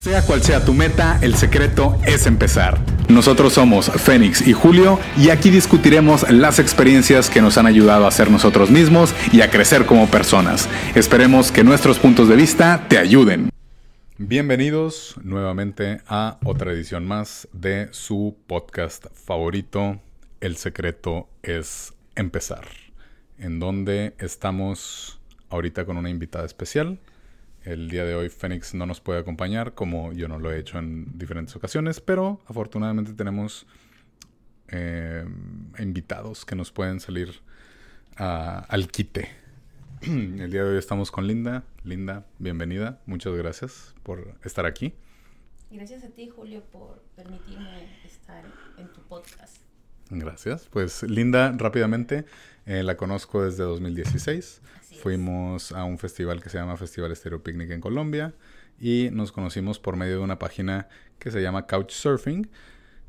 Sea 0.00 0.24
cual 0.24 0.40
sea 0.42 0.64
tu 0.64 0.74
meta, 0.74 1.18
el 1.22 1.34
secreto 1.34 1.98
es 2.06 2.26
empezar. 2.26 2.78
Nosotros 3.08 3.52
somos 3.52 3.90
Fénix 3.90 4.46
y 4.46 4.52
Julio 4.52 5.00
y 5.16 5.30
aquí 5.30 5.50
discutiremos 5.50 6.30
las 6.30 6.60
experiencias 6.60 7.28
que 7.28 7.42
nos 7.42 7.58
han 7.58 7.66
ayudado 7.66 8.06
a 8.06 8.10
ser 8.12 8.30
nosotros 8.30 8.70
mismos 8.70 9.12
y 9.32 9.40
a 9.40 9.50
crecer 9.50 9.86
como 9.86 10.06
personas. 10.06 10.68
Esperemos 10.94 11.50
que 11.50 11.64
nuestros 11.64 11.98
puntos 11.98 12.28
de 12.28 12.36
vista 12.36 12.86
te 12.88 12.96
ayuden. 12.96 13.50
Bienvenidos 14.18 15.16
nuevamente 15.24 16.00
a 16.06 16.38
otra 16.44 16.70
edición 16.70 17.04
más 17.04 17.48
de 17.52 17.88
su 17.90 18.36
podcast 18.46 19.06
favorito, 19.12 20.00
El 20.40 20.56
secreto 20.58 21.28
es 21.42 21.92
empezar, 22.14 22.68
en 23.36 23.58
donde 23.58 24.14
estamos 24.20 25.18
ahorita 25.50 25.84
con 25.84 25.96
una 25.96 26.08
invitada 26.08 26.46
especial. 26.46 27.00
El 27.64 27.88
día 27.88 28.04
de 28.04 28.14
hoy 28.14 28.28
Fénix 28.28 28.74
no 28.74 28.86
nos 28.86 29.00
puede 29.00 29.20
acompañar, 29.20 29.74
como 29.74 30.12
yo 30.12 30.28
no 30.28 30.38
lo 30.38 30.52
he 30.52 30.58
hecho 30.58 30.78
en 30.78 31.18
diferentes 31.18 31.54
ocasiones, 31.56 32.00
pero 32.00 32.40
afortunadamente 32.46 33.12
tenemos 33.12 33.66
eh, 34.68 35.24
invitados 35.78 36.44
que 36.44 36.54
nos 36.54 36.72
pueden 36.72 37.00
salir 37.00 37.40
al 38.16 38.88
quite. 38.88 39.28
El 40.02 40.50
día 40.50 40.64
de 40.64 40.72
hoy 40.72 40.78
estamos 40.78 41.10
con 41.10 41.26
Linda. 41.26 41.64
Linda, 41.84 42.26
bienvenida. 42.38 43.00
Muchas 43.06 43.34
gracias 43.34 43.94
por 44.02 44.34
estar 44.44 44.66
aquí. 44.66 44.94
Gracias 45.70 46.04
a 46.04 46.08
ti, 46.08 46.28
Julio, 46.28 46.62
por 46.72 47.02
permitirme 47.14 47.98
estar 48.04 48.44
en 48.78 48.88
tu 48.92 49.02
podcast. 49.02 49.58
Gracias. 50.10 50.68
Pues 50.70 51.02
Linda, 51.02 51.52
rápidamente, 51.56 52.24
eh, 52.64 52.82
la 52.82 52.96
conozco 52.96 53.44
desde 53.44 53.64
2016. 53.64 54.62
Fuimos 54.98 55.70
a 55.70 55.84
un 55.84 55.96
festival 55.96 56.42
que 56.42 56.50
se 56.50 56.58
llama 56.58 56.76
Festival 56.76 57.12
Estéreo 57.12 57.40
Picnic 57.40 57.70
en 57.70 57.80
Colombia 57.80 58.34
y 58.80 59.10
nos 59.12 59.30
conocimos 59.30 59.78
por 59.78 59.94
medio 59.94 60.18
de 60.18 60.24
una 60.24 60.40
página 60.40 60.88
que 61.20 61.30
se 61.30 61.40
llama 61.40 61.68
Couchsurfing, 61.68 62.50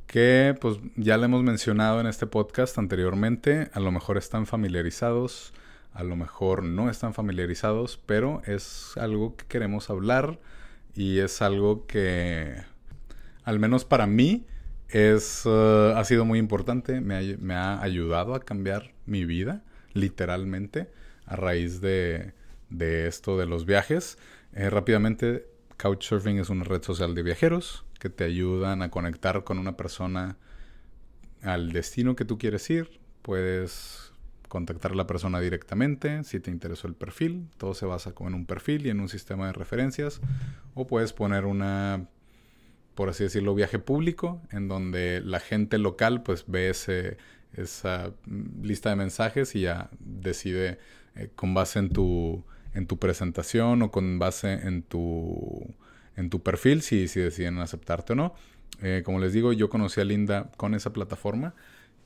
que 0.06 0.56
pues 0.62 0.78
ya 0.98 1.18
le 1.18 1.26
hemos 1.26 1.42
mencionado 1.42 2.00
en 2.00 2.06
este 2.06 2.28
podcast 2.28 2.78
anteriormente, 2.78 3.72
a 3.74 3.80
lo 3.80 3.92
mejor 3.92 4.20
están 4.20 4.46
familiarizados, 4.46 5.52
a 5.92 6.04
lo 6.04 6.16
mejor 6.16 6.62
no 6.62 6.92
están 6.92 7.16
familiarizados, 7.16 8.00
pero 8.06 8.44
es 8.46 8.96
algo 8.96 9.36
que 9.36 9.46
queremos 9.48 9.90
hablar 9.90 10.40
y 10.94 11.20
es 11.20 11.42
algo 11.42 11.88
que, 11.88 12.56
al 13.44 13.58
menos 13.58 13.84
para 13.84 14.06
mí, 14.06 14.46
es, 14.90 15.44
uh, 15.48 15.94
ha 15.96 16.04
sido 16.06 16.24
muy 16.24 16.38
importante, 16.38 17.02
me 17.02 17.16
ha, 17.16 17.38
me 17.40 17.56
ha 17.56 17.82
ayudado 17.82 18.36
a 18.36 18.42
cambiar 18.42 18.94
mi 19.08 19.26
vida, 19.26 19.64
literalmente 19.94 20.99
a 21.30 21.36
raíz 21.36 21.80
de, 21.80 22.34
esto 22.80 23.38
de 23.38 23.46
los 23.46 23.66
viajes. 23.66 24.18
Eh, 24.54 24.70
rápidamente, 24.70 25.48
Couchsurfing 25.78 26.40
es 26.40 26.50
una 26.50 26.64
red 26.64 26.84
social 26.84 27.16
de 27.16 27.24
viajeros 27.24 27.86
que 28.00 28.10
te 28.10 28.24
ayudan 28.24 28.82
a 28.82 28.90
conectar 28.90 29.44
con 29.44 29.60
una 29.60 29.78
persona 29.78 30.38
al 31.44 31.72
destino 31.72 32.16
que 32.16 32.26
tú 32.26 32.38
quieres 32.38 32.68
ir. 32.70 33.00
Puedes 33.22 34.12
contactar 34.48 34.94
a 34.94 34.96
la 34.96 35.06
persona 35.06 35.40
directamente 35.40 36.24
si 36.24 36.40
te 36.40 36.50
interesó 36.50 36.88
el 36.88 36.96
perfil. 36.96 37.48
Todo 37.58 37.76
se 37.76 37.86
basa 37.86 38.14
en 38.20 38.34
un 38.34 38.46
perfil 38.48 38.88
y 38.88 38.90
en 38.90 39.00
un 39.00 39.08
sistema 39.08 39.46
de 39.46 39.54
referencias. 39.54 40.22
O 40.74 40.88
puedes 40.88 41.14
poner 41.14 41.46
una, 41.46 42.08
por 42.96 43.10
así 43.10 43.24
decirlo, 43.24 43.54
viaje 43.54 43.78
público 43.78 44.42
en 44.52 44.68
donde 44.68 45.22
la 45.24 45.40
gente 45.40 45.78
local 45.78 46.24
pues 46.24 46.46
ve 46.48 46.70
ese, 46.70 47.18
esa 47.54 48.14
lista 48.62 48.90
de 48.90 48.96
mensajes 48.96 49.56
y 49.56 49.62
ya 49.62 49.92
decide 50.00 50.80
eh, 51.16 51.30
con 51.36 51.54
base 51.54 51.80
en 51.80 51.90
tu, 51.90 52.44
en 52.74 52.88
tu 52.88 52.98
presentación 52.98 53.82
o 53.82 53.92
con 53.92 54.20
base 54.20 54.54
en 54.54 54.84
tu, 54.84 55.74
en 56.16 56.30
tu 56.30 56.42
perfil, 56.42 56.82
si, 56.82 57.08
si 57.08 57.20
deciden 57.20 57.60
aceptarte 57.60 58.14
o 58.14 58.16
no. 58.16 58.34
Eh, 58.82 59.02
como 59.04 59.20
les 59.20 59.34
digo, 59.34 59.52
yo 59.54 59.70
conocí 59.70 60.00
a 60.00 60.06
Linda 60.06 60.52
con 60.58 60.74
esa 60.74 60.94
plataforma 60.94 61.54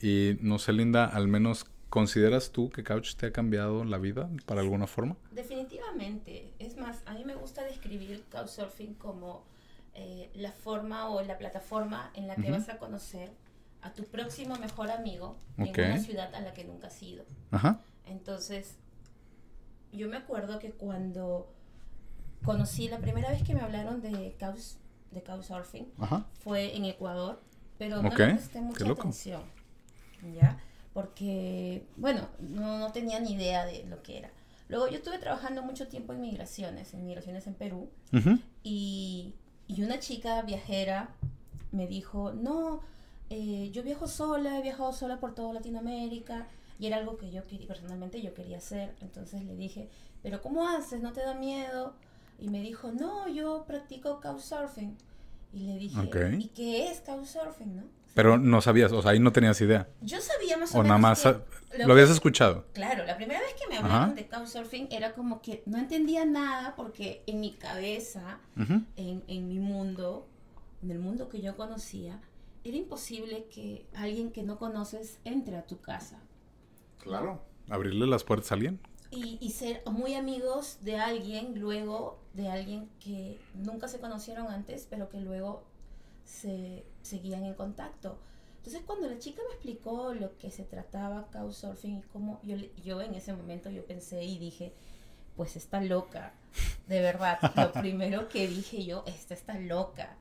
y 0.02 0.38
no 0.42 0.60
sé, 0.60 0.74
Linda, 0.74 1.06
al 1.06 1.28
menos 1.28 1.66
¿Consideras 1.94 2.50
tú 2.50 2.72
que 2.72 2.84
Couch 2.84 3.14
te 3.18 3.28
ha 3.28 3.32
cambiado 3.32 3.86
la 3.86 4.00
vida 4.00 4.28
para 4.48 4.62
alguna 4.62 4.88
forma? 4.88 5.16
Definitivamente. 5.30 6.52
Es 6.58 6.76
más, 6.76 7.04
a 7.06 7.14
mí 7.14 7.24
me 7.24 7.36
gusta 7.36 7.64
describir 7.66 8.24
Couchsurfing 8.32 8.96
como 8.96 9.44
eh, 9.94 10.32
la 10.34 10.52
forma 10.52 11.10
o 11.10 11.22
la 11.22 11.38
plataforma 11.38 12.10
en 12.16 12.26
la 12.26 12.36
que 12.36 12.50
vas 12.50 12.68
a 12.70 12.80
conocer 12.80 13.30
a 13.84 13.94
tu 13.94 14.06
próximo 14.06 14.56
mejor 14.56 14.90
amigo 14.90 15.38
en 15.56 15.70
una 15.70 16.00
ciudad 16.00 16.34
a 16.34 16.42
la 16.42 16.56
que 16.56 16.64
nunca 16.64 16.88
has 16.88 17.00
ido. 17.04 17.26
Ajá. 17.52 17.80
Entonces, 18.08 18.80
yo 19.94 20.08
me 20.08 20.18
acuerdo 20.18 20.60
que 20.60 20.72
cuando 20.72 21.48
conocí, 22.44 22.88
la 22.90 23.00
primera 23.00 23.30
vez 23.30 23.44
que 23.44 23.54
me 23.54 23.62
hablaron 23.62 24.02
de 24.02 24.36
couch, 24.40 24.78
de 25.12 25.24
couchsurfing 25.24 25.88
fue 26.44 26.76
en 26.76 26.86
Ecuador, 26.86 27.42
pero 27.78 28.02
no 28.02 28.10
le 28.10 28.16
presté 28.16 28.62
mucha 28.62 28.90
atención, 28.90 29.42
¿ya? 30.36 30.58
Porque, 30.94 31.88
bueno, 31.98 32.28
no, 32.40 32.92
tenía 32.92 33.20
ni 33.20 33.34
idea 33.34 33.66
de 33.66 33.84
lo 33.86 34.04
que 34.04 34.20
era. 34.20 34.32
Luego 34.70 34.88
yo 34.88 34.98
estuve 34.98 35.18
trabajando 35.18 35.64
mucho 35.64 35.88
tiempo 35.88 36.14
en 36.14 36.22
migraciones, 36.22 36.94
en 36.94 37.06
migraciones 37.06 37.48
en 37.48 37.54
Perú, 37.54 37.90
y, 38.64 39.34
y, 39.68 39.84
una 39.84 40.00
chica 40.00 40.42
viajera 40.44 41.10
me 41.72 41.88
dijo, 41.88 42.34
no, 42.34 42.82
eh, 43.30 43.70
yo 43.72 43.84
viajo 43.84 44.08
sola, 44.08 44.60
he 44.60 44.62
viajado 44.62 44.94
sola 44.94 45.20
por 45.20 45.34
toda 45.34 45.54
Latinoamérica, 45.54 46.48
y 46.80 46.88
era 46.88 46.98
algo 46.98 47.18
que 47.18 47.32
yo 47.32 47.46
quería, 47.46 47.68
personalmente 47.68 48.22
yo 48.22 48.34
quería 48.34 48.58
hacer. 48.58 48.94
Entonces 49.02 49.44
le 49.44 49.56
dije, 49.56 49.90
pero 50.22 50.42
¿cómo 50.42 50.68
haces? 50.68 51.02
¿No 51.02 51.14
te 51.14 51.22
da 51.22 51.34
miedo? 51.34 51.94
Y 52.40 52.50
me 52.50 52.62
dijo, 52.62 52.92
no, 52.92 53.28
yo 53.28 53.66
practico 53.68 54.20
couchsurfing. 54.22 54.98
Y 55.54 55.68
le 55.68 55.78
dije, 55.78 56.10
¿y 56.40 56.48
qué 56.48 56.88
es 56.90 57.02
couchsurfing, 57.02 57.76
no? 57.76 57.84
Pero 58.14 58.38
no 58.38 58.62
sabías, 58.62 58.92
o 58.92 59.02
sea, 59.02 59.12
ahí 59.12 59.20
no 59.20 59.32
tenías 59.32 59.60
idea. 59.62 59.88
Yo 60.02 60.20
sabía 60.22 60.58
más 60.58 60.74
o, 60.76 60.80
o 60.80 60.84
nada 60.84 61.00
más 61.00 61.26
lo, 61.26 61.94
habías 61.94 62.12
escuchado. 62.12 62.66
Claro, 62.74 63.06
la 63.06 63.16
primera 63.18 63.40
vez 63.40 63.54
que 63.54 63.68
me 63.68 63.78
hablaron 63.78 64.14
de 64.14 64.28
couchsurfing 64.28 64.88
era 64.92 65.14
como 65.14 65.42
que 65.42 65.64
no 65.66 65.80
entendía 65.80 66.24
nada 66.26 66.76
porque 66.76 67.24
en 67.26 67.40
mi 67.40 67.52
cabeza, 67.54 68.40
en, 68.56 69.24
en 69.28 69.48
mi 69.48 69.58
mundo, 69.58 70.28
en 70.84 70.92
el 70.92 71.00
mundo 71.00 71.28
que 71.28 71.42
yo 71.42 71.56
conocía, 71.56 72.20
era 72.64 72.78
imposible 72.78 73.46
que 73.46 73.86
alguien 73.96 74.32
que 74.32 74.44
no 74.44 74.58
conoces 74.58 75.18
entre 75.26 75.58
a 75.58 75.64
tu 75.64 75.80
casa. 75.80 76.20
Claro, 77.00 77.42
abrirle 77.70 78.08
las 78.08 78.24
puertas 78.24 78.52
a 78.52 78.56
alguien. 78.56 78.80
Y, 79.16 79.52
ser 79.52 79.84
muy 79.86 80.16
amigos 80.16 80.80
de 80.82 80.98
alguien, 80.98 81.60
luego 81.60 82.20
de 82.34 82.50
alguien 82.50 82.90
que 83.00 83.40
nunca 83.54 83.88
se 83.88 84.00
conocieron 84.00 84.48
antes, 84.48 84.88
pero 84.90 85.10
que 85.10 85.20
luego 85.20 85.64
se 86.26 86.84
seguían 87.04 87.44
en 87.44 87.54
contacto. 87.54 88.18
Entonces 88.58 88.82
cuando 88.86 89.08
la 89.08 89.20
chica 89.20 89.42
me 89.48 89.54
explicó 89.54 90.14
lo 90.14 90.36
que 90.38 90.50
se 90.50 90.64
trataba 90.64 91.28
Couchsurfing 91.32 91.98
y 91.98 92.02
cómo 92.14 92.40
yo, 92.44 92.56
yo 92.84 93.02
en 93.02 93.14
ese 93.14 93.34
momento 93.34 93.70
yo 93.70 93.86
pensé 93.86 94.24
y 94.24 94.40
dije, 94.40 94.74
pues 95.36 95.58
está 95.58 95.80
loca, 95.82 96.34
de 96.88 97.02
verdad. 97.02 97.40
lo 97.56 97.72
primero 97.72 98.30
que 98.30 98.48
dije 98.48 98.84
yo, 98.84 99.04
esta 99.06 99.36
está 99.36 99.60
loca. 99.60 100.18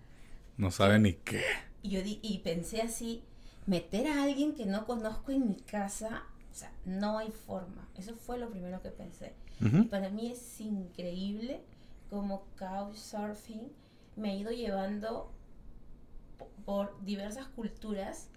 No 0.59 0.71
sabe 0.71 0.99
ni 0.99 1.15
qué. 1.15 1.43
Y, 1.82 1.91
yo 1.91 2.00
y 2.05 2.38
pensé 2.44 2.82
así, 2.82 3.22
meter 3.66 4.09
a 4.09 4.25
alguien 4.25 4.55
que 4.55 4.66
no 4.66 4.87
conozco 4.87 5.32
en 5.32 5.49
mi 5.49 5.56
casa 5.56 6.25
o 6.53 6.55
sea, 6.55 6.71
no 6.85 7.19
hay 7.19 7.31
forma. 7.31 7.89
Eso 7.97 8.15
fue 8.15 8.39
lo 8.39 8.51
primero 8.51 8.83
que 8.83 8.91
pensé. 8.91 9.33
Y 9.61 9.85
para 9.85 10.11
mí 10.11 10.33
es 10.33 10.61
increíble 10.61 11.63
como 12.11 12.45
Couchsurfing 12.59 13.71
me 14.17 14.31
ha 14.31 14.35
ido 14.35 14.51
llevando 14.51 15.33
por 16.67 17.03
diversas 17.05 17.47
culturas 17.47 18.29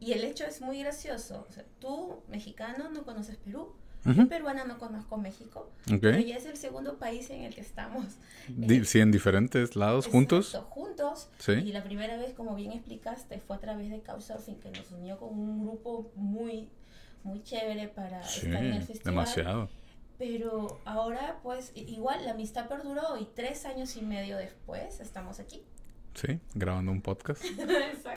y 0.00 0.12
el 0.12 0.24
hecho 0.24 0.44
es 0.44 0.62
muy 0.62 0.80
gracioso. 0.80 1.46
O 1.48 1.52
sea, 1.52 1.64
tú, 1.80 2.22
mexicano, 2.28 2.90
no 2.90 3.04
conoces 3.04 3.36
Perú. 3.36 3.74
Yo, 4.04 4.28
peruana, 4.28 4.64
no 4.64 4.78
conozco 4.78 5.18
México. 5.18 5.70
Pero 6.00 6.18
ya 6.20 6.36
es 6.36 6.46
el 6.46 6.56
segundo 6.56 6.98
país 6.98 7.28
en 7.30 7.42
el 7.42 7.54
que 7.54 7.60
estamos. 7.60 8.06
sí, 8.84 9.00
en 9.00 9.10
diferentes 9.10 9.76
lados, 9.76 10.06
juntos. 10.06 10.56
Juntos. 10.70 11.28
Sí. 11.38 11.52
Y 11.52 11.72
la 11.72 11.82
primera 11.82 12.16
vez, 12.16 12.32
como 12.32 12.54
bien 12.54 12.72
explicaste, 12.72 13.40
fue 13.40 13.56
a 13.56 13.58
través 13.58 13.90
de 13.90 14.00
Couchsurfing 14.00 14.60
que 14.60 14.70
nos 14.70 14.90
unió 14.92 15.18
con 15.18 15.30
un 15.30 15.66
grupo 15.66 16.10
muy 16.14 16.70
muy 17.24 17.42
chévere 17.42 17.88
para 17.88 18.20
estar 18.20 18.64
en 18.64 18.72
el 18.72 18.82
festival. 18.82 19.14
Demasiado. 19.14 19.68
Pero 20.18 20.80
ahora, 20.84 21.38
pues, 21.42 21.72
igual 21.76 22.24
la 22.24 22.32
amistad 22.32 22.68
perduró 22.68 23.16
y 23.20 23.28
tres 23.36 23.64
años 23.64 23.96
y 23.96 24.02
medio 24.02 24.36
después 24.36 25.00
estamos 25.00 25.38
aquí. 25.38 25.62
Sí, 26.14 26.40
grabando 26.54 26.90
un 26.90 27.02
podcast. 27.02 27.42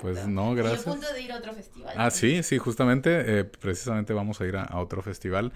Pues 0.02 0.26
no, 0.28 0.56
gracias. 0.56 0.88
Y 0.88 0.90
a 0.90 0.94
punto 0.94 1.14
de 1.14 1.22
ir 1.22 1.32
a 1.32 1.38
otro 1.38 1.54
festival. 1.54 1.94
Ah, 1.96 2.10
sí, 2.10 2.42
sí, 2.42 2.58
justamente, 2.58 3.40
eh, 3.40 3.44
precisamente 3.44 4.14
vamos 4.14 4.42
a 4.42 4.48
ir 4.48 4.58
a, 4.58 4.80
otro 4.80 5.04
festival. 5.04 5.54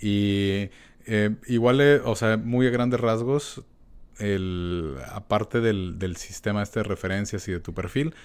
Y 0.00 0.70
eh, 1.06 1.36
igual, 1.46 1.80
eh, 1.80 2.00
o 2.04 2.16
sea, 2.16 2.36
muy 2.36 2.66
a 2.66 2.70
grandes 2.70 2.98
rasgos, 2.98 3.62
el, 4.18 4.96
aparte 5.12 5.60
del, 5.60 6.00
del 6.00 6.16
sistema 6.16 6.64
este 6.64 6.80
de 6.80 6.84
referencias 6.84 7.46
y 7.46 7.52
de 7.52 7.60
tu 7.60 7.72
perfil, 7.72 8.16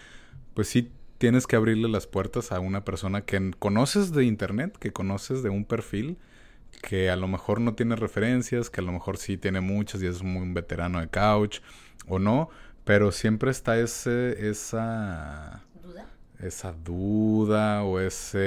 pues 0.55 0.69
sí 0.69 0.91
tienes 1.19 1.47
que 1.47 1.57
abrirle 1.57 1.89
las 1.89 2.07
puertas 2.07 2.51
a 2.51 2.59
una 2.61 2.83
persona 2.85 3.25
que 3.25 3.51
conoces 3.59 4.11
de 4.13 4.23
internet, 4.23 4.77
que 4.77 4.91
conoces 4.91 5.43
de 5.43 5.49
un 5.49 5.65
perfil, 5.65 6.17
que 6.81 7.09
a 7.09 7.17
lo 7.17 7.27
mejor 7.27 7.59
no 7.59 7.75
tiene 7.75 7.97
referencias, 7.97 8.69
que 8.69 8.79
a 8.79 8.83
lo 8.83 8.93
mejor 8.93 9.17
sí 9.17 9.37
tiene 9.37 9.59
muchas 9.59 10.01
y 10.01 10.07
es 10.07 10.23
muy 10.23 10.41
un 10.41 10.53
veterano 10.53 11.01
de 11.01 11.09
couch 11.09 11.59
o 12.07 12.17
no, 12.17 12.49
Pero 12.85 13.11
siempre 13.11 13.51
está 13.51 13.77
ese, 13.77 14.49
esa... 14.49 15.63
¿Duda? 15.83 16.07
Esa 16.39 16.71
duda 16.71 17.83
o 17.83 17.99
esa 17.99 18.39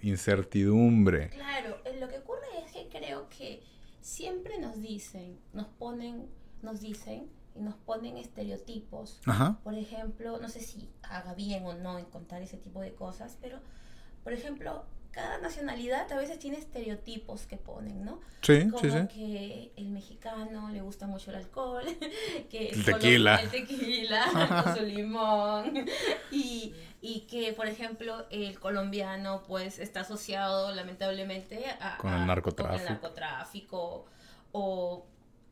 incertidumbre. 0.00 1.28
Claro, 1.28 1.76
eh, 1.84 1.98
lo 2.00 2.08
que 2.08 2.18
ocurre 2.18 2.64
es 2.64 2.72
que 2.72 2.88
creo 2.88 3.28
que 3.28 3.62
siempre 4.00 4.58
nos 4.58 4.80
dicen, 4.80 5.38
nos 5.52 5.66
ponen, 5.66 6.26
nos 6.62 6.80
dicen 6.80 7.28
y 7.56 7.62
nos 7.62 7.74
ponen 7.74 8.16
estereotipos. 8.16 9.20
Por 9.62 9.74
ejemplo, 9.74 10.38
no 10.38 10.48
sé 10.48 10.60
si 10.60 10.88
haga 11.02 11.34
bien 11.34 11.64
o 11.64 11.74
no 11.74 11.98
en 11.98 12.04
contar 12.06 12.42
ese 12.42 12.56
tipo 12.56 12.80
de 12.80 12.94
cosas, 12.94 13.38
pero, 13.40 13.58
por 14.24 14.32
ejemplo, 14.32 14.84
cada 15.16 15.38
nacionalidad 15.38 16.12
a 16.12 16.16
veces 16.18 16.38
tiene 16.38 16.58
estereotipos 16.58 17.46
que 17.46 17.56
ponen, 17.56 18.04
¿no? 18.04 18.20
Sí, 18.42 18.68
Como 18.68 18.78
sí, 18.80 18.90
sí. 18.90 19.08
que 19.08 19.72
el 19.76 19.88
mexicano 19.88 20.68
le 20.68 20.82
gusta 20.82 21.06
mucho 21.06 21.30
el 21.30 21.38
alcohol, 21.38 21.84
que 22.50 22.68
el 22.68 22.84
tequila, 22.84 23.36
el 23.36 23.50
tequila 23.50 24.62
con 24.64 24.76
su 24.76 24.82
limón, 24.82 25.86
y, 26.30 26.74
y, 27.00 27.20
que, 27.20 27.54
por 27.54 27.66
ejemplo, 27.66 28.26
el 28.30 28.60
colombiano 28.60 29.42
pues 29.48 29.78
está 29.78 30.00
asociado 30.00 30.74
lamentablemente 30.74 31.64
a, 31.80 31.96
con 31.96 32.12
el 32.12 32.26
narcotráfico, 32.26 32.76
con 32.76 32.86
el 32.86 32.92
narcotráfico 32.92 34.04
o 34.52 35.06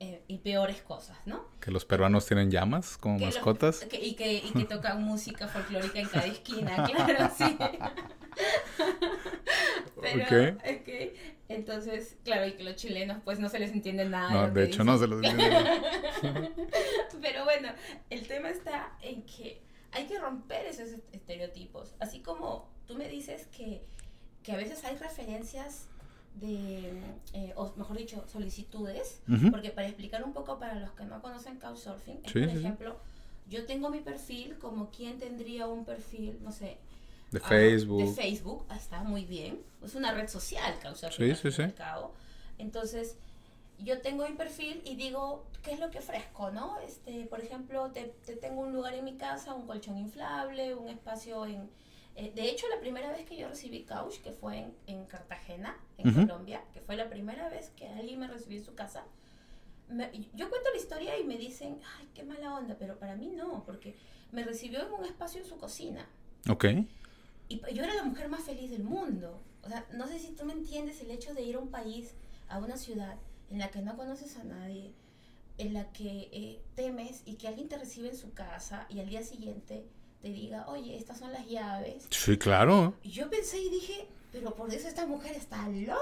eh, 0.04 0.22
y 0.28 0.38
peores 0.38 0.82
cosas, 0.82 1.16
¿no? 1.24 1.48
Que 1.60 1.70
los 1.70 1.86
peruanos 1.86 2.26
tienen 2.26 2.50
llamas 2.50 2.98
como 2.98 3.18
mascotas. 3.18 3.86
y, 3.90 4.14
que, 4.14 4.34
y 4.34 4.50
que 4.52 4.64
tocan 4.64 5.02
música 5.04 5.48
folclórica 5.48 5.98
en 5.98 6.08
cada 6.08 6.26
esquina, 6.26 6.84
claro, 6.90 7.30
sí. 7.34 7.56
Pero, 10.02 10.58
okay. 10.58 11.14
Entonces, 11.48 12.18
claro, 12.22 12.46
y 12.46 12.52
que 12.52 12.64
los 12.64 12.76
chilenos 12.76 13.18
pues 13.24 13.38
no 13.38 13.48
se 13.48 13.58
les 13.58 13.72
entiende 13.72 14.04
nada. 14.04 14.30
No, 14.30 14.50
de, 14.50 14.64
hecho 14.64 14.84
no 14.84 14.98
se 14.98 15.08
les 15.08 15.22
entiende 15.24 15.70
Pero 17.22 17.44
bueno, 17.44 17.70
el 18.10 18.26
tema 18.28 18.50
está 18.50 18.98
en 19.00 19.22
que 19.24 19.62
hay 19.92 20.06
que 20.06 20.18
romper 20.18 20.66
esos 20.66 21.00
estereotipos. 21.12 21.94
Así 21.98 22.20
como 22.20 22.68
tú 22.86 22.94
me 22.96 23.08
dices 23.08 23.46
que, 23.46 23.86
que 24.42 24.52
a 24.52 24.56
veces 24.56 24.84
hay 24.84 24.96
referencias 24.96 25.88
de, 26.34 27.00
eh, 27.32 27.52
o 27.56 27.72
mejor 27.76 27.96
dicho, 27.96 28.24
solicitudes, 28.28 29.20
porque 29.50 29.70
para 29.70 29.86
explicar 29.86 30.24
un 30.24 30.32
poco 30.32 30.58
para 30.58 30.74
los 30.74 30.90
que 30.92 31.04
no 31.04 31.22
conocen 31.22 31.58
Couchsurfing, 31.58 32.22
por 32.22 32.36
ejemplo, 32.36 32.96
yo 33.48 33.66
tengo 33.66 33.90
mi 33.90 34.00
perfil 34.00 34.58
como 34.58 34.90
quien 34.90 35.18
tendría 35.18 35.66
un 35.66 35.84
perfil, 35.84 36.38
no 36.42 36.50
sé, 36.50 36.78
de 37.30 37.40
ah, 37.42 37.48
Facebook. 37.48 38.04
de 38.04 38.12
Facebook, 38.12 38.64
ah, 38.68 38.76
está 38.76 39.02
muy 39.02 39.24
bien, 39.24 39.60
es 39.84 39.94
una 39.94 40.12
red 40.12 40.28
social 40.28 40.74
Couchsurfing. 40.82 41.36
Sí, 41.36 41.50
sí, 41.50 41.52
sí. 41.52 41.72
Entonces, 42.58 43.16
yo 43.78 44.00
tengo 44.00 44.26
mi 44.28 44.34
perfil 44.34 44.80
y 44.84 44.96
digo, 44.96 45.44
¿qué 45.62 45.72
es 45.72 45.80
lo 45.80 45.90
que 45.90 45.98
ofrezco, 45.98 46.50
no? 46.50 46.78
Este, 46.80 47.26
por 47.26 47.40
ejemplo, 47.40 47.90
te, 47.90 48.14
te 48.24 48.36
tengo 48.36 48.62
un 48.62 48.72
lugar 48.72 48.94
en 48.94 49.04
mi 49.04 49.16
casa, 49.16 49.54
un 49.54 49.66
colchón 49.66 49.98
inflable, 49.98 50.74
un 50.74 50.88
espacio 50.88 51.46
en 51.46 51.68
eh, 52.16 52.32
de 52.34 52.48
hecho, 52.48 52.66
la 52.68 52.80
primera 52.80 53.10
vez 53.10 53.26
que 53.26 53.36
yo 53.36 53.48
recibí 53.48 53.84
couch, 53.84 54.20
que 54.20 54.32
fue 54.32 54.58
en, 54.58 54.74
en 54.86 55.04
Cartagena, 55.06 55.76
en 55.98 56.12
Colombia, 56.12 56.62
que 56.72 56.80
fue 56.80 56.96
la 56.96 57.08
primera 57.08 57.48
vez 57.48 57.70
que 57.70 57.88
alguien 57.88 58.20
me 58.20 58.28
recibió 58.28 58.58
en 58.58 58.64
su 58.64 58.74
casa, 58.74 59.04
yo 60.34 60.48
cuento 60.48 60.70
la 60.72 60.76
historia 60.76 61.18
y 61.18 61.24
me 61.24 61.36
dicen, 61.36 61.78
ay, 61.98 62.08
qué 62.14 62.22
mala 62.22 62.54
onda, 62.54 62.76
pero 62.78 62.98
para 62.98 63.16
mí 63.16 63.28
no, 63.28 63.64
porque 63.64 63.96
me 64.32 64.42
recibió 64.42 64.86
en 64.86 64.92
un 64.92 65.04
espacio 65.04 65.40
en 65.40 65.46
su 65.46 65.56
cocina. 65.58 66.08
Ok. 66.48 66.64
Y 67.48 67.60
yo 67.74 67.84
era 67.84 67.94
la 67.94 68.04
mujer 68.04 68.28
más 68.28 68.42
feliz 68.42 68.70
del 68.70 68.82
mundo. 68.82 69.40
O 69.62 69.68
sea, 69.68 69.86
no 69.92 70.06
sé 70.06 70.18
si 70.18 70.32
tú 70.32 70.44
me 70.44 70.52
entiendes 70.52 71.00
el 71.00 71.10
hecho 71.10 71.34
de 71.34 71.42
ir 71.42 71.56
a 71.56 71.58
un 71.58 71.70
país, 71.70 72.14
a 72.48 72.58
una 72.58 72.76
ciudad 72.76 73.16
en 73.50 73.58
la 73.58 73.70
que 73.70 73.82
no 73.82 73.96
conoces 73.96 74.36
a 74.38 74.44
nadie, 74.44 74.92
en 75.58 75.74
la 75.74 75.92
que 75.92 76.28
eh, 76.32 76.62
temes 76.74 77.22
y 77.26 77.34
que 77.34 77.48
alguien 77.48 77.68
te 77.68 77.78
recibe 77.78 78.08
en 78.08 78.16
su 78.16 78.32
casa 78.32 78.86
y 78.88 79.00
al 79.00 79.08
día 79.08 79.22
siguiente 79.22 79.84
te 80.24 80.30
diga, 80.30 80.64
oye, 80.68 80.96
estas 80.96 81.18
son 81.18 81.32
las 81.32 81.46
llaves. 81.46 82.06
Sí, 82.08 82.38
claro. 82.38 82.94
Y 83.02 83.10
yo 83.10 83.28
pensé 83.28 83.58
y 83.58 83.68
dije, 83.68 84.08
pero 84.32 84.54
por 84.54 84.72
eso 84.72 84.88
esta 84.88 85.04
mujer 85.04 85.36
está 85.36 85.68
loca. 85.68 86.00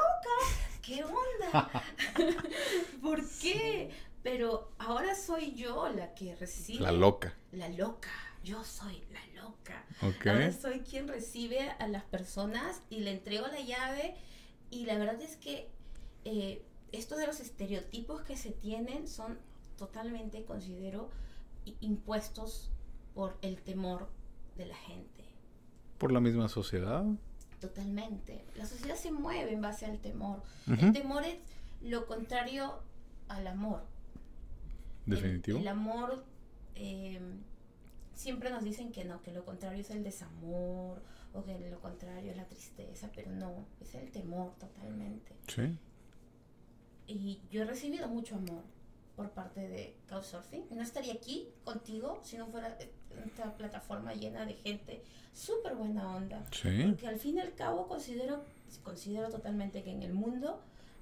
¿Qué 0.80 1.02
onda? 1.02 1.69
¿Por 3.02 3.28
qué? 3.40 3.90
Pero 4.22 4.70
ahora 4.78 5.16
soy 5.16 5.54
yo 5.56 5.88
la 5.88 6.14
que 6.14 6.36
recibe. 6.36 6.84
La 6.84 6.92
loca. 6.92 7.34
La 7.50 7.69
loca. 7.69 8.10
Yo 8.44 8.62
soy 8.62 9.02
la 9.10 9.42
loca. 9.42 9.84
Ahora 10.00 10.52
soy 10.52 10.82
quien 10.82 11.08
recibe 11.08 11.70
a 11.80 11.88
las 11.88 12.04
personas 12.04 12.80
y 12.90 13.00
le 13.00 13.10
entrego 13.10 13.48
la 13.48 13.60
llave. 13.60 14.14
Y 14.70 14.86
la 14.86 14.98
verdad 14.98 15.20
es 15.20 15.34
que 15.34 15.69
eh, 16.24 16.64
esto 16.92 17.16
de 17.16 17.26
los 17.26 17.40
estereotipos 17.40 18.22
que 18.22 18.36
se 18.36 18.52
tienen 18.52 19.08
son 19.08 19.36
totalmente, 19.76 20.44
considero, 20.44 21.10
impuestos 21.80 22.70
por 23.14 23.37
el 23.43 23.61
temor 23.61 24.09
de 24.56 24.67
la 24.67 24.76
gente. 24.76 25.25
¿Por 25.99 26.12
la 26.12 26.20
misma 26.20 26.49
sociedad? 26.49 27.05
Totalmente. 27.61 28.44
La 28.56 28.67
sociedad 28.67 28.97
se 28.97 29.12
mueve 29.12 29.53
en 29.53 29.61
base 29.61 29.87
al 29.87 29.99
temor. 29.99 30.43
El 30.67 30.93
temor 30.93 31.25
es 31.25 31.37
lo 31.81 32.06
contrario 32.06 32.81
al 33.29 33.47
amor. 33.47 33.85
Definitivo. 35.06 35.59
El, 35.59 35.69
amor 35.69 36.25
em, 36.75 37.41
siempre 38.14 38.50
nos 38.50 38.64
dicen 38.64 38.93
que 38.93 39.05
no, 39.05 39.23
que 39.23 39.32
lo 39.32 39.44
contrario 39.44 39.81
es 39.81 39.91
el 39.91 40.03
desamor 40.03 41.03
o 41.32 41.44
que 41.44 41.58
lo 41.70 41.81
contrario 41.81 42.31
es 42.31 42.37
la 42.37 42.47
tristeza, 42.47 43.11
pero 43.15 43.31
no, 43.31 43.67
es 43.81 43.94
el 43.94 44.11
temor 44.11 44.55
totalmente. 44.58 45.32
Sí. 45.49 45.79
Y 47.06 47.41
yo 47.50 47.62
he 47.62 47.65
recibido 47.65 48.08
mucho 48.08 48.37
amor 48.37 48.62
por 49.17 49.31
parte 49.31 49.69
de 49.69 49.97
Couchsurfing. 50.08 50.67
No 50.70 50.82
estaría 50.82 51.15
aquí 51.15 51.49
contigo 51.65 52.20
si 52.23 52.37
no 52.37 52.47
fuera 52.47 52.76
esta 53.25 53.55
plataforma 53.56 54.14
llena 54.14 54.47
de 54.47 54.55
gente 54.55 55.03
súper 55.32 55.75
buena 55.75 56.17
onda. 56.17 56.44
Porque 56.44 57.06
al 57.06 57.19
fin 57.19 57.37
y 57.37 57.41
al 57.41 57.55
cabo 57.55 57.88
considero, 57.88 58.44
considero 58.82 59.29
totalmente 59.29 59.82
que 59.82 59.91
en 59.91 60.03
el 60.03 60.12
mundo 60.12 60.61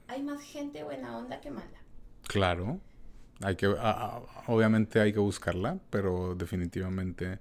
hay 0.09 0.23
más 0.23 0.43
gente 0.43 0.83
buena 0.83 1.17
onda 1.17 1.41
que 1.41 1.51
mala. 1.51 1.79
Claro. 2.27 2.81
Hay 3.43 3.57
que, 3.57 3.67
obviamente 4.47 5.01
hay 5.01 5.13
que 5.13 5.19
buscarla, 5.19 5.79
pero 5.89 6.35
definitivamente 6.35 7.39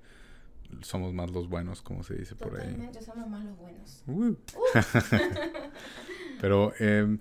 somos 0.81 1.13
más 1.13 1.31
los 1.31 1.49
buenos, 1.49 1.81
como 1.81 2.03
se 2.03 2.15
dice 2.15 2.35
por 2.35 2.55
ahí. 2.55 2.67
Totalmente 2.67 3.01
somos 3.01 3.27
más 3.27 3.43
los 3.43 3.57
buenos. 3.57 4.03
Uh. 4.07 4.35
pero 6.41 6.73
eh, 6.79 7.17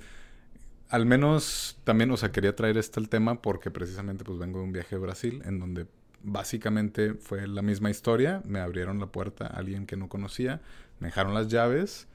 al 0.90 1.06
menos 1.06 1.78
también, 1.84 2.10
o 2.10 2.16
sea, 2.16 2.30
quería 2.30 2.54
traer 2.54 2.78
este 2.78 3.00
el 3.00 3.08
tema 3.08 3.42
porque 3.42 3.70
precisamente 3.70 4.24
pues 4.24 4.38
vengo 4.38 4.58
de 4.58 4.64
un 4.64 4.72
viaje 4.72 4.96
a 4.96 4.98
Brasil 4.98 5.42
en 5.44 5.58
donde 5.58 5.86
básicamente 6.22 7.14
fue 7.14 7.46
la 7.46 7.62
misma 7.62 7.90
historia, 7.90 8.42
me 8.44 8.60
abrieron 8.60 8.98
la 8.98 9.06
puerta 9.06 9.46
a 9.46 9.58
alguien 9.58 9.86
que 9.86 9.96
no 9.96 10.08
conocía, 10.08 10.60
me 11.00 11.08
dejaron 11.08 11.34
las 11.34 11.48
llaves 11.48 12.08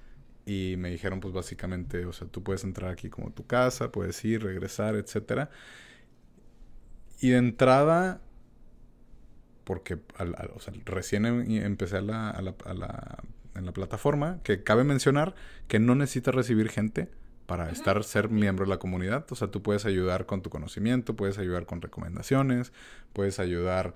y 0.45 0.75
me 0.77 0.89
dijeron 0.89 1.19
pues 1.19 1.33
básicamente, 1.33 2.05
o 2.05 2.13
sea, 2.13 2.27
tú 2.27 2.43
puedes 2.43 2.63
entrar 2.63 2.91
aquí 2.91 3.09
como 3.09 3.31
tu 3.31 3.45
casa, 3.45 3.91
puedes 3.91 4.23
ir, 4.25 4.43
regresar, 4.43 4.95
etcétera. 4.95 5.49
Y 7.21 7.29
de 7.29 7.37
entrada, 7.37 8.21
porque 9.63 9.99
o 10.55 10.59
sea, 10.59 10.73
recién 10.85 11.25
em, 11.25 11.49
empecé 11.63 11.97
a 11.97 12.01
la, 12.01 12.41
la, 12.41 13.23
en 13.55 13.65
la 13.65 13.71
plataforma, 13.71 14.39
que 14.43 14.63
cabe 14.63 14.83
mencionar 14.83 15.35
que 15.67 15.79
no 15.79 15.95
necesita 15.95 16.31
recibir 16.31 16.69
gente, 16.69 17.09
para 17.45 17.69
estar, 17.69 18.03
ser 18.03 18.29
miembro 18.29 18.65
de 18.65 18.69
la 18.69 18.77
comunidad. 18.77 19.25
O 19.31 19.35
sea, 19.35 19.49
tú 19.49 19.61
puedes 19.61 19.85
ayudar 19.85 20.25
con 20.25 20.41
tu 20.41 20.49
conocimiento, 20.49 21.15
puedes 21.15 21.37
ayudar 21.37 21.65
con 21.65 21.81
recomendaciones, 21.81 22.71
puedes 23.13 23.39
ayudar 23.39 23.93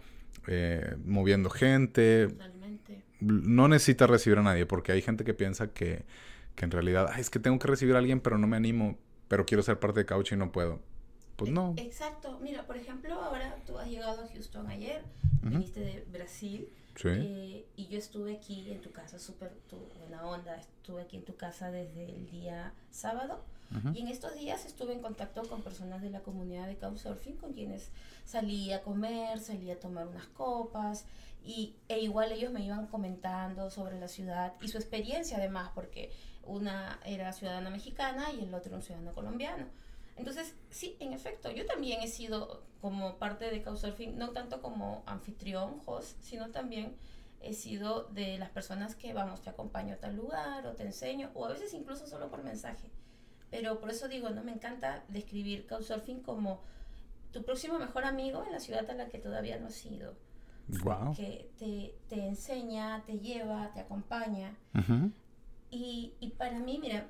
eh, 0.47 0.95
moviendo 1.05 1.49
gente. 1.49 2.27
Totalmente. 2.27 3.03
No 3.19 3.67
necesitas 3.67 4.09
recibir 4.09 4.37
a 4.39 4.43
nadie, 4.43 4.65
porque 4.65 4.91
hay 4.91 5.01
gente 5.01 5.23
que 5.23 5.33
piensa 5.33 5.73
que, 5.73 6.05
que 6.55 6.65
en 6.65 6.71
realidad, 6.71 7.17
es 7.19 7.29
que 7.29 7.39
tengo 7.39 7.57
que 7.59 7.67
recibir 7.67 7.95
a 7.95 7.99
alguien, 7.99 8.19
pero 8.19 8.37
no 8.37 8.47
me 8.47 8.57
animo, 8.57 8.97
pero 9.27 9.45
quiero 9.45 9.63
ser 9.63 9.79
parte 9.79 10.01
de 10.01 10.05
Couch 10.05 10.33
y 10.33 10.35
no 10.35 10.51
puedo. 10.51 10.79
Pues 11.37 11.51
no. 11.51 11.75
Exacto. 11.77 12.39
Mira, 12.41 12.65
por 12.65 12.77
ejemplo, 12.77 13.13
ahora 13.13 13.57
tú 13.65 13.77
has 13.77 13.87
llegado 13.87 14.23
a 14.23 14.27
Houston 14.27 14.67
ayer, 14.67 15.03
viniste 15.41 15.79
de 15.79 16.05
Brasil. 16.11 16.67
Sí. 16.97 17.09
Eh, 17.09 17.65
y 17.75 17.87
yo 17.87 17.97
estuve 17.97 18.35
aquí 18.35 18.69
en 18.71 18.81
tu 18.81 18.91
casa, 18.91 19.19
súper 19.19 19.53
buena 19.99 20.25
onda. 20.25 20.55
Estuve 20.57 21.03
aquí 21.03 21.17
en 21.17 21.25
tu 21.25 21.35
casa 21.35 21.71
desde 21.71 22.05
el 22.05 22.29
día 22.29 22.73
sábado. 22.91 23.43
Y 23.93 23.99
en 23.99 24.07
estos 24.07 24.33
días 24.33 24.65
estuve 24.65 24.93
en 24.93 25.01
contacto 25.01 25.43
con 25.43 25.61
personas 25.61 26.01
de 26.01 26.09
la 26.09 26.21
comunidad 26.21 26.67
de 26.67 26.77
Couchsurfing 26.77 27.35
con 27.35 27.51
quienes 27.51 27.89
salí 28.23 28.71
a 28.71 28.81
comer, 28.81 29.39
salí 29.39 29.69
a 29.69 29.77
tomar 29.77 30.07
unas 30.07 30.25
copas. 30.27 31.03
Y, 31.43 31.75
e 31.89 31.99
igual 31.99 32.31
ellos 32.31 32.53
me 32.53 32.63
iban 32.63 32.87
comentando 32.87 33.69
sobre 33.69 33.99
la 33.99 34.07
ciudad 34.07 34.53
y 34.61 34.69
su 34.69 34.77
experiencia 34.77 35.35
además, 35.35 35.71
porque 35.75 36.13
una 36.45 36.99
era 37.05 37.33
ciudadana 37.33 37.69
mexicana 37.69 38.31
y 38.31 38.45
el 38.45 38.53
otro 38.53 38.73
un 38.73 38.81
ciudadano 38.81 39.11
colombiano. 39.11 39.65
Entonces, 40.17 40.55
sí, 40.69 40.97
en 40.99 41.13
efecto, 41.13 41.51
yo 41.51 41.65
también 41.65 42.01
he 42.01 42.07
sido 42.07 42.63
como 42.81 43.17
parte 43.17 43.49
de 43.49 43.61
Couchsurfing, 43.61 44.17
no 44.17 44.31
tanto 44.31 44.61
como 44.61 45.03
anfitrión, 45.05 45.81
host, 45.85 46.19
sino 46.21 46.49
también 46.49 46.95
he 47.41 47.53
sido 47.53 48.05
de 48.05 48.37
las 48.37 48.49
personas 48.49 48.95
que, 48.95 49.13
vamos, 49.13 49.41
te 49.41 49.49
acompaño 49.49 49.93
a 49.93 49.97
tal 49.97 50.15
lugar 50.15 50.65
o 50.65 50.73
te 50.73 50.83
enseño, 50.83 51.31
o 51.33 51.45
a 51.45 51.49
veces 51.49 51.73
incluso 51.73 52.07
solo 52.07 52.29
por 52.29 52.43
mensaje. 52.43 52.89
Pero 53.49 53.79
por 53.79 53.89
eso 53.89 54.07
digo, 54.07 54.29
no 54.29 54.43
me 54.43 54.51
encanta 54.51 55.03
describir 55.07 55.67
Couchsurfing 55.67 56.21
como 56.21 56.61
tu 57.31 57.43
próximo 57.43 57.77
mejor 57.77 58.03
amigo 58.03 58.43
en 58.43 58.51
la 58.51 58.59
ciudad 58.59 58.89
a 58.89 58.93
la 58.93 59.07
que 59.07 59.19
todavía 59.19 59.59
no 59.59 59.67
has 59.67 59.85
ido. 59.85 60.15
Wow. 60.83 61.15
Que 61.15 61.49
te, 61.57 61.95
te 62.09 62.27
enseña, 62.27 63.03
te 63.05 63.19
lleva, 63.19 63.71
te 63.71 63.79
acompaña. 63.79 64.57
y, 65.69 66.13
y, 66.19 66.29
para 66.31 66.59
mí, 66.59 66.79
mira, 66.81 67.07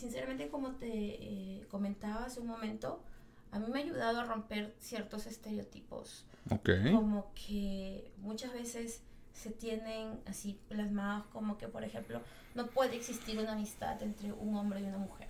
sinceramente 0.00 0.48
como 0.48 0.72
te 0.72 0.88
eh, 0.88 1.66
comentaba 1.70 2.24
hace 2.24 2.40
un 2.40 2.46
momento, 2.46 3.02
a 3.50 3.58
mí 3.58 3.66
me 3.70 3.80
ha 3.80 3.82
ayudado 3.82 4.20
a 4.20 4.24
romper 4.24 4.74
ciertos 4.78 5.26
estereotipos. 5.26 6.24
Okay. 6.50 6.92
Como 6.92 7.32
que 7.34 8.10
muchas 8.18 8.52
veces 8.52 9.02
se 9.32 9.50
tienen 9.50 10.20
así 10.26 10.58
plasmados 10.68 11.26
como 11.26 11.58
que, 11.58 11.68
por 11.68 11.84
ejemplo, 11.84 12.20
no 12.54 12.66
puede 12.68 12.96
existir 12.96 13.38
una 13.38 13.52
amistad 13.52 14.02
entre 14.02 14.32
un 14.32 14.54
hombre 14.54 14.80
y 14.80 14.84
una 14.84 14.98
mujer. 14.98 15.28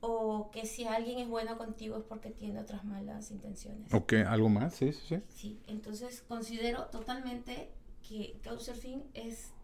O 0.00 0.50
que 0.50 0.66
si 0.66 0.84
alguien 0.84 1.18
es 1.18 1.28
bueno 1.28 1.56
contigo 1.56 1.96
es 1.96 2.04
porque 2.04 2.30
tiene 2.30 2.60
otras 2.60 2.84
malas 2.84 3.30
intenciones. 3.30 3.92
Ok, 3.94 4.12
algo 4.26 4.50
más, 4.50 4.74
sí, 4.74 4.92
sí, 4.92 5.00
sí. 5.08 5.22
Sí, 5.28 5.60
entonces 5.66 6.22
considero 6.28 6.84
totalmente 6.86 7.70
que 8.06 8.38
Couchsurfing 8.44 9.02
es 9.14 9.54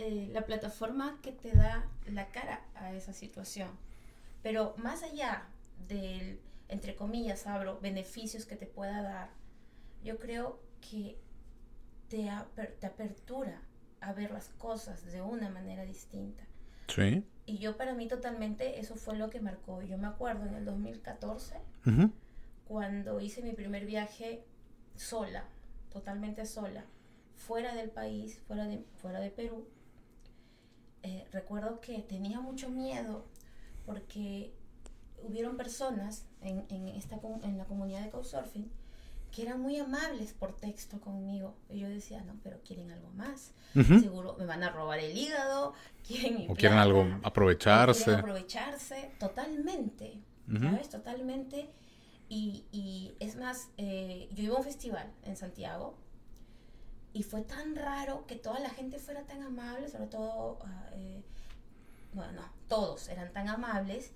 eh, 0.00 0.28
la 0.32 0.46
plataforma 0.46 1.18
que 1.22 1.32
te 1.32 1.50
da 1.50 1.88
la 2.06 2.28
cara 2.28 2.62
a 2.76 2.92
esa 2.92 3.12
situación. 3.12 3.68
Pero 4.42 4.74
más 4.78 5.02
allá 5.02 5.48
del, 5.88 6.40
entre 6.68 6.94
comillas, 6.94 7.48
abro, 7.48 7.80
beneficios 7.80 8.46
que 8.46 8.54
te 8.54 8.66
pueda 8.66 9.02
dar, 9.02 9.30
yo 10.04 10.18
creo 10.18 10.60
que 10.80 11.18
te, 12.08 12.30
te 12.78 12.86
apertura 12.86 13.60
a 14.00 14.12
ver 14.12 14.30
las 14.30 14.50
cosas 14.50 15.04
de 15.10 15.20
una 15.20 15.50
manera 15.50 15.84
distinta. 15.84 16.44
Sí. 16.86 17.24
Y 17.44 17.58
yo 17.58 17.76
para 17.76 17.92
mí 17.92 18.06
totalmente 18.06 18.78
eso 18.78 18.94
fue 18.94 19.16
lo 19.16 19.30
que 19.30 19.40
marcó. 19.40 19.82
Yo 19.82 19.98
me 19.98 20.06
acuerdo 20.06 20.46
en 20.46 20.54
el 20.54 20.64
2014, 20.64 21.56
cuando 22.68 23.20
hice 23.20 23.42
mi 23.42 23.52
primer 23.52 23.84
viaje 23.84 24.44
sola, 24.94 25.44
totalmente 25.90 26.46
sola, 26.46 26.84
fuera 27.34 27.74
del 27.74 27.90
país, 27.90 28.38
fuera 28.46 28.66
de, 28.66 28.84
fuera 28.96 29.18
de 29.18 29.30
Perú. 29.30 29.66
Eh, 31.02 31.26
recuerdo 31.32 31.80
que 31.80 32.00
tenía 32.00 32.40
mucho 32.40 32.70
miedo 32.70 33.24
porque 33.86 34.52
hubieron 35.22 35.56
personas 35.56 36.26
en, 36.42 36.64
en, 36.68 36.88
esta, 36.88 37.18
en 37.42 37.58
la 37.58 37.64
comunidad 37.64 38.02
de 38.02 38.10
Couchsurfing 38.10 38.70
que 39.30 39.42
eran 39.42 39.60
muy 39.60 39.78
amables 39.78 40.32
por 40.32 40.56
texto 40.56 41.00
conmigo. 41.00 41.54
Y 41.68 41.80
yo 41.80 41.88
decía, 41.88 42.22
no, 42.22 42.34
pero 42.42 42.60
quieren 42.62 42.90
algo 42.90 43.10
más. 43.10 43.52
Seguro 43.74 44.34
me 44.38 44.46
van 44.46 44.62
a 44.62 44.70
robar 44.70 44.98
el 44.98 45.16
hígado, 45.16 45.74
quieren 46.06 46.46
O 46.50 46.54
quieren 46.54 46.78
algo, 46.78 47.06
aprovecharse. 47.22 48.04
Quieren 48.04 48.20
aprovecharse, 48.20 49.12
totalmente, 49.20 50.18
¿sabes? 50.60 50.88
Totalmente. 50.88 51.70
Y, 52.28 52.64
y 52.72 53.14
es 53.20 53.36
más, 53.36 53.68
eh, 53.76 54.28
yo 54.32 54.44
iba 54.44 54.54
a 54.56 54.58
un 54.58 54.64
festival 54.64 55.12
en 55.24 55.36
Santiago 55.36 55.96
y 57.12 57.22
fue 57.22 57.42
tan 57.42 57.74
raro 57.76 58.26
que 58.26 58.36
toda 58.36 58.60
la 58.60 58.70
gente 58.70 58.98
fuera 58.98 59.22
tan 59.22 59.42
amable, 59.42 59.88
sobre 59.88 60.06
todo, 60.06 60.58
ah, 60.62 60.90
eh, 60.92 61.22
bueno, 62.12 62.42
todos 62.68 63.08
eran 63.08 63.32
tan 63.32 63.48
amables 63.48 64.12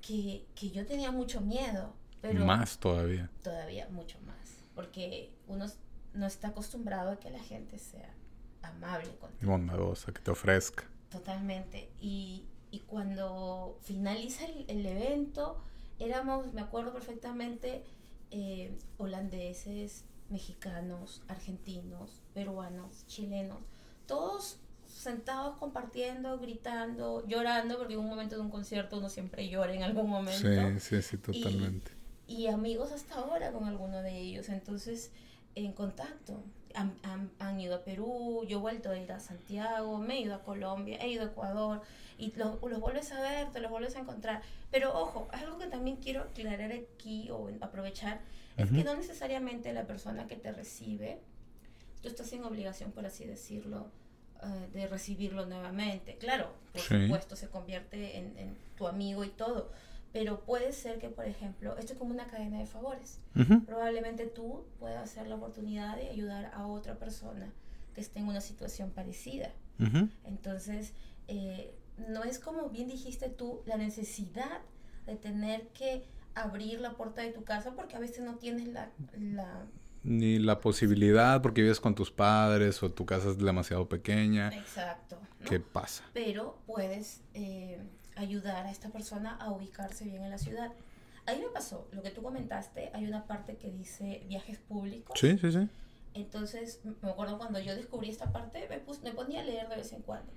que, 0.00 0.46
que 0.54 0.70
yo 0.70 0.86
tenía 0.86 1.10
mucho 1.10 1.40
miedo. 1.40 1.94
Pero 2.20 2.44
más 2.44 2.78
todavía. 2.78 3.30
Todavía 3.42 3.88
mucho 3.88 4.18
más 4.20 4.40
porque 4.80 5.30
uno 5.46 5.66
no 6.14 6.26
está 6.26 6.48
acostumbrado 6.48 7.10
a 7.10 7.20
que 7.20 7.28
la 7.28 7.40
gente 7.40 7.78
sea 7.78 8.14
amable 8.62 9.14
contigo. 9.16 9.52
Bondadosa, 9.52 10.10
que 10.10 10.22
te 10.22 10.30
ofrezca. 10.30 10.84
Totalmente. 11.10 11.90
Y, 12.00 12.46
y 12.70 12.80
cuando 12.80 13.78
finaliza 13.82 14.46
el, 14.68 14.86
evento, 14.86 15.62
éramos, 15.98 16.54
me 16.54 16.62
acuerdo 16.62 16.94
perfectamente, 16.94 17.84
eh, 18.30 18.74
holandeses, 18.96 20.04
mexicanos, 20.30 21.22
argentinos, 21.28 22.22
peruanos, 22.34 23.06
chilenos, 23.06 23.58
todos 24.06 24.58
sentados 24.86 25.56
compartiendo, 25.58 26.38
gritando, 26.38 27.26
llorando, 27.26 27.78
porque 27.78 27.94
en 27.94 28.00
un 28.00 28.08
momento 28.08 28.36
de 28.36 28.42
un 28.42 28.50
concierto 28.50 28.98
uno 28.98 29.08
siempre 29.08 29.48
llora 29.48 29.72
en 29.74 29.82
algún 29.82 30.08
momento. 30.08 30.48
Sí, 30.48 30.80
sí, 30.80 31.02
sí, 31.02 31.16
totalmente 31.18 32.00
y 32.30 32.46
amigos 32.46 32.92
hasta 32.92 33.16
ahora 33.16 33.50
con 33.50 33.64
alguno 33.64 34.02
de 34.02 34.16
ellos. 34.16 34.48
Entonces, 34.48 35.10
en 35.54 35.72
contacto. 35.72 36.42
Han, 36.74 36.94
han, 37.40 37.60
ido 37.60 37.74
a 37.74 37.82
Perú, 37.82 38.44
yo 38.46 38.58
he 38.58 38.60
vuelto 38.60 38.90
a 38.90 38.96
ir 38.96 39.10
a 39.10 39.18
Santiago, 39.18 39.98
me 39.98 40.14
he 40.14 40.20
ido 40.20 40.36
a 40.36 40.44
Colombia, 40.44 40.98
he 41.00 41.08
ido 41.08 41.24
a 41.24 41.26
Ecuador 41.26 41.82
y 42.16 42.30
los, 42.36 42.62
los 42.62 42.78
vuelves 42.78 43.10
a 43.10 43.20
ver, 43.20 43.50
te 43.50 43.58
los 43.58 43.72
vuelves 43.72 43.96
a 43.96 43.98
encontrar. 43.98 44.42
Pero 44.70 44.96
ojo, 44.96 45.26
algo 45.32 45.58
que 45.58 45.66
también 45.66 45.96
quiero 45.96 46.22
aclarar 46.22 46.70
aquí 46.70 47.28
o 47.32 47.50
aprovechar 47.60 48.20
es 48.62 48.70
que 48.70 48.84
no 48.84 48.94
necesariamente 48.96 49.72
la 49.72 49.86
persona 49.86 50.26
que 50.26 50.36
te 50.36 50.52
recibe, 50.52 51.20
tú 52.02 52.08
estás 52.08 52.32
en 52.32 52.44
obligación, 52.44 52.92
por 52.92 53.06
así 53.06 53.24
decirlo, 53.24 53.90
eh, 54.42 54.68
de 54.72 54.86
recibirlo 54.86 55.46
nuevamente. 55.46 56.16
Claro, 56.16 56.52
por 56.72 56.82
supuesto, 56.82 57.36
se 57.36 57.48
convierte 57.48 58.18
en, 58.18 58.38
en 58.38 58.56
tu 58.76 58.86
amigo 58.86 59.24
y 59.24 59.28
todo 59.28 59.70
pero 60.12 60.40
puede 60.40 60.72
ser 60.72 60.98
que, 60.98 61.08
por 61.08 61.24
ejemplo, 61.24 61.76
esto 61.78 61.92
es 61.92 61.98
como 61.98 62.12
una 62.12 62.26
cadena 62.26 62.58
de 62.58 62.66
favores. 62.66 63.20
Probablemente 63.66 64.26
tú 64.26 64.64
puedas 64.78 65.02
hacer 65.04 65.28
la 65.28 65.36
oportunidad 65.36 65.96
de 65.96 66.08
ayudar 66.08 66.50
a 66.52 66.66
otra 66.66 66.96
persona 66.96 67.52
que 67.94 68.00
esté 68.00 68.18
en 68.18 68.26
una 68.26 68.40
situación 68.40 68.90
parecida. 68.90 69.52
Entonces, 70.24 70.92
eh, 71.28 71.72
no 72.08 72.24
es 72.24 72.38
como 72.38 72.68
bien 72.70 72.88
dijiste 72.88 73.28
tú, 73.28 73.62
la 73.66 73.76
necesidad 73.76 74.60
de 75.06 75.16
tener 75.16 75.68
que 75.68 76.04
abrir 76.34 76.80
la 76.80 76.92
puerta 76.92 77.22
de 77.22 77.32
tu 77.32 77.44
casa 77.44 77.74
porque 77.74 77.96
a 77.96 77.98
veces 77.98 78.20
no 78.20 78.36
tienes 78.36 78.68
la... 78.68 78.90
Ni 80.02 80.38
la 80.38 80.60
posibilidad 80.60 81.42
porque 81.42 81.60
vives 81.60 81.78
con 81.78 81.94
tus 81.94 82.10
padres 82.10 82.82
o 82.82 82.90
tu 82.90 83.04
casa 83.04 83.30
es 83.30 83.38
demasiado 83.38 83.88
pequeña. 83.88 84.48
Exacto. 84.48 85.18
¿Qué 85.44 85.60
pasa? 85.60 86.04
Pero 86.14 86.58
puedes... 86.66 87.22
Eh, 87.34 87.78
ayudar 88.20 88.66
a 88.66 88.70
esta 88.70 88.90
persona 88.90 89.36
a 89.36 89.50
ubicarse 89.50 90.04
bien 90.04 90.22
en 90.22 90.30
la 90.30 90.38
ciudad. 90.38 90.72
Ahí 91.26 91.38
me 91.38 91.48
pasó, 91.48 91.88
lo 91.92 92.02
que 92.02 92.10
tú 92.10 92.22
comentaste, 92.22 92.90
hay 92.92 93.06
una 93.06 93.26
parte 93.26 93.56
que 93.56 93.70
dice 93.70 94.22
viajes 94.28 94.58
públicos. 94.58 95.18
Sí, 95.18 95.38
sí, 95.38 95.52
sí. 95.52 95.68
Entonces, 96.14 96.80
me 97.02 97.10
acuerdo 97.10 97.38
cuando 97.38 97.60
yo 97.60 97.74
descubrí 97.74 98.10
esta 98.10 98.32
parte, 98.32 98.66
me, 98.68 98.82
me 99.02 99.14
ponía 99.14 99.40
a 99.40 99.44
leer 99.44 99.68
de 99.68 99.76
vez 99.76 99.92
en 99.92 100.02
cuando. 100.02 100.32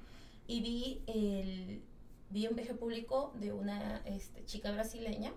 Y 0.45 0.62
vi, 0.62 1.03
el, 1.07 1.81
vi 2.29 2.47
un 2.47 2.55
viaje 2.55 2.73
público 2.73 3.33
de 3.39 3.53
una 3.53 3.97
este, 4.05 4.45
chica 4.45 4.71
brasileña. 4.71 5.33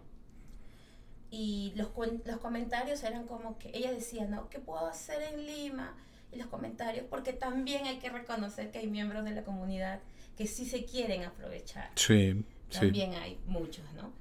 Y 1.31 1.73
los, 1.77 1.89
los 2.25 2.39
comentarios 2.39 3.03
eran 3.03 3.27
como 3.27 3.59
que 3.59 3.71
ella 3.75 3.93
decía, 3.93 4.27
¿no? 4.27 4.49
¿Qué 4.49 4.59
puedo 4.59 4.87
hacer 4.87 5.23
en 5.23 5.47
Lima? 5.47 5.95
Y 6.33 6.37
los 6.37 6.47
comentarios, 6.49 7.07
porque 7.09 7.33
también 7.33 7.87
hay 7.87 7.99
que 7.99 8.11
reconocer 8.11 8.71
que 8.71 8.79
hay 8.79 8.87
miembros 8.87 9.25
de 9.25 9.33
la 9.33 9.43
comunidad 9.43 10.01
que 10.37 10.47
sí 10.47 10.67
se 10.67 10.85
quieren 10.85 11.25
aprovechar. 11.25 11.91
Sí, 11.97 12.45
También 12.71 13.15
hay 13.15 13.39
muchos, 13.47 13.85
¿no? 13.95 14.13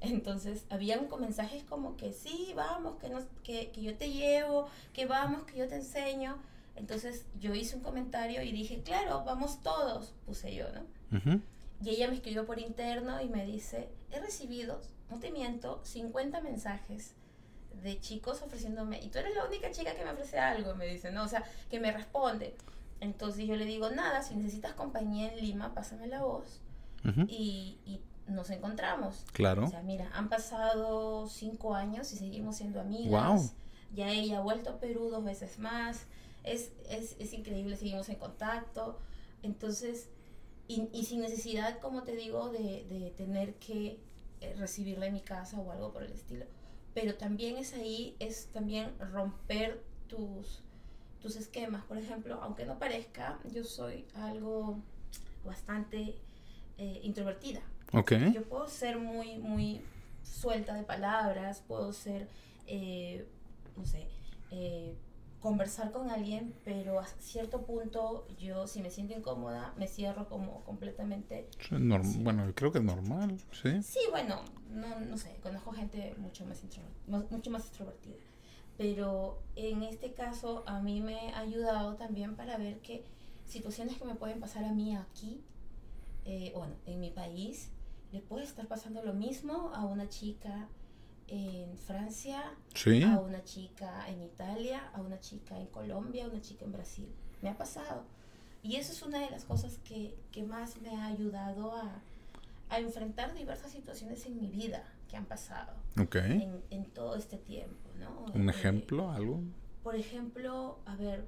Entonces, 0.00 0.64
había 0.70 1.00
mensajes 1.18 1.64
como 1.64 1.96
que 1.96 2.12
sí, 2.12 2.52
vamos, 2.54 2.98
que, 3.00 3.08
nos, 3.08 3.24
que, 3.42 3.70
que 3.70 3.82
yo 3.82 3.96
te 3.96 4.10
llevo, 4.10 4.68
que 4.92 5.06
vamos, 5.06 5.42
que 5.44 5.58
yo 5.58 5.66
te 5.66 5.76
enseño. 5.76 6.38
Entonces, 6.76 7.26
yo 7.40 7.54
hice 7.54 7.74
un 7.74 7.82
comentario 7.82 8.42
y 8.42 8.52
dije, 8.52 8.82
claro, 8.82 9.24
vamos 9.24 9.60
todos, 9.62 10.14
puse 10.24 10.54
yo, 10.54 10.66
¿no? 10.72 11.40
Y 11.82 11.90
ella 11.90 12.08
me 12.08 12.14
escribió 12.14 12.46
por 12.46 12.58
interno 12.60 13.20
y 13.20 13.28
me 13.28 13.44
dice, 13.44 13.88
he 14.12 14.20
recibido, 14.20 14.80
no 15.10 15.18
te 15.18 15.30
miento, 15.30 15.80
50 15.84 16.40
mensajes 16.40 17.14
de 17.82 18.00
chicos 18.00 18.42
ofreciéndome, 18.42 19.00
y 19.00 19.08
tú 19.08 19.18
eres 19.18 19.34
la 19.34 19.44
única 19.44 19.70
chica 19.70 19.94
que 19.94 20.04
me 20.04 20.10
ofrece 20.10 20.38
algo, 20.38 20.74
me 20.74 20.86
dice, 20.86 21.10
¿no? 21.10 21.24
O 21.24 21.28
sea, 21.28 21.44
que 21.70 21.80
me 21.80 21.92
responde. 21.92 22.56
Entonces 23.00 23.46
yo 23.46 23.54
le 23.56 23.64
digo, 23.64 23.90
nada, 23.90 24.22
si 24.22 24.34
necesitas 24.34 24.72
compañía 24.72 25.32
en 25.32 25.40
Lima, 25.40 25.74
pásame 25.74 26.06
la 26.08 26.22
voz 26.22 26.60
y, 27.28 27.78
y, 27.86 28.00
nos 28.26 28.50
encontramos. 28.50 29.24
Claro. 29.32 29.64
O 29.64 29.68
sea, 29.68 29.82
mira, 29.82 30.10
han 30.12 30.28
pasado 30.28 31.26
cinco 31.28 31.74
años 31.74 32.12
y 32.12 32.16
seguimos 32.16 32.56
siendo 32.56 32.80
amigas. 32.80 33.54
Ya 33.94 34.10
ella 34.10 34.38
ha 34.38 34.40
vuelto 34.42 34.68
a 34.68 34.80
Perú 34.80 35.08
dos 35.08 35.24
veces 35.24 35.58
más. 35.58 36.04
Es, 36.44 36.72
es, 36.90 37.16
es 37.18 37.32
increíble, 37.32 37.76
seguimos 37.76 38.10
en 38.10 38.16
contacto. 38.16 38.98
Entonces, 39.42 40.08
y, 40.66 40.90
y, 40.92 41.04
sin 41.04 41.20
necesidad, 41.20 41.78
como 41.78 42.02
te 42.02 42.16
digo, 42.16 42.50
de, 42.50 42.84
de 42.90 43.14
tener 43.16 43.54
que 43.54 43.98
recibirla 44.56 45.06
en 45.06 45.14
mi 45.14 45.20
casa 45.20 45.58
o 45.58 45.70
algo 45.70 45.92
por 45.92 46.02
el 46.02 46.12
estilo. 46.12 46.46
Pero 46.94 47.14
también 47.14 47.56
es 47.56 47.74
ahí, 47.74 48.16
es 48.18 48.46
también 48.52 48.92
romper 48.98 49.82
tus 50.08 50.62
tus 51.20 51.36
esquemas. 51.36 51.84
Por 51.84 51.98
ejemplo, 51.98 52.40
aunque 52.42 52.64
no 52.64 52.78
parezca, 52.78 53.38
yo 53.52 53.64
soy 53.64 54.04
algo 54.14 54.78
bastante 55.44 56.16
eh, 56.78 57.00
introvertida. 57.02 57.60
Okay. 57.92 58.32
Yo 58.32 58.42
puedo 58.44 58.68
ser 58.68 58.98
muy, 58.98 59.38
muy 59.38 59.80
suelta 60.22 60.74
de 60.74 60.82
palabras, 60.82 61.62
puedo 61.66 61.92
ser, 61.92 62.28
eh, 62.66 63.26
no 63.76 63.86
sé, 63.86 64.06
eh, 64.50 64.94
conversar 65.40 65.92
con 65.92 66.10
alguien, 66.10 66.54
pero 66.64 66.98
a 66.98 67.06
cierto 67.06 67.62
punto 67.62 68.26
yo, 68.38 68.66
si 68.66 68.82
me 68.82 68.90
siento 68.90 69.14
incómoda, 69.14 69.72
me 69.76 69.86
cierro 69.86 70.28
como 70.28 70.64
completamente. 70.64 71.48
Bueno, 72.18 72.52
creo 72.54 72.72
que 72.72 72.78
es 72.78 72.84
normal, 72.84 73.38
¿sí? 73.52 73.82
Sí, 73.82 74.00
bueno, 74.10 74.40
no, 74.70 75.00
no 75.00 75.16
sé, 75.16 75.36
conozco 75.42 75.72
gente 75.72 76.14
mucho 76.18 76.44
más, 76.44 76.62
mucho 77.30 77.50
más 77.50 77.66
extrovertida. 77.66 78.16
Pero 78.76 79.42
en 79.56 79.82
este 79.82 80.12
caso 80.12 80.62
a 80.66 80.80
mí 80.80 81.00
me 81.00 81.32
ha 81.34 81.40
ayudado 81.40 81.96
también 81.96 82.36
para 82.36 82.56
ver 82.58 82.80
que 82.80 83.04
situaciones 83.44 83.96
que 83.98 84.04
me 84.04 84.14
pueden 84.14 84.40
pasar 84.40 84.64
a 84.64 84.72
mí 84.72 84.94
aquí, 84.96 85.42
eh, 86.24 86.52
bueno, 86.54 86.74
en 86.86 87.00
mi 87.00 87.10
país, 87.10 87.70
le 88.12 88.20
puede 88.20 88.44
estar 88.44 88.66
pasando 88.66 89.02
lo 89.02 89.14
mismo 89.14 89.70
a 89.74 89.84
una 89.84 90.08
chica 90.08 90.68
en 91.28 91.76
Francia, 91.76 92.42
a 92.42 93.20
una 93.20 93.44
chica 93.44 94.08
en 94.08 94.22
Italia, 94.22 94.90
a 94.94 95.00
una 95.00 95.20
chica 95.20 95.58
en 95.58 95.66
Colombia, 95.66 96.24
a 96.24 96.28
una 96.28 96.40
chica 96.40 96.64
en 96.64 96.72
Brasil. 96.72 97.08
Me 97.42 97.50
ha 97.50 97.56
pasado. 97.56 98.04
Y 98.62 98.76
eso 98.76 98.92
es 98.92 99.02
una 99.02 99.20
de 99.20 99.30
las 99.30 99.44
cosas 99.44 99.78
que, 99.84 100.16
que 100.32 100.42
más 100.42 100.80
me 100.80 100.90
ha 100.90 101.06
ayudado 101.06 101.76
a, 101.76 102.02
a, 102.70 102.78
enfrentar 102.78 103.34
diversas 103.34 103.70
situaciones 103.70 104.26
en 104.26 104.40
mi 104.40 104.48
vida 104.48 104.84
que 105.08 105.16
han 105.16 105.26
pasado 105.26 105.72
en, 105.96 106.62
en, 106.70 106.84
todo 106.86 107.14
este 107.16 107.36
tiempo. 107.36 107.88
¿no? 107.98 108.32
¿Un 108.34 108.48
eh, 108.48 108.52
ejemplo? 108.52 109.10
¿Algo? 109.10 109.40
Por 109.82 109.94
ejemplo, 109.94 110.78
a 110.86 110.96
ver, 110.96 111.24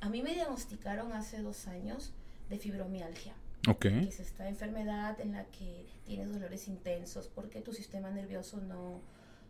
a 0.00 0.08
mí 0.08 0.22
me 0.22 0.32
diagnosticaron 0.32 1.12
hace 1.12 1.42
dos 1.42 1.66
años 1.66 2.12
de 2.48 2.58
fibromialgia. 2.58 3.34
Okay. 3.68 4.02
Que 4.02 4.08
es 4.08 4.20
esta 4.20 4.48
enfermedad 4.48 5.20
en 5.20 5.32
la 5.32 5.46
que 5.46 5.86
tienes 6.04 6.32
dolores 6.32 6.68
intensos 6.68 7.28
porque 7.28 7.60
tu 7.60 7.72
sistema 7.72 8.10
nervioso 8.10 8.58
no, 8.58 9.00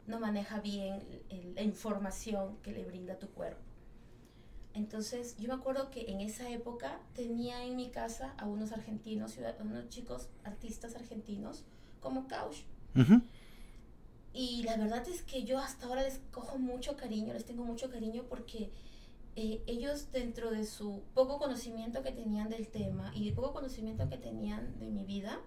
no 0.06 0.20
maneja 0.20 0.60
bien 0.60 1.00
la 1.54 1.62
información 1.62 2.58
que 2.62 2.72
le 2.72 2.84
brinda 2.84 3.18
tu 3.18 3.28
cuerpo. 3.30 3.62
Entonces, 4.74 5.36
yo 5.38 5.48
me 5.48 5.54
acuerdo 5.54 5.90
que 5.90 6.10
en 6.10 6.20
esa 6.20 6.50
época 6.50 6.98
tenía 7.14 7.64
en 7.64 7.76
mi 7.76 7.90
casa 7.90 8.34
a 8.38 8.46
unos 8.46 8.72
argentinos, 8.72 9.38
unos 9.60 9.88
chicos 9.88 10.28
artistas 10.42 10.96
argentinos 10.96 11.64
como 12.00 12.26
Couch. 12.26 12.64
Y 14.32 14.64
la 14.64 14.76
verdad 14.76 15.06
es 15.08 15.22
que 15.22 15.44
yo 15.44 15.58
hasta 15.58 15.86
ahora 15.86 16.02
les 16.02 16.20
cojo 16.32 16.58
mucho 16.58 16.96
cariño, 16.96 17.32
les 17.32 17.44
tengo 17.44 17.64
mucho 17.64 17.88
cariño 17.88 18.24
porque 18.28 18.72
eh, 19.36 19.62
ellos 19.66 20.12
dentro 20.12 20.50
de 20.50 20.64
su 20.64 21.02
poco 21.14 21.38
conocimiento 21.38 22.02
que 22.02 22.12
tenían 22.12 22.48
del 22.48 22.68
tema 22.68 23.12
y 23.14 23.28
el 23.28 23.34
poco 23.34 23.52
conocimiento 23.52 24.08
que 24.08 24.16
tenían 24.16 24.78
de 24.78 24.90
mi 24.90 25.04
vida, 25.04 25.40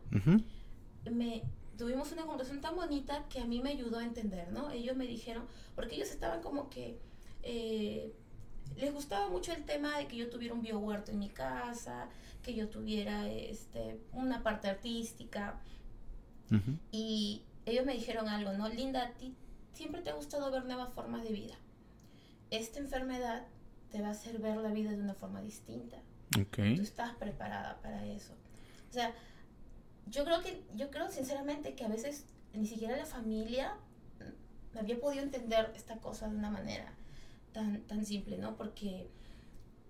me 1.10 1.44
tuvimos 1.78 2.12
una 2.12 2.26
conversación 2.26 2.62
tan 2.62 2.76
bonita 2.76 3.26
que 3.30 3.40
a 3.40 3.46
mí 3.46 3.62
me 3.62 3.70
ayudó 3.70 4.00
a 4.00 4.04
entender, 4.04 4.52
¿no? 4.52 4.72
Ellos 4.72 4.98
me 4.98 5.06
dijeron, 5.06 5.46
porque 5.76 5.96
ellos 5.96 6.10
estaban 6.10 6.42
como 6.42 6.70
que... 6.70 7.00
Eh, 7.44 8.14
les 8.76 8.94
gustaba 8.94 9.30
mucho 9.30 9.54
el 9.54 9.64
tema 9.64 9.98
de 9.98 10.08
que 10.08 10.18
yo 10.18 10.30
tuviera 10.30 10.54
un 10.54 10.62
biohuerto 10.62 11.12
en 11.12 11.20
mi 11.20 11.30
casa, 11.30 12.10
que 12.44 12.54
yo 12.54 12.70
tuviera 12.70 13.28
este, 13.28 14.00
una 14.12 14.44
parte 14.44 14.68
artística. 14.68 15.60
Y 16.92 17.44
ellos 17.66 17.86
me 17.86 17.94
dijeron 17.94 18.30
algo, 18.30 18.54
¿no? 18.54 18.70
Linda, 18.70 19.04
a 19.04 19.14
ti 19.14 19.36
siempre 19.74 20.02
te 20.02 20.10
ha 20.10 20.14
gustado 20.14 20.50
ver 20.50 20.66
nuevas 20.66 20.94
formas 20.94 21.24
de 21.24 21.32
vida. 21.32 21.56
Esta 22.50 22.80
enfermedad 22.80 23.46
te 23.92 24.02
va 24.02 24.10
a 24.10 24.12
hacer 24.12 24.40
ver 24.40 24.58
la 24.58 24.70
vida 24.70 24.92
de 24.92 25.02
una 25.02 25.14
forma 25.14 25.42
distinta. 25.42 25.98
Okay. 26.48 26.76
Tú 26.76 26.82
estás 26.82 27.16
preparada 27.16 27.80
para 27.82 28.06
eso. 28.06 28.34
O 28.90 28.94
sea, 28.94 29.14
yo 30.08 30.24
creo 30.24 30.42
que, 30.42 30.64
yo 30.76 30.92
creo 30.92 31.10
sinceramente 31.10 31.76
que 31.76 31.86
a 31.86 31.88
veces 31.88 32.26
ni 32.54 32.66
siquiera 32.66 32.98
la 32.98 33.06
familia 33.06 33.76
había 34.78 35.00
podido 35.00 35.24
entender 35.24 35.72
esta 35.76 35.98
cosa 35.98 36.28
de 36.30 36.36
una 36.36 36.50
manera 36.50 36.94
tan, 37.52 37.82
tan 37.84 38.06
simple, 38.06 38.38
¿no? 38.38 38.56
Porque, 38.56 39.10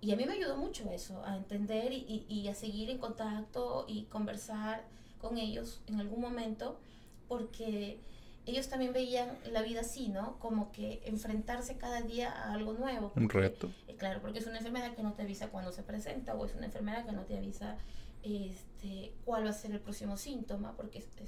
y 0.01 0.11
a 0.11 0.15
mí 0.15 0.25
me 0.25 0.33
ayudó 0.33 0.57
mucho 0.57 0.89
eso, 0.91 1.23
a 1.25 1.35
entender 1.35 1.91
y, 1.91 2.25
y, 2.29 2.47
a 2.47 2.55
seguir 2.55 2.89
en 2.89 2.97
contacto 2.97 3.85
y 3.87 4.03
conversar 4.05 4.85
con 5.19 5.37
ellos 5.37 5.81
en 5.87 5.99
algún 5.99 6.21
momento, 6.21 6.79
porque 7.27 7.99
ellos 8.47 8.69
también 8.69 8.93
veían 8.93 9.37
la 9.51 9.61
vida 9.61 9.81
así, 9.81 10.07
¿no? 10.07 10.39
Como 10.39 10.71
que 10.71 11.01
enfrentarse 11.05 11.77
cada 11.77 12.01
día 12.01 12.31
a 12.31 12.53
algo 12.53 12.73
nuevo. 12.73 13.11
Un 13.15 13.29
reto. 13.29 13.69
Eh, 13.87 13.95
claro, 13.97 14.21
porque 14.21 14.39
es 14.39 14.47
una 14.47 14.57
enfermedad 14.57 14.95
que 14.95 15.03
no 15.03 15.13
te 15.13 15.23
avisa 15.23 15.49
cuando 15.49 15.73
se 15.73 15.83
presenta 15.83 16.33
o 16.33 16.45
es 16.45 16.55
una 16.55 16.65
enfermedad 16.65 17.05
que 17.05 17.11
no 17.11 17.23
te 17.23 17.37
avisa 17.37 17.77
este, 18.23 19.13
cuál 19.25 19.45
va 19.45 19.49
a 19.49 19.53
ser 19.53 19.71
el 19.71 19.81
próximo 19.81 20.15
síntoma, 20.15 20.77
porque 20.77 20.99
este, 20.99 21.25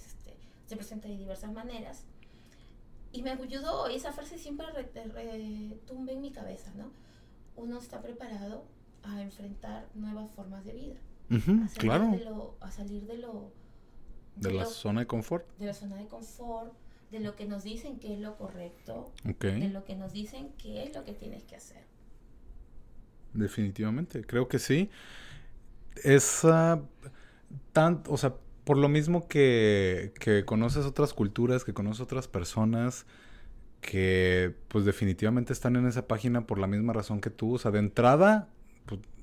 se 0.65 0.75
presenta 0.75 1.09
de 1.09 1.17
diversas 1.17 1.51
maneras. 1.51 2.05
Y 3.11 3.21
me 3.21 3.31
ayudó, 3.31 3.87
esa 3.87 4.13
frase 4.13 4.37
siempre 4.37 4.67
retumbe 4.71 6.13
en 6.13 6.21
mi 6.21 6.31
cabeza, 6.31 6.71
¿no? 6.75 6.91
Uno 7.55 7.79
está 7.79 8.01
preparado 8.01 8.63
a 9.03 9.21
enfrentar 9.21 9.89
nuevas 9.93 10.31
formas 10.31 10.63
de 10.63 10.73
vida. 10.73 10.95
a 11.29 11.67
salir 11.67 11.69
claro. 11.75 12.11
De 12.11 12.23
lo, 12.23 12.55
a 12.61 12.71
salir 12.71 13.05
de 13.07 13.17
lo... 13.17 13.51
De, 14.35 14.53
la 14.53 14.65
zona 14.65 15.01
de 15.01 15.07
confort. 15.07 15.45
De 15.57 15.65
la 15.65 15.73
zona 15.73 15.97
de 15.97 16.07
confort, 16.07 16.73
de 17.11 17.19
lo 17.19 17.35
que 17.35 17.45
nos 17.45 17.63
dicen 17.63 17.99
que 17.99 18.13
es 18.13 18.19
lo 18.19 18.37
correcto, 18.37 19.11
de 19.23 19.69
lo 19.69 19.83
que 19.85 19.95
nos 19.95 20.13
dicen 20.13 20.51
que 20.57 20.83
es 20.83 20.93
lo 20.95 21.03
que 21.03 21.13
tienes 21.13 21.43
que 21.43 21.55
hacer. 21.55 21.83
Definitivamente, 23.33 24.23
creo 24.25 24.47
que 24.47 24.59
sí 24.59 24.89
esa 26.03 26.81
tan, 27.73 28.03
o 28.07 28.17
sea, 28.17 28.35
por 28.63 28.77
lo 28.77 28.89
mismo 28.89 29.27
que, 29.27 30.13
que 30.19 30.45
conoces 30.45 30.85
otras 30.85 31.13
culturas, 31.13 31.63
que 31.63 31.73
conoces 31.73 32.01
otras 32.01 32.27
personas, 32.27 33.05
que 33.81 34.53
pues 34.67 34.85
definitivamente 34.85 35.53
están 35.53 35.75
en 35.75 35.87
esa 35.87 36.07
página 36.07 36.45
por 36.45 36.59
la 36.59 36.67
misma 36.67 36.93
razón 36.93 37.21
que 37.21 37.29
tú, 37.29 37.55
o 37.55 37.57
sea, 37.57 37.71
de 37.71 37.79
entrada, 37.79 38.49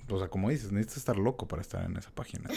o 0.08 0.18
sea, 0.18 0.28
como 0.28 0.50
dices, 0.50 0.72
necesitas 0.72 0.98
estar 0.98 1.16
loco 1.16 1.48
para 1.48 1.62
estar 1.62 1.84
en 1.84 1.96
esa 1.96 2.10
página. 2.10 2.48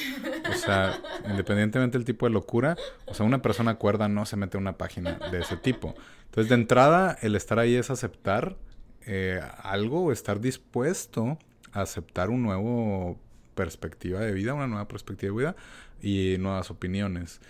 O 0.49 0.53
sea, 0.53 0.99
independientemente 1.29 1.97
del 1.97 2.05
tipo 2.05 2.25
de 2.25 2.31
locura, 2.31 2.77
o 3.07 3.13
sea, 3.13 3.25
una 3.25 3.41
persona 3.41 3.75
cuerda 3.75 4.07
no 4.07 4.25
se 4.25 4.35
mete 4.35 4.57
en 4.57 4.63
una 4.63 4.77
página 4.77 5.19
de 5.31 5.39
ese 5.39 5.57
tipo. 5.57 5.95
Entonces, 6.25 6.49
de 6.49 6.55
entrada, 6.55 7.17
el 7.21 7.35
estar 7.35 7.59
ahí 7.59 7.75
es 7.75 7.89
aceptar 7.89 8.57
eh, 9.05 9.41
algo 9.63 10.11
estar 10.11 10.39
dispuesto 10.39 11.39
a 11.71 11.81
aceptar 11.81 12.29
un 12.29 12.43
nuevo 12.43 13.19
perspectiva 13.55 14.19
de 14.19 14.31
vida, 14.31 14.53
una 14.53 14.67
nueva 14.67 14.87
perspectiva 14.87 15.31
de 15.31 15.37
vida 15.39 15.55
y 16.01 16.37
nuevas 16.37 16.69
opiniones. 16.69 17.41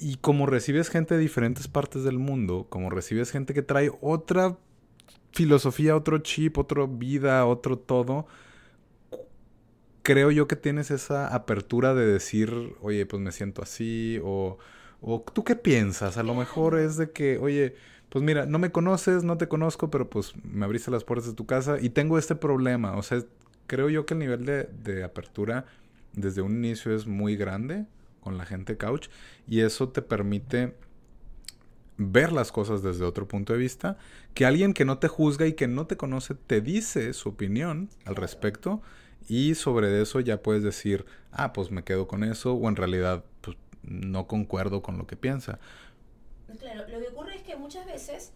Y 0.00 0.16
como 0.16 0.46
recibes 0.46 0.88
gente 0.88 1.14
de 1.14 1.20
diferentes 1.20 1.68
partes 1.68 2.02
del 2.02 2.18
mundo, 2.18 2.66
como 2.68 2.90
recibes 2.90 3.30
gente 3.30 3.54
que 3.54 3.62
trae 3.62 3.92
otra 4.00 4.58
filosofía, 5.30 5.96
otro 5.96 6.18
chip, 6.18 6.58
otra 6.58 6.86
vida, 6.88 7.46
otro 7.46 7.78
todo, 7.78 8.26
creo 10.02 10.30
yo 10.30 10.48
que 10.48 10.56
tienes 10.56 10.90
esa 10.90 11.34
apertura 11.34 11.94
de 11.94 12.06
decir, 12.06 12.74
oye, 12.80 13.06
pues 13.06 13.22
me 13.22 13.32
siento 13.32 13.62
así, 13.62 14.20
o, 14.22 14.58
o 15.00 15.24
tú 15.32 15.44
qué 15.44 15.56
piensas, 15.56 16.16
a 16.16 16.22
lo 16.22 16.34
mejor 16.34 16.78
es 16.78 16.96
de 16.96 17.10
que, 17.10 17.38
oye, 17.38 17.74
pues 18.08 18.24
mira, 18.24 18.44
no 18.46 18.58
me 18.58 18.70
conoces, 18.70 19.24
no 19.24 19.38
te 19.38 19.48
conozco, 19.48 19.90
pero 19.90 20.10
pues 20.10 20.34
me 20.44 20.64
abriste 20.64 20.90
las 20.90 21.04
puertas 21.04 21.28
de 21.28 21.34
tu 21.34 21.46
casa 21.46 21.78
y 21.80 21.90
tengo 21.90 22.18
este 22.18 22.34
problema, 22.34 22.96
o 22.96 23.02
sea, 23.02 23.22
creo 23.66 23.88
yo 23.88 24.04
que 24.04 24.14
el 24.14 24.20
nivel 24.20 24.44
de, 24.44 25.04
apertura 25.04 25.64
desde 26.12 26.42
un 26.42 26.56
inicio 26.56 26.94
es 26.94 27.06
muy 27.06 27.36
grande 27.36 27.86
con 28.20 28.36
la 28.36 28.44
gente 28.44 28.76
couch 28.76 29.08
y 29.48 29.60
eso 29.60 29.88
te 29.88 30.02
permite 30.02 30.74
ver 31.96 32.32
las 32.32 32.52
cosas 32.52 32.82
desde 32.82 33.04
otro 33.04 33.26
punto 33.26 33.52
de 33.52 33.58
vista, 33.58 33.96
que 34.34 34.44
alguien 34.44 34.74
que 34.74 34.84
no 34.84 34.98
te 34.98 35.08
juzga 35.08 35.46
y 35.46 35.54
que 35.54 35.68
no 35.68 35.86
te 35.86 35.96
conoce 35.96 36.34
te 36.34 36.60
dice 36.60 37.14
su 37.14 37.30
opinión 37.30 37.88
al 38.04 38.16
respecto 38.16 38.82
y 39.28 39.54
sobre 39.54 40.00
eso 40.00 40.20
ya 40.20 40.42
puedes 40.42 40.62
decir, 40.62 41.04
ah, 41.30 41.52
pues 41.52 41.70
me 41.70 41.84
quedo 41.84 42.06
con 42.06 42.24
eso 42.24 42.54
o 42.54 42.68
en 42.68 42.76
realidad 42.76 43.24
pues, 43.40 43.56
no 43.82 44.26
concuerdo 44.26 44.82
con 44.82 44.98
lo 44.98 45.06
que 45.06 45.16
piensa. 45.16 45.58
Claro, 46.58 46.86
lo 46.88 47.00
que 47.00 47.08
ocurre 47.08 47.36
es 47.36 47.42
que 47.42 47.56
muchas 47.56 47.86
veces 47.86 48.32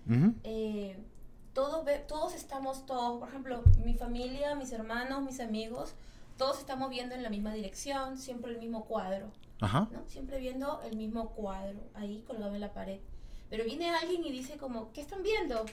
todos, 1.53 1.87
todos 2.07 2.35
estamos, 2.35 2.87
todos, 2.87 3.19
por 3.19 3.29
ejemplo, 3.29 3.63
mi 3.85 3.95
familia, 3.95 4.55
mis 4.55 4.73
hermanos, 4.73 5.23
mis 5.23 5.41
amigos, 5.41 5.95
todos 6.37 6.59
estamos 6.59 6.91
viendo 6.91 7.15
en 7.15 7.23
la 7.23 7.31
misma 7.31 7.53
dirección, 7.53 8.19
siempre 8.19 8.53
el 8.53 8.59
mismo 8.59 8.85
cuadro. 8.85 9.33
Ajá. 9.61 9.89
¿no? 9.91 10.03
Siempre 10.07 10.39
viendo 10.39 10.83
el 10.83 10.97
mismo 10.97 11.31
cuadro 11.31 11.79
ahí 11.95 12.23
colgado 12.27 12.55
en 12.55 12.61
la 12.61 12.73
pared. 12.73 13.01
Pero 13.49 13.65
viene 13.65 13.91
alguien 13.91 14.25
y 14.25 14.33
dice 14.33 14.57
como, 14.57 14.93
¿qué 14.93 15.01
están 15.01 15.23
viendo? 15.23 15.65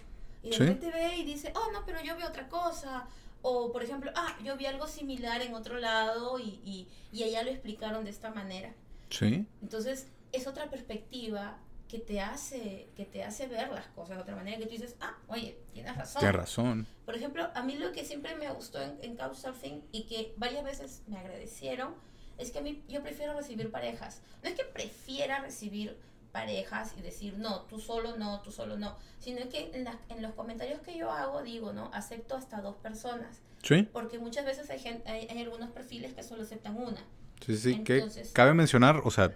Y 0.41 0.51
de 0.51 0.57
repente 0.57 0.91
ve 0.91 1.17
y 1.17 1.23
dice, 1.23 1.51
oh, 1.55 1.71
no, 1.71 1.85
pero 1.85 2.01
yo 2.03 2.15
veo 2.15 2.27
otra 2.27 2.47
cosa. 2.47 3.07
O, 3.43 3.71
por 3.71 3.83
ejemplo, 3.83 4.11
ah, 4.15 4.35
yo 4.43 4.57
vi 4.57 4.65
algo 4.65 4.87
similar 4.87 5.41
en 5.41 5.53
otro 5.53 5.77
lado 5.77 6.39
y, 6.39 6.59
y, 6.63 6.87
y 7.11 7.23
allá 7.23 7.43
lo 7.43 7.51
explicaron 7.51 8.03
de 8.03 8.09
esta 8.09 8.31
manera. 8.31 8.73
Sí. 9.09 9.45
Entonces, 9.61 10.07
es 10.31 10.47
otra 10.47 10.69
perspectiva 10.69 11.59
que 11.87 11.99
te 11.99 12.21
hace 12.21 12.89
que 12.95 13.05
te 13.05 13.23
hace 13.23 13.45
ver 13.45 13.69
las 13.69 13.85
cosas 13.89 14.15
de 14.17 14.23
otra 14.23 14.35
manera 14.35 14.57
que 14.57 14.65
tú 14.65 14.71
dices 14.71 14.95
ah 14.99 15.15
oye 15.27 15.59
tienes 15.73 15.95
razón 15.95 16.21
tienes 16.21 16.35
razón 16.35 16.87
por 17.05 17.15
ejemplo 17.15 17.47
a 17.53 17.61
mí 17.61 17.75
lo 17.75 17.91
que 17.91 18.03
siempre 18.03 18.33
me 18.33 18.49
gustó 18.49 18.81
en, 18.81 18.97
en 19.03 19.15
Couchsurfing 19.15 19.83
y 19.91 20.05
que 20.07 20.33
varias 20.37 20.63
veces 20.63 21.03
me 21.05 21.19
agradecieron 21.19 21.93
es 22.39 22.49
que 22.49 22.57
a 22.57 22.61
mí 22.63 22.83
yo 22.89 23.03
prefiero 23.03 23.35
recibir 23.35 23.69
parejas 23.69 24.23
no 24.41 24.49
es 24.49 24.55
que 24.55 24.63
prefiera 24.63 25.41
recibir 25.41 25.95
parejas 26.33 26.95
y 26.97 27.01
decir, 27.01 27.37
no, 27.37 27.61
tú 27.61 27.79
solo 27.79 28.17
no, 28.17 28.41
tú 28.41 28.51
solo 28.51 28.77
no, 28.77 28.97
sino 29.19 29.47
que 29.49 29.71
en, 29.73 29.87
en 30.09 30.21
los 30.21 30.33
comentarios 30.33 30.81
que 30.81 30.97
yo 30.97 31.11
hago 31.11 31.43
digo, 31.43 31.71
¿no? 31.71 31.89
Acepto 31.93 32.35
hasta 32.35 32.59
dos 32.59 32.75
personas. 32.75 33.39
Sí. 33.61 33.87
Porque 33.93 34.19
muchas 34.19 34.43
veces 34.43 34.69
hay, 34.69 34.79
gente, 34.79 35.09
hay, 35.09 35.41
algunos 35.41 35.69
perfiles 35.69 36.13
que 36.13 36.23
solo 36.23 36.41
aceptan 36.41 36.75
una. 36.75 37.01
Sí, 37.45 37.55
sí, 37.55 37.83
que 37.83 38.05
cabe 38.33 38.53
mencionar, 38.53 39.01
o 39.03 39.11
sea, 39.11 39.35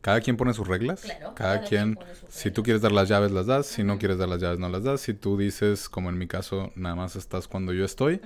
cada 0.00 0.20
quien 0.20 0.36
pone 0.36 0.54
sus 0.54 0.66
reglas. 0.66 1.00
Claro, 1.00 1.34
cada, 1.34 1.62
quien, 1.64 1.98
si 2.28 2.50
tú 2.50 2.62
quieres 2.62 2.82
dar 2.82 2.92
las 2.92 3.08
llaves, 3.08 3.32
las 3.32 3.46
das. 3.46 3.66
Si 3.66 3.82
no 3.82 3.98
quieres 3.98 4.16
dar 4.16 4.28
las 4.28 4.40
llaves, 4.40 4.58
no 4.58 4.68
las 4.68 4.84
das. 4.84 5.00
Si 5.00 5.14
tú 5.14 5.36
dices, 5.36 5.88
como 5.88 6.08
en 6.08 6.18
mi 6.18 6.28
caso, 6.28 6.72
nada 6.76 6.94
más 6.94 7.16
estás 7.16 7.48
cuando 7.48 7.72
yo 7.72 7.84
estoy, 7.84 8.20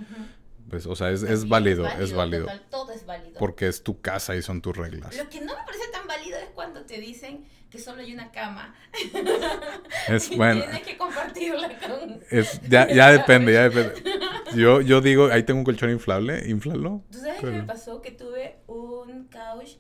pues, 0.69 0.87
o 0.87 0.95
sea, 0.95 1.11
es, 1.11 1.23
es, 1.23 1.49
válido, 1.49 1.87
es 1.87 2.13
válido. 2.13 2.47
todo 2.71 2.93
es 2.93 3.07
válido. 3.07 3.39
Porque 3.39 3.69
es 3.69 3.83
tu 3.83 4.01
casa 4.01 4.37
y 4.37 4.43
son 4.43 4.61
tus 4.61 4.77
reglas. 4.77 5.17
Lo 5.17 5.29
que 5.29 5.41
no 5.41 5.57
me 5.57 5.65
parece 5.65 5.89
tan 5.93 6.07
válido 6.07 6.39
es 6.39 6.51
cuando 6.55 6.83
te 6.83 7.01
dicen 7.01 7.47
que 7.73 7.79
solo 7.79 8.03
hay 8.03 8.13
una 8.13 8.31
cama. 8.31 8.75
Es 10.09 10.29
bueno. 10.37 10.63
Tienes 10.63 10.83
que 10.83 10.97
compartirla 10.99 11.71
con. 11.79 12.21
Es, 12.31 12.61
ya, 12.69 12.87
ya 12.93 13.11
depende, 13.19 13.55
ya 13.55 13.69
depende. 13.69 14.03
Yo, 14.55 14.83
yo 14.83 15.01
digo, 15.01 15.29
ahí 15.33 15.43
tengo 15.43 15.61
un 15.61 15.65
colchón 15.65 15.91
inflable, 15.91 16.49
inflalo. 16.49 17.03
¿Tú 17.11 17.19
sabes 17.19 17.41
qué 17.41 17.47
me 17.47 17.63
pasó? 17.63 18.03
Que 18.03 18.11
tuve 18.11 18.59
un 18.67 19.29
couch 19.29 19.79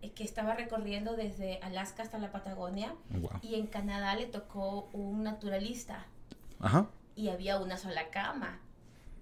eh, 0.00 0.12
que 0.12 0.22
estaba 0.22 0.54
recorriendo 0.54 1.16
desde 1.16 1.58
Alaska 1.62 2.04
hasta 2.04 2.18
la 2.18 2.30
Patagonia 2.30 2.94
y 3.42 3.56
en 3.56 3.66
Canadá 3.66 4.14
le 4.14 4.26
tocó 4.26 4.88
un 4.92 5.24
naturalista 5.24 6.06
Ajá. 6.60 6.86
y 7.16 7.30
había 7.30 7.58
una 7.58 7.76
sola 7.76 8.10
cama. 8.10 8.60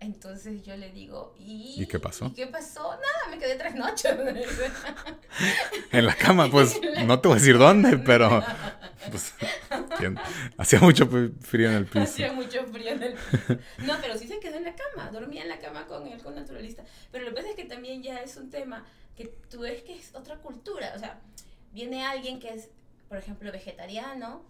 Entonces 0.00 0.62
yo 0.62 0.74
le 0.78 0.90
digo, 0.92 1.34
¿y, 1.38 1.82
¿Y 1.82 1.86
qué 1.86 2.00
pasó? 2.00 2.26
¿Y 2.26 2.30
qué 2.32 2.46
pasó? 2.46 2.82
Nada, 2.82 3.30
me 3.30 3.38
quedé 3.38 3.56
tres 3.56 3.74
noches. 3.74 4.10
en 5.92 6.06
la 6.06 6.14
cama, 6.14 6.50
pues 6.50 6.80
no 7.04 7.20
te 7.20 7.28
voy 7.28 7.36
a 7.36 7.40
decir 7.40 7.58
dónde, 7.58 7.98
pero 8.06 8.42
pues, 9.10 9.34
hacía 10.56 10.80
mucho 10.80 11.06
frío 11.40 11.68
en 11.68 11.76
el 11.76 11.84
piso. 11.84 12.00
Hacía 12.00 12.32
mucho 12.32 12.64
frío 12.64 12.92
en 12.92 13.02
el 13.02 13.12
piso. 13.12 13.58
No, 13.86 13.98
pero 14.00 14.16
sí 14.16 14.26
se 14.26 14.40
quedó 14.40 14.56
en 14.56 14.64
la 14.64 14.74
cama, 14.74 15.10
dormía 15.10 15.42
en 15.42 15.50
la 15.50 15.58
cama 15.58 15.86
con 15.86 16.06
él, 16.06 16.22
con 16.22 16.34
naturalista. 16.34 16.82
Pero 17.12 17.24
lo 17.24 17.30
que 17.32 17.36
pasa 17.36 17.50
es 17.50 17.56
que 17.56 17.64
también 17.64 18.02
ya 18.02 18.20
es 18.20 18.38
un 18.38 18.48
tema 18.48 18.86
que 19.18 19.26
tú 19.50 19.60
ves 19.60 19.82
que 19.82 19.96
es 19.96 20.14
otra 20.14 20.36
cultura. 20.36 20.94
O 20.96 20.98
sea, 20.98 21.20
viene 21.72 22.06
alguien 22.06 22.40
que 22.40 22.48
es, 22.48 22.70
por 23.06 23.18
ejemplo, 23.18 23.52
vegetariano 23.52 24.44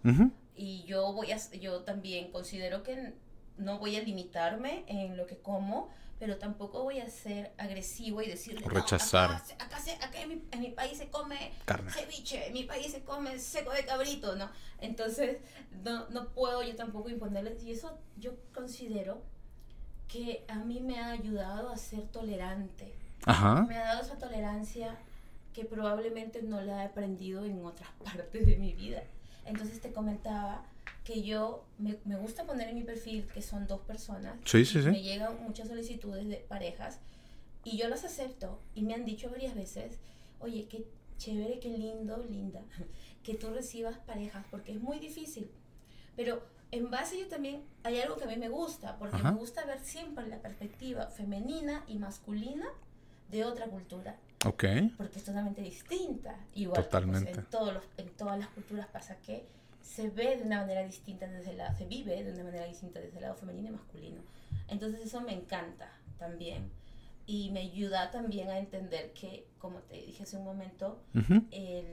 y 0.55 0.83
yo 0.83 1.11
voy 1.11 1.33
a, 1.33 1.37
yo 1.59 1.81
también 1.81 2.31
considero 2.31 2.83
que 2.83 3.13
no 3.61 3.79
voy 3.79 3.95
a 3.95 4.01
limitarme 4.01 4.83
en 4.87 5.17
lo 5.17 5.25
que 5.25 5.37
como, 5.37 5.89
pero 6.19 6.37
tampoco 6.37 6.83
voy 6.83 6.99
a 6.99 7.09
ser 7.09 7.51
agresivo 7.57 8.21
y 8.21 8.27
decirle, 8.27 8.67
rechazar. 8.67 9.31
acá, 9.31 9.77
acá, 10.01 10.21
en, 10.21 10.29
mi, 10.29 10.43
en, 10.51 10.59
mi, 10.59 10.69
país 10.69 10.97
se 10.97 11.09
come 11.09 11.51
Carne. 11.65 11.91
ceviche, 11.91 12.47
en 12.47 12.53
mi 12.53 12.63
país 12.63 12.91
se 12.91 13.03
come 13.03 13.39
seco 13.39 13.71
de 13.71 13.85
cabrito, 13.85 14.35
¿no? 14.35 14.49
Entonces, 14.79 15.37
no, 15.83 16.07
no 16.09 16.29
puedo 16.29 16.61
yo 16.61 16.75
tampoco 16.75 17.09
imponerles, 17.09 17.63
y 17.63 17.71
eso 17.71 17.97
yo 18.17 18.33
considero 18.53 19.23
que 20.07 20.45
a 20.47 20.55
mí 20.55 20.79
me 20.79 20.99
ha 20.99 21.11
ayudado 21.11 21.69
a 21.69 21.77
ser 21.77 22.07
tolerante. 22.09 22.93
Ajá. 23.25 23.63
Me 23.67 23.77
ha 23.77 23.85
dado 23.85 24.01
esa 24.01 24.17
tolerancia 24.17 24.95
que 25.53 25.65
probablemente 25.65 26.41
no 26.41 26.61
la 26.61 26.83
he 26.83 26.85
aprendido 26.85 27.45
en 27.45 27.65
otras 27.65 27.89
partes 28.03 28.45
de 28.45 28.57
mi 28.57 28.73
vida. 28.73 29.03
Entonces 29.45 29.81
te 29.81 29.91
comentaba 29.91 30.63
que 31.11 31.23
yo 31.23 31.65
me, 31.77 31.97
me, 32.05 32.15
gusta 32.15 32.45
poner 32.45 32.69
en 32.69 32.75
mi 32.75 32.83
perfil 32.83 33.27
que 33.33 33.41
son 33.41 33.67
dos 33.67 33.81
personas. 33.81 34.35
Sí, 34.45 34.63
sí, 34.63 34.81
sí. 34.81 34.89
Me 34.89 35.01
llegan 35.01 35.43
muchas 35.43 35.67
solicitudes 35.67 36.27
de 36.27 36.37
parejas 36.37 36.99
y 37.65 37.77
yo 37.77 37.89
las 37.89 38.05
acepto 38.05 38.59
y 38.75 38.83
me 38.83 38.93
han 38.93 39.03
dicho 39.03 39.29
varias 39.29 39.53
veces, 39.53 39.99
oye, 40.39 40.67
qué 40.69 40.85
chévere, 41.17 41.59
qué 41.59 41.69
lindo, 41.69 42.17
linda, 42.29 42.61
que 43.23 43.33
tú 43.35 43.49
recibas 43.53 43.97
parejas 43.99 44.45
porque 44.49 44.71
es 44.71 44.79
muy 44.81 44.99
difícil. 44.99 45.51
Pero 46.15 46.43
en 46.71 46.89
base 46.89 47.19
yo 47.19 47.27
también 47.27 47.63
hay 47.83 47.99
algo 47.99 48.15
que 48.15 48.23
a 48.23 48.27
mí 48.27 48.37
me 48.37 48.49
gusta, 48.49 48.97
porque 48.97 49.17
me 49.17 49.31
gusta 49.31 49.65
ver 49.65 49.79
siempre 49.79 50.27
la 50.27 50.41
perspectiva 50.41 51.07
femenina 51.07 51.83
y 51.87 51.97
masculina 51.97 52.67
de 53.29 53.43
otra 53.43 53.65
cultura. 53.67 54.17
Ok. 54.45 54.63
Porque 54.97 55.19
es 55.19 55.25
totalmente 55.25 55.61
distinta. 55.61 56.37
Igual, 56.55 56.75
pues, 56.75 56.89
Totalmente. 56.89 57.31
en, 57.31 57.45
todos 57.45 57.73
los, 57.73 57.83
en 57.97 58.09
todas 58.11 58.39
las 58.39 58.47
culturas 58.49 58.87
pasa 58.87 59.17
que 59.17 59.45
se 59.81 60.09
ve 60.09 60.37
de 60.37 60.43
una 60.43 60.61
manera 60.61 60.83
distinta 60.83 61.27
desde 61.27 61.51
el 61.51 61.57
lado, 61.57 61.77
se 61.77 61.85
vive 61.85 62.23
de 62.23 62.33
una 62.33 62.43
manera 62.43 62.65
distinta 62.65 62.99
desde 62.99 63.17
el 63.17 63.23
lado 63.23 63.35
femenino 63.35 63.69
y 63.69 63.71
masculino. 63.71 64.21
Entonces 64.67 65.01
eso 65.01 65.21
me 65.21 65.33
encanta 65.33 65.91
también. 66.17 66.71
Y 67.27 67.51
me 67.51 67.61
ayuda 67.61 68.11
también 68.11 68.49
a 68.49 68.57
entender 68.57 69.13
que, 69.13 69.45
como 69.59 69.79
te 69.79 69.95
dije 69.95 70.23
hace 70.23 70.37
un 70.37 70.43
momento, 70.43 70.99
el, 71.51 71.85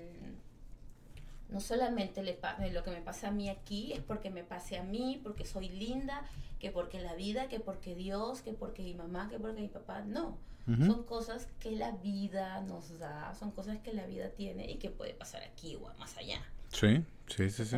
no 1.48 1.60
solamente 1.60 2.22
le 2.22 2.38
lo 2.72 2.82
que 2.82 2.90
me 2.90 3.00
pasa 3.00 3.28
a 3.28 3.30
mí 3.30 3.48
aquí 3.48 3.92
es 3.92 4.00
porque 4.00 4.30
me 4.30 4.42
pase 4.42 4.78
a 4.78 4.82
mí, 4.82 5.20
porque 5.22 5.44
soy 5.44 5.68
linda, 5.68 6.24
que 6.58 6.70
porque 6.70 7.00
la 7.00 7.14
vida, 7.14 7.48
que 7.48 7.60
porque 7.60 7.94
Dios, 7.94 8.42
que 8.42 8.52
porque 8.52 8.82
mi 8.82 8.94
mamá, 8.94 9.28
que 9.28 9.38
porque 9.38 9.60
mi 9.60 9.68
papá. 9.68 10.02
No, 10.02 10.36
son 10.66 11.04
cosas 11.04 11.48
que 11.60 11.70
la 11.70 11.92
vida 11.92 12.60
nos 12.62 12.98
da, 12.98 13.34
son 13.34 13.52
cosas 13.52 13.78
que 13.78 13.94
la 13.94 14.04
vida 14.06 14.30
tiene 14.30 14.70
y 14.70 14.76
que 14.76 14.90
puede 14.90 15.14
pasar 15.14 15.42
aquí 15.42 15.76
o 15.76 15.92
más 15.98 16.16
allá. 16.18 16.42
Sí, 16.70 17.04
sí, 17.26 17.50
sí, 17.50 17.64
sí. 17.64 17.76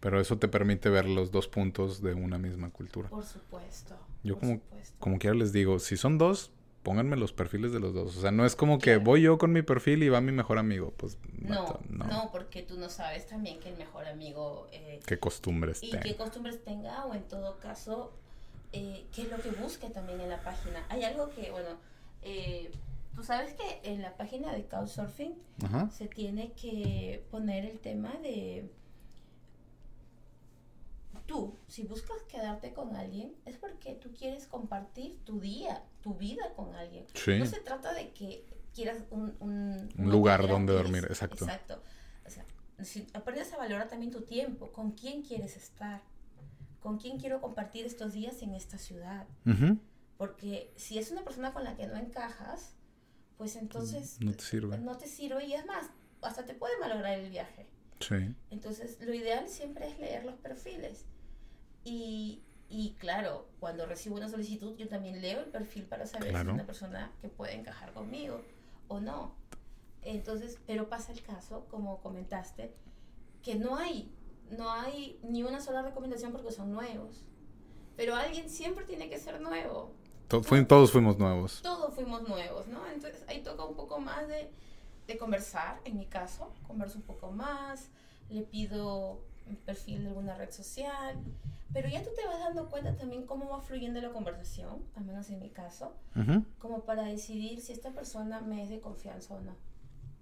Pero 0.00 0.20
eso 0.20 0.38
te 0.38 0.48
permite 0.48 0.90
ver 0.90 1.06
los 1.06 1.32
dos 1.32 1.48
puntos 1.48 2.02
de 2.02 2.14
una 2.14 2.38
misma 2.38 2.70
cultura. 2.70 3.08
Por 3.08 3.24
supuesto. 3.24 3.96
Yo 4.22 4.38
como, 4.38 4.60
como 4.98 5.18
quiera 5.18 5.36
les 5.36 5.52
digo, 5.52 5.78
si 5.78 5.96
son 5.96 6.18
dos, 6.18 6.52
pónganme 6.82 7.16
los 7.16 7.32
perfiles 7.32 7.72
de 7.72 7.80
los 7.80 7.94
dos. 7.94 8.16
O 8.16 8.20
sea, 8.20 8.30
no 8.30 8.46
es 8.46 8.54
como 8.54 8.78
que 8.78 8.96
voy 8.96 9.22
yo 9.22 9.38
con 9.38 9.52
mi 9.52 9.62
perfil 9.62 10.02
y 10.02 10.08
va 10.08 10.20
mi 10.20 10.32
mejor 10.32 10.58
amigo. 10.58 10.92
Pues 10.96 11.18
no, 11.40 11.80
no, 11.88 12.30
porque 12.32 12.62
tú 12.62 12.78
no 12.78 12.88
sabes 12.88 13.26
también 13.26 13.58
que 13.60 13.70
el 13.70 13.76
mejor 13.76 14.06
amigo... 14.06 14.68
Eh, 14.72 15.00
qué 15.04 15.18
costumbres 15.18 15.82
y 15.82 15.90
qué 15.90 16.16
costumbres 16.16 16.62
tenga 16.64 17.04
o 17.06 17.14
en 17.14 17.22
todo 17.24 17.58
caso, 17.58 18.12
eh, 18.72 19.04
qué 19.14 19.22
es 19.22 19.30
lo 19.30 19.38
que 19.38 19.50
busque 19.50 19.90
también 19.90 20.20
en 20.20 20.30
la 20.30 20.42
página. 20.42 20.84
Hay 20.88 21.02
algo 21.04 21.30
que, 21.30 21.50
bueno, 21.50 21.70
eh, 22.22 22.70
tú 23.18 23.24
sabes 23.24 23.52
que 23.54 23.80
en 23.82 24.00
la 24.00 24.16
página 24.16 24.52
de 24.52 24.66
Couchsurfing 24.66 25.34
se 25.90 26.06
tiene 26.06 26.52
que 26.52 27.26
poner 27.32 27.64
el 27.64 27.80
tema 27.80 28.12
de 28.22 28.70
tú, 31.26 31.58
si 31.66 31.82
buscas 31.82 32.22
quedarte 32.28 32.72
con 32.72 32.94
alguien, 32.94 33.34
es 33.44 33.56
porque 33.56 33.96
tú 33.96 34.12
quieres 34.16 34.46
compartir 34.46 35.18
tu 35.24 35.40
día, 35.40 35.82
tu 36.00 36.14
vida 36.14 36.52
con 36.54 36.76
alguien. 36.76 37.06
No 37.40 37.46
se 37.46 37.58
trata 37.58 37.92
de 37.92 38.12
que 38.12 38.46
quieras 38.72 39.02
un, 39.10 39.34
un, 39.40 39.88
lugar 39.96 40.46
donde 40.46 40.72
dormir, 40.72 41.04
exacto. 41.06 41.44
Exacto. 41.44 41.82
O 42.24 42.30
sea, 42.30 42.44
si 42.84 43.04
aprendes 43.14 43.52
a 43.52 43.56
valorar 43.56 43.88
también 43.88 44.12
tu 44.12 44.22
tiempo, 44.22 44.70
con 44.70 44.92
quién 44.92 45.22
quieres 45.22 45.56
estar, 45.56 46.02
con 46.78 46.98
quién 46.98 47.18
quiero 47.18 47.40
compartir 47.40 47.84
estos 47.84 48.12
días 48.12 48.40
en 48.42 48.54
esta 48.54 48.78
ciudad. 48.78 49.26
Porque 50.16 50.72
si 50.76 50.98
es 50.98 51.10
una 51.10 51.24
persona 51.24 51.52
con 51.52 51.64
la 51.64 51.74
que 51.74 51.88
no 51.88 51.96
encajas, 51.96 52.77
pues 53.38 53.54
entonces 53.56 54.20
no 54.20 54.32
te 54.32 54.42
sirve. 54.42 54.78
No 54.78 54.98
te 54.98 55.06
sirve 55.06 55.46
y 55.46 55.54
es 55.54 55.64
más, 55.64 55.86
hasta 56.20 56.44
te 56.44 56.54
puede 56.54 56.76
malograr 56.78 57.18
el 57.18 57.30
viaje. 57.30 57.66
Sí. 58.00 58.34
Entonces, 58.50 58.98
lo 59.00 59.14
ideal 59.14 59.48
siempre 59.48 59.88
es 59.88 59.98
leer 59.98 60.24
los 60.24 60.34
perfiles. 60.36 61.06
Y, 61.84 62.42
y 62.68 62.94
claro, 62.98 63.48
cuando 63.60 63.86
recibo 63.86 64.16
una 64.16 64.28
solicitud, 64.28 64.76
yo 64.76 64.88
también 64.88 65.22
leo 65.22 65.40
el 65.40 65.50
perfil 65.50 65.84
para 65.84 66.06
saber 66.06 66.32
si 66.32 66.36
es 66.36 66.46
una 66.46 66.66
persona 66.66 67.12
que 67.20 67.28
puede 67.28 67.54
encajar 67.54 67.92
conmigo 67.92 68.42
o 68.88 69.00
no. 69.00 69.34
Entonces, 70.02 70.58
pero 70.66 70.88
pasa 70.88 71.12
el 71.12 71.22
caso, 71.22 71.66
como 71.70 72.00
comentaste, 72.00 72.74
que 73.42 73.54
no 73.54 73.76
hay, 73.76 74.12
no 74.50 74.70
hay 74.70 75.20
ni 75.22 75.44
una 75.44 75.60
sola 75.60 75.82
recomendación 75.82 76.32
porque 76.32 76.50
son 76.50 76.72
nuevos. 76.72 77.24
Pero 77.96 78.16
alguien 78.16 78.50
siempre 78.50 78.84
tiene 78.84 79.08
que 79.08 79.18
ser 79.18 79.40
nuevo 79.40 79.94
todos 80.28 80.92
fuimos 80.92 81.18
nuevos. 81.18 81.60
Todos 81.62 81.94
fuimos 81.94 82.28
nuevos, 82.28 82.68
¿no? 82.68 82.86
Entonces 82.86 83.24
ahí 83.28 83.42
toca 83.42 83.64
un 83.64 83.74
poco 83.74 83.98
más 83.98 84.28
de, 84.28 84.50
de 85.06 85.18
conversar, 85.18 85.80
en 85.84 85.98
mi 85.98 86.06
caso, 86.06 86.52
converso 86.66 86.98
un 86.98 87.04
poco 87.04 87.30
más, 87.30 87.88
le 88.28 88.42
pido 88.42 89.20
un 89.48 89.56
perfil 89.56 90.02
de 90.02 90.08
alguna 90.08 90.36
red 90.36 90.50
social, 90.50 91.16
pero 91.72 91.88
ya 91.88 92.02
tú 92.02 92.10
te 92.14 92.26
vas 92.26 92.38
dando 92.38 92.68
cuenta 92.68 92.94
también 92.96 93.26
cómo 93.26 93.48
va 93.48 93.60
fluyendo 93.60 94.00
la 94.00 94.10
conversación, 94.10 94.82
al 94.96 95.04
menos 95.04 95.30
en 95.30 95.40
mi 95.40 95.50
caso, 95.50 95.94
como 96.58 96.84
para 96.84 97.04
decidir 97.04 97.60
si 97.60 97.72
esta 97.72 97.90
persona 97.90 98.40
me 98.40 98.62
es 98.62 98.70
de 98.70 98.80
confianza 98.80 99.34
o 99.34 99.40
no. 99.40 99.56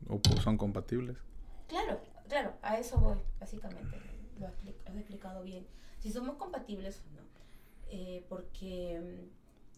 O 0.09 0.21
son 0.41 0.57
compatibles. 0.57 1.17
Claro, 1.67 2.01
claro, 2.29 2.53
a 2.63 2.79
eso 2.79 2.99
voy, 2.99 3.19
básicamente, 3.41 3.99
lo 4.39 4.47
has 4.47 4.97
explicado 4.97 5.43
bien. 5.43 5.67
Si 5.99 6.13
somos 6.13 6.37
compatibles 6.37 7.01
o 7.01 7.17
no, 7.17 7.23
eh, 7.89 8.25
porque 8.29 9.29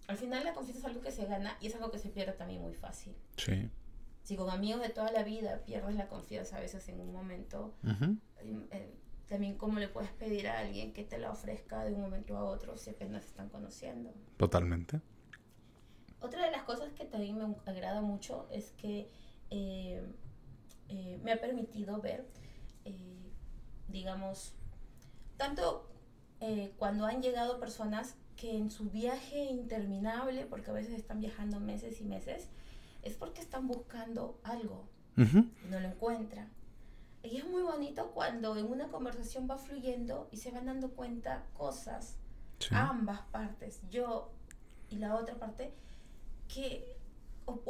al 0.09 0.17
final 0.17 0.45
la 0.45 0.53
confianza 0.53 0.81
es 0.81 0.85
algo 0.87 1.01
que 1.01 1.13
se 1.13 1.27
gana 1.27 1.57
y 1.61 1.69
es 1.69 1.75
algo 1.77 1.91
que 1.91 1.99
se 1.99 2.09
pierde 2.09 2.33
también 2.33 2.61
muy 2.61 2.75
fácil. 2.75 3.15
Sí. 3.37 3.71
Si 4.25 4.37
con 4.37 4.51
amigos 4.51 4.83
de 4.83 4.89
toda 4.89 5.13
la 5.13 5.23
vida 5.23 5.63
pierdes 5.65 5.95
la 5.95 6.09
confianza 6.09 6.57
a 6.57 6.61
veces 6.61 6.89
en 6.89 7.01
un 7.01 7.13
momento, 7.13 7.75
eh, 8.43 8.99
también 9.27 9.57
cómo 9.57 9.79
le 9.79 9.89
puedes 9.89 10.11
pedir 10.11 10.49
a 10.49 10.59
alguien 10.59 10.93
que 10.93 11.05
te 11.05 11.19
la 11.19 11.31
ofrezca 11.31 11.85
de 11.85 11.95
un 11.95 12.01
momento 12.03 12.37
a 12.37 12.45
otro 12.45 12.77
si 12.77 12.91
apenas 12.91 13.23
se 13.23 13.29
están 13.29 13.49
conociendo. 13.49 14.13
Totalmente. 14.37 15.01
Otra 16.21 16.45
de 16.45 16.51
las 16.51 16.65
cosas 16.65 16.93
que 16.93 17.05
también 17.05 17.39
me 17.39 17.55
agrada 17.65 18.01
mucho 18.01 18.49
es 18.51 18.73
que 18.73 19.09
eh, 19.51 20.03
eh, 20.89 21.21
me 21.23 21.33
ha 21.33 21.41
permitido 21.41 22.01
ver 22.01 22.27
digamos, 23.89 24.55
tanto 25.37 25.89
eh, 26.41 26.73
cuando 26.79 27.07
han 27.07 27.23
llegado 27.23 27.59
personas 27.59 28.17
que 28.39 28.57
en 28.57 28.71
su 28.71 28.89
viaje 28.89 29.45
interminable, 29.45 30.47
porque 30.47 30.71
a 30.71 30.75
veces 30.75 30.95
están 30.95 31.21
viajando 31.21 31.59
meses 31.59 32.01
y 32.01 32.05
meses, 32.05 32.49
es 33.03 33.15
porque 33.15 33.41
están 33.41 33.67
buscando 33.67 34.39
algo 34.45 34.89
y 35.17 35.69
no 35.69 35.81
lo 35.81 35.89
encuentran. 35.89 36.49
Y 37.25 37.39
es 37.39 37.49
muy 37.49 37.63
bonito 37.63 38.13
cuando 38.13 38.57
en 38.57 38.67
una 38.67 38.87
conversación 38.89 39.49
va 39.51 39.59
fluyendo 39.59 40.29
y 40.31 40.37
se 40.37 40.53
van 40.53 40.67
dando 40.67 40.91
cuenta 40.91 41.45
cosas, 41.53 42.15
ambas 42.71 43.23
partes, 43.33 43.81
yo 43.91 44.31
y 44.89 44.97
la 44.97 45.17
otra 45.17 45.35
parte, 45.35 45.73
que 46.47 46.97
o, 47.45 47.61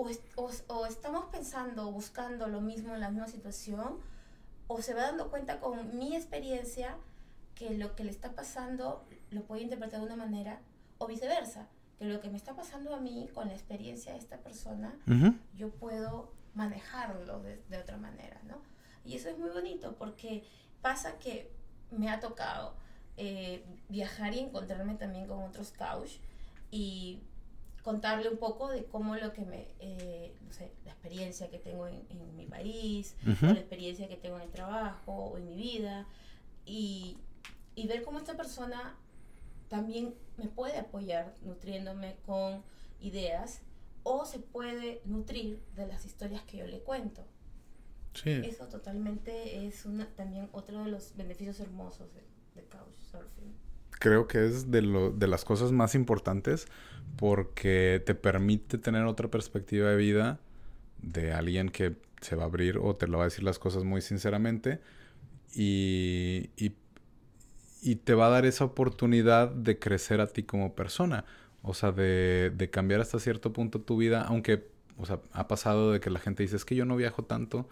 o, 0.66 0.86
estamos 0.86 1.24
pensando 1.32 1.88
o 1.88 1.92
buscando 1.92 2.46
lo 2.46 2.60
mismo 2.60 2.94
en 2.94 3.00
la 3.00 3.10
misma 3.10 3.28
situación, 3.28 3.98
o 4.66 4.82
se 4.82 4.92
va 4.92 5.02
dando 5.02 5.30
cuenta 5.30 5.60
con 5.60 5.96
mi 5.96 6.14
experiencia 6.14 6.94
que 7.54 7.70
lo 7.70 7.96
que 7.96 8.04
le 8.04 8.10
está 8.10 8.32
pasando 8.34 9.06
lo 9.30 9.42
puede 9.44 9.62
interpretar 9.62 10.00
de 10.00 10.06
una 10.06 10.16
manera, 10.16 10.60
o 10.98 11.06
viceversa, 11.06 11.68
que 11.98 12.04
lo 12.04 12.20
que 12.20 12.30
me 12.30 12.36
está 12.36 12.54
pasando 12.54 12.94
a 12.94 13.00
mí 13.00 13.28
con 13.34 13.48
la 13.48 13.54
experiencia 13.54 14.12
de 14.12 14.18
esta 14.18 14.38
persona, 14.38 14.94
yo 15.56 15.70
puedo 15.70 16.32
manejarlo 16.54 17.40
de, 17.40 17.62
de, 17.68 17.78
otra 17.78 17.96
manera, 17.96 18.40
¿no? 18.46 18.56
Y 19.04 19.16
eso 19.16 19.28
es 19.28 19.38
muy 19.38 19.50
bonito 19.50 19.94
porque 19.98 20.44
pasa 20.80 21.18
que 21.18 21.50
me 21.90 22.10
ha 22.10 22.20
tocado 22.20 22.74
eh, 23.16 23.64
viajar 23.88 24.32
y 24.32 24.38
encontrarme 24.38 24.94
también 24.94 25.26
con 25.26 25.42
otros 25.42 25.72
couch 25.72 26.18
y 26.70 27.18
contarle 27.82 28.28
un 28.28 28.36
poco 28.36 28.68
de 28.68 28.84
cómo 28.84 29.16
lo 29.16 29.32
que 29.32 29.42
me, 29.42 29.66
eh, 29.80 30.36
no 30.46 30.52
sé, 30.52 30.70
la 30.84 30.92
experiencia 30.92 31.50
que 31.50 31.58
tengo 31.58 31.88
en, 31.88 32.36
mi 32.36 32.46
país, 32.46 33.16
o 33.26 33.46
la 33.46 33.52
experiencia 33.52 34.08
que 34.08 34.16
tengo 34.16 34.36
en 34.36 34.42
el 34.42 34.50
trabajo 34.50 35.12
o 35.12 35.38
en 35.38 35.46
mi 35.46 35.56
vida, 35.56 36.06
y, 36.64 37.16
y 37.74 37.86
ver 37.88 38.04
cómo 38.04 38.18
esta 38.18 38.36
persona 38.36 38.94
también 39.68 40.14
me 40.36 40.46
puede 40.48 40.78
apoyar 40.78 41.34
nutriéndome 41.42 42.16
con 42.24 42.62
ideas 43.00 43.60
o 44.02 44.24
se 44.24 44.38
puede 44.38 45.00
nutrir 45.04 45.60
de 45.76 45.86
las 45.86 46.04
historias 46.04 46.42
que 46.42 46.58
yo 46.58 46.66
le 46.66 46.80
cuento. 46.80 47.26
Sí. 48.14 48.30
Eso 48.30 48.66
totalmente 48.66 49.66
es 49.66 49.84
una, 49.84 50.08
también 50.14 50.48
otro 50.52 50.84
de 50.84 50.90
los 50.90 51.16
beneficios 51.16 51.60
hermosos 51.60 52.12
de, 52.14 52.22
de 52.54 52.66
Couchsurfing. 52.66 53.54
Creo 53.90 54.26
que 54.26 54.46
es 54.46 54.70
de, 54.70 54.82
lo, 54.82 55.10
de 55.10 55.28
las 55.28 55.44
cosas 55.44 55.72
más 55.72 55.94
importantes 55.94 56.66
porque 57.16 58.02
te 58.04 58.14
permite 58.14 58.78
tener 58.78 59.04
otra 59.04 59.28
perspectiva 59.28 59.90
de 59.90 59.96
vida 59.96 60.40
de 61.02 61.32
alguien 61.32 61.68
que 61.68 61.96
se 62.20 62.36
va 62.36 62.44
a 62.44 62.46
abrir 62.46 62.78
o 62.78 62.96
te 62.96 63.06
lo 63.06 63.18
va 63.18 63.24
a 63.24 63.26
decir 63.26 63.44
las 63.44 63.58
cosas 63.58 63.84
muy 63.84 64.00
sinceramente 64.00 64.80
y, 65.54 66.50
y, 66.56 66.70
y 67.82 67.96
te 67.96 68.14
va 68.14 68.26
a 68.26 68.30
dar 68.30 68.46
esa 68.46 68.64
oportunidad 68.64 69.50
de 69.50 69.78
crecer 69.78 70.20
a 70.20 70.26
ti 70.26 70.42
como 70.42 70.74
persona. 70.74 71.24
O 71.62 71.74
sea, 71.74 71.92
de, 71.92 72.52
de 72.56 72.70
cambiar 72.70 73.00
hasta 73.00 73.18
cierto 73.18 73.52
punto 73.52 73.80
tu 73.80 73.96
vida, 73.96 74.22
aunque, 74.22 74.68
o 74.96 75.06
sea, 75.06 75.20
ha 75.32 75.48
pasado 75.48 75.92
de 75.92 76.00
que 76.00 76.10
la 76.10 76.20
gente 76.20 76.42
dice, 76.42 76.56
es 76.56 76.64
que 76.64 76.76
yo 76.76 76.84
no 76.84 76.96
viajo 76.96 77.24
tanto, 77.24 77.68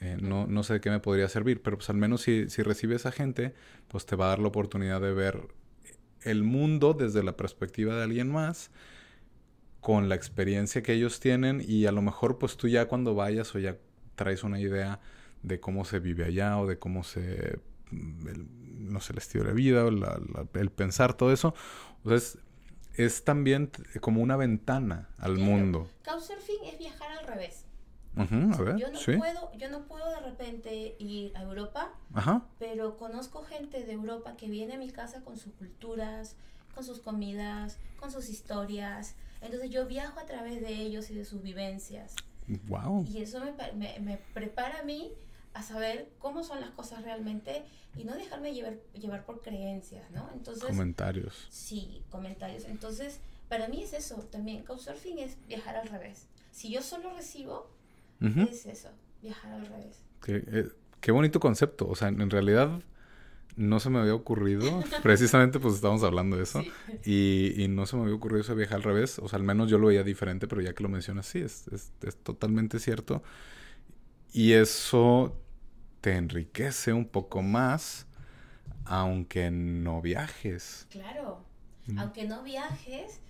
eh, 0.00 0.16
no, 0.20 0.46
no 0.46 0.62
sé 0.62 0.74
de 0.74 0.80
qué 0.80 0.90
me 0.90 1.00
podría 1.00 1.28
servir, 1.28 1.62
pero 1.62 1.78
pues 1.78 1.88
al 1.90 1.96
menos 1.96 2.22
si, 2.22 2.48
si 2.50 2.62
recibes 2.62 3.06
a 3.06 3.12
gente, 3.12 3.54
pues 3.88 4.06
te 4.06 4.16
va 4.16 4.26
a 4.26 4.28
dar 4.30 4.38
la 4.40 4.48
oportunidad 4.48 5.00
de 5.00 5.12
ver 5.12 5.48
el 6.22 6.42
mundo 6.42 6.92
desde 6.92 7.22
la 7.22 7.36
perspectiva 7.36 7.96
de 7.96 8.02
alguien 8.02 8.30
más, 8.30 8.70
con 9.80 10.08
la 10.08 10.16
experiencia 10.16 10.82
que 10.82 10.92
ellos 10.92 11.20
tienen 11.20 11.62
y 11.66 11.86
a 11.86 11.92
lo 11.92 12.02
mejor 12.02 12.38
pues 12.38 12.56
tú 12.56 12.68
ya 12.68 12.86
cuando 12.88 13.14
vayas 13.14 13.54
o 13.54 13.58
ya 13.58 13.76
traes 14.16 14.42
una 14.42 14.58
idea 14.60 15.00
de 15.42 15.60
cómo 15.60 15.84
se 15.84 16.00
vive 16.00 16.24
allá 16.24 16.58
o 16.58 16.66
de 16.66 16.78
cómo 16.78 17.04
se, 17.04 17.60
no 18.78 19.00
sé, 19.00 19.12
el 19.12 19.18
estilo 19.18 19.44
de 19.44 19.52
vida 19.52 19.84
o 19.84 19.88
el 19.88 20.70
pensar, 20.70 21.14
todo 21.14 21.32
eso. 21.32 21.54
Entonces, 21.98 22.38
es 22.96 23.24
también 23.24 23.70
como 24.00 24.22
una 24.22 24.36
ventana 24.36 25.08
al 25.18 25.38
mundo. 25.38 25.88
Couchsurfing 26.04 26.64
es 26.64 26.78
viajar 26.78 27.10
al 27.12 27.26
revés. 27.26 27.64
yo, 28.16 28.24
no 28.24 29.18
puedo, 29.18 29.52
yo 29.58 29.70
no 29.70 29.84
puedo 29.86 30.08
de 30.10 30.20
repente 30.20 30.96
ir 30.98 31.36
a 31.36 31.42
Europa, 31.42 31.92
pero 32.58 32.96
conozco 32.96 33.42
gente 33.42 33.84
de 33.84 33.92
Europa 33.92 34.36
que 34.36 34.48
viene 34.48 34.74
a 34.74 34.78
mi 34.78 34.90
casa 34.90 35.22
con 35.22 35.36
sus 35.36 35.52
culturas, 35.52 36.36
con 36.74 36.84
sus 36.84 37.00
comidas, 37.00 37.78
con 38.00 38.10
sus 38.10 38.28
historias. 38.30 39.14
Entonces 39.42 39.70
yo 39.70 39.86
viajo 39.86 40.18
a 40.18 40.24
través 40.24 40.62
de 40.62 40.74
ellos 40.74 41.10
y 41.10 41.14
de 41.14 41.24
sus 41.24 41.42
vivencias. 41.42 42.14
Wow. 42.68 43.04
Y 43.06 43.20
eso 43.20 43.40
me, 43.74 43.98
me 44.00 44.18
prepara 44.32 44.80
a 44.80 44.82
mí 44.82 45.12
a 45.56 45.62
saber 45.62 46.10
cómo 46.18 46.44
son 46.44 46.60
las 46.60 46.70
cosas 46.70 47.02
realmente 47.02 47.64
y 47.96 48.04
no 48.04 48.14
dejarme 48.14 48.52
llevar, 48.52 48.74
llevar 48.92 49.24
por 49.24 49.40
creencias, 49.40 50.10
¿no? 50.10 50.28
Entonces... 50.34 50.64
Comentarios. 50.64 51.46
Sí, 51.48 52.02
comentarios. 52.10 52.66
Entonces, 52.66 53.20
para 53.48 53.66
mí 53.66 53.82
es 53.82 53.94
eso 53.94 54.16
también. 54.30 54.64
Couchsurfing 54.64 55.18
es 55.18 55.38
viajar 55.48 55.76
al 55.76 55.88
revés. 55.88 56.26
Si 56.50 56.70
yo 56.70 56.82
solo 56.82 57.10
recibo, 57.14 57.70
es 58.20 58.66
eso, 58.66 58.90
viajar 59.22 59.52
al 59.52 59.66
revés. 59.66 60.02
Qué, 60.22 60.44
eh, 60.46 60.68
qué 61.00 61.10
bonito 61.10 61.40
concepto. 61.40 61.88
O 61.88 61.94
sea, 61.94 62.08
en 62.08 62.30
realidad 62.30 62.82
no 63.56 63.80
se 63.80 63.88
me 63.88 63.98
había 63.98 64.14
ocurrido. 64.14 64.84
Precisamente, 65.02 65.58
pues 65.58 65.76
estábamos 65.76 66.02
hablando 66.02 66.36
de 66.36 66.42
eso. 66.42 66.62
Y, 67.02 67.54
y, 67.56 67.68
no 67.68 67.86
se 67.86 67.96
me 67.96 68.02
había 68.02 68.14
ocurrido 68.14 68.42
ese 68.42 68.54
viaje 68.54 68.74
al 68.74 68.82
revés. 68.82 69.18
O 69.20 69.28
sea, 69.28 69.38
al 69.38 69.44
menos 69.44 69.70
yo 69.70 69.78
lo 69.78 69.86
veía 69.86 70.02
diferente, 70.02 70.46
pero 70.48 70.60
ya 70.60 70.74
que 70.74 70.82
lo 70.82 70.90
mencionas, 70.90 71.26
sí, 71.26 71.38
es, 71.38 71.66
es, 71.68 71.92
es 72.02 72.16
totalmente 72.16 72.78
cierto. 72.78 73.22
Y 74.34 74.52
eso 74.52 75.34
te 76.00 76.16
enriquece 76.16 76.92
un 76.92 77.06
poco 77.06 77.42
más, 77.42 78.06
aunque 78.84 79.50
no 79.50 80.02
viajes. 80.02 80.86
Claro, 80.90 81.44
aunque 81.98 82.24
no 82.24 82.42
viajes, 82.42 83.20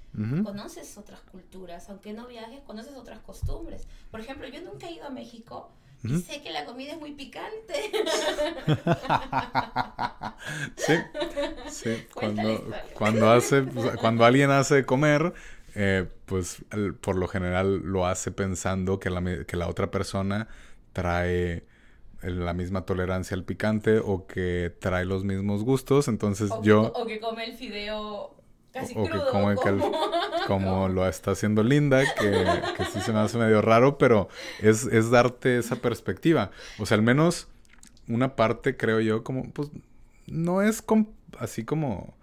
conoces 0.45 0.97
otras 0.97 1.21
culturas, 1.21 1.89
aunque 1.91 2.13
no 2.13 2.27
viajes, 2.27 2.61
conoces 2.63 2.95
otras 2.95 3.21
costumbres. 3.21 3.87
Por 4.11 4.21
ejemplo, 4.21 4.49
yo 4.49 4.63
nunca 4.63 4.89
he 4.89 4.93
ido 4.93 5.07
a 5.07 5.11
México 5.11 5.71
y 6.03 6.21
sé 6.21 6.43
que 6.43 6.51
la 6.51 6.65
comida 6.65 6.93
es 6.93 7.01
muy 7.01 7.13
picante. 7.13 7.91
sí, 10.77 10.95
sí. 11.71 12.07
Cuando, 12.15 12.65
cuando, 12.95 13.31
hace, 13.31 13.65
cuando 14.01 14.25
alguien 14.25 14.51
hace 14.51 14.85
comer, 14.85 15.35
eh, 15.75 16.09
pues 16.27 16.65
por 17.01 17.17
lo 17.17 17.29
general 17.29 17.79
lo 17.79 18.07
hace 18.07 18.31
pensando 18.31 19.01
que 19.01 19.11
la, 19.11 19.45
que 19.45 19.57
la 19.57 19.69
otra 19.69 19.91
persona 19.91 20.49
trae 20.93 21.67
la 22.23 22.55
misma 22.55 22.87
tolerancia 22.87 23.37
al 23.37 23.45
picante 23.45 23.99
o 23.99 24.27
que 24.27 24.75
trae 24.79 25.05
los 25.05 25.25
mismos 25.25 25.65
gustos, 25.65 26.09
entonces 26.09 26.51
yo... 26.63 26.93
o 26.95 27.07
que 27.07 27.21
come 27.21 27.45
el 27.45 27.55
fideo 27.55 28.37
casi 28.73 28.95
o 28.97 29.05
crudo. 29.05 29.25
Que 29.25 30.47
como 30.47 30.89
lo 30.89 31.07
está 31.07 31.33
haciendo 31.33 31.63
Linda, 31.63 32.03
que, 32.19 32.47
que, 32.77 32.85
sí 32.85 33.01
se 33.01 33.13
me 33.13 33.21
hace 33.21 33.39
medio 33.39 33.63
raro, 33.63 33.99
pero 33.99 34.29
es, 34.61 34.85
es 34.85 35.11
darte 35.11 35.59
esa 35.59 35.77
perspectiva. 35.77 36.51
O 36.79 36.87
sea, 36.87 36.97
al 36.97 37.03
menos 37.03 37.49
una 38.09 38.37
parte 38.37 38.77
creo 38.77 39.01
yo 39.01 39.25
como, 39.25 39.51
pues, 39.51 39.71
no 40.27 40.63
es 40.63 40.83
así 41.39 41.65
como, 41.65 42.15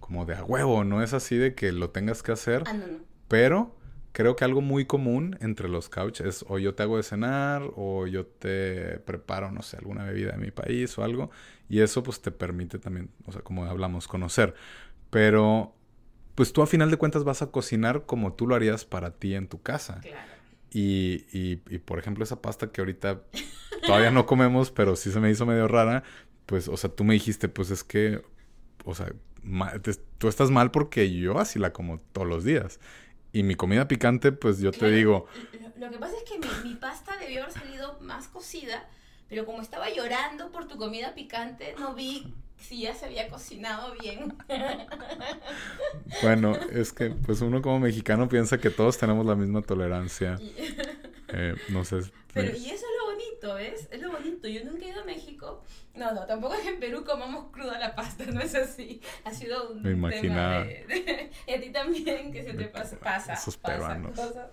como 0.00 0.24
de 0.26 0.34
a 0.34 0.44
huevo, 0.44 0.84
no 0.84 1.02
es 1.02 1.12
así 1.12 1.36
de 1.36 1.54
que 1.54 1.72
lo 1.72 1.90
tengas 1.90 2.22
que 2.22 2.32
hacer, 2.32 2.64
ah, 2.66 2.72
no, 2.74 2.86
no. 2.86 2.98
pero 3.28 3.77
creo 4.18 4.34
que 4.34 4.44
algo 4.44 4.60
muy 4.60 4.84
común 4.84 5.38
entre 5.40 5.68
los 5.68 5.88
couch 5.88 6.22
es 6.22 6.44
o 6.48 6.58
yo 6.58 6.74
te 6.74 6.82
hago 6.82 6.96
de 6.96 7.04
cenar 7.04 7.62
o 7.76 8.08
yo 8.08 8.26
te 8.26 8.98
preparo, 8.98 9.52
no 9.52 9.62
sé, 9.62 9.76
alguna 9.76 10.02
bebida 10.02 10.32
de 10.32 10.38
mi 10.38 10.50
país 10.50 10.98
o 10.98 11.04
algo. 11.04 11.30
Y 11.68 11.82
eso 11.82 12.02
pues 12.02 12.20
te 12.20 12.32
permite 12.32 12.80
también, 12.80 13.10
o 13.26 13.32
sea, 13.32 13.42
como 13.42 13.64
hablamos, 13.64 14.08
conocer. 14.08 14.56
Pero 15.10 15.72
pues 16.34 16.52
tú 16.52 16.62
a 16.62 16.66
final 16.66 16.90
de 16.90 16.96
cuentas 16.96 17.22
vas 17.22 17.42
a 17.42 17.52
cocinar 17.52 18.06
como 18.06 18.32
tú 18.32 18.48
lo 18.48 18.56
harías 18.56 18.84
para 18.84 19.12
ti 19.12 19.36
en 19.36 19.46
tu 19.46 19.62
casa. 19.62 20.00
Claro. 20.00 20.32
Y, 20.72 21.26
y, 21.32 21.62
y 21.68 21.78
por 21.78 22.00
ejemplo 22.00 22.24
esa 22.24 22.42
pasta 22.42 22.72
que 22.72 22.80
ahorita 22.80 23.22
todavía 23.86 24.10
no 24.10 24.26
comemos, 24.26 24.72
pero 24.72 24.96
sí 24.96 25.12
se 25.12 25.20
me 25.20 25.30
hizo 25.30 25.46
medio 25.46 25.68
rara, 25.68 26.02
pues, 26.46 26.66
o 26.66 26.76
sea, 26.76 26.90
tú 26.90 27.04
me 27.04 27.14
dijiste, 27.14 27.48
pues 27.48 27.70
es 27.70 27.84
que, 27.84 28.20
o 28.84 28.96
sea, 28.96 29.12
tú 30.18 30.26
estás 30.26 30.50
mal 30.50 30.72
porque 30.72 31.08
yo 31.08 31.38
así 31.38 31.60
la 31.60 31.72
como 31.72 32.00
todos 32.00 32.26
los 32.26 32.42
días. 32.42 32.80
Y 33.32 33.42
mi 33.42 33.54
comida 33.54 33.88
picante, 33.88 34.32
pues 34.32 34.58
yo 34.60 34.72
te 34.72 34.90
digo... 34.90 35.26
Lo 35.78 35.90
que 35.90 35.98
pasa 35.98 36.14
es 36.16 36.24
que 36.24 36.38
mi, 36.64 36.74
pasta 36.74 37.16
debió 37.18 37.42
haber 37.42 37.54
salido 37.54 37.98
más 38.00 38.26
cocida, 38.28 38.88
pero 39.28 39.46
como 39.46 39.62
estaba 39.62 39.88
llorando 39.90 40.50
por 40.50 40.66
tu 40.66 40.76
comida 40.76 41.14
picante, 41.14 41.74
no 41.78 41.94
vi 41.94 42.34
si 42.58 42.80
ya 42.80 42.94
se 42.94 43.06
había 43.06 43.28
cocinado 43.28 43.94
bien. 44.00 44.36
Bueno, 46.22 46.56
es 46.72 46.92
que 46.92 47.10
pues 47.10 47.40
uno 47.42 47.62
como 47.62 47.78
mexicano 47.78 48.28
piensa 48.28 48.58
que 48.58 48.70
todos 48.70 48.98
tenemos 48.98 49.24
la 49.24 49.36
misma 49.36 49.62
tolerancia. 49.62 50.38
Eh, 51.28 51.54
no 51.68 51.84
sé. 51.84 52.00
Pero 52.32 52.56
y 52.56 52.70
eso 52.70 52.74
es 52.74 52.82
lo 53.02 53.07
bonito, 53.38 53.54
¿ves? 53.54 53.88
Es 53.90 54.00
lo 54.00 54.10
bonito 54.10 54.48
yo 54.48 54.64
nunca 54.64 54.84
he 54.84 54.88
ido 54.90 55.02
a 55.02 55.04
México. 55.04 55.62
No, 55.94 56.12
no, 56.12 56.26
tampoco 56.26 56.54
es 56.54 56.66
en 56.66 56.78
Perú 56.78 57.04
comamos 57.04 57.50
cruda 57.52 57.78
la 57.78 57.94
pasta, 57.94 58.24
no 58.26 58.40
es 58.40 58.54
así. 58.54 59.00
Ha 59.24 59.32
sido 59.32 59.70
un 59.70 59.82
Me 59.82 59.92
imaginaba. 59.92 60.66
y 61.46 61.52
a 61.52 61.60
ti 61.60 61.70
también, 61.70 62.32
que 62.32 62.42
se 62.42 62.54
te 62.54 62.66
pasa, 62.66 62.98
pasa, 62.98 63.34
Esos 63.34 63.56
pasa 63.56 63.74
peruanos. 63.74 64.18
cosas. 64.18 64.50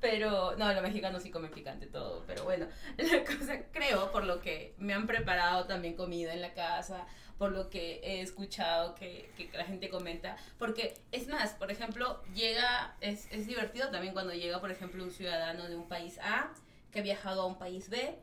Pero, 0.00 0.56
no, 0.56 0.72
los 0.72 0.82
mexicanos 0.82 1.22
sí 1.22 1.30
comen 1.30 1.50
picante 1.50 1.86
todo, 1.86 2.24
pero 2.26 2.44
bueno, 2.44 2.66
la 2.96 3.24
cosa, 3.24 3.62
creo, 3.72 4.10
por 4.12 4.24
lo 4.24 4.40
que 4.40 4.74
me 4.78 4.94
han 4.94 5.06
preparado 5.06 5.66
también 5.66 5.94
comida 5.94 6.32
en 6.32 6.40
la 6.40 6.54
casa, 6.54 7.06
por 7.38 7.50
lo 7.50 7.68
que 7.68 8.00
he 8.04 8.20
escuchado 8.20 8.94
que, 8.94 9.30
que 9.36 9.50
la 9.56 9.64
gente 9.64 9.88
comenta, 9.88 10.36
porque 10.58 10.94
es 11.10 11.26
más, 11.26 11.54
por 11.54 11.72
ejemplo, 11.72 12.22
llega, 12.34 12.96
es, 13.00 13.26
es 13.32 13.48
divertido 13.48 13.90
también 13.90 14.12
cuando 14.12 14.32
llega, 14.32 14.60
por 14.60 14.70
ejemplo, 14.70 15.02
un 15.02 15.10
ciudadano 15.10 15.68
de 15.68 15.74
un 15.74 15.88
país 15.88 16.18
A 16.20 16.52
que 16.94 17.00
ha 17.00 17.02
viajado 17.02 17.42
a 17.42 17.46
un 17.46 17.58
país 17.58 17.90
B 17.90 18.16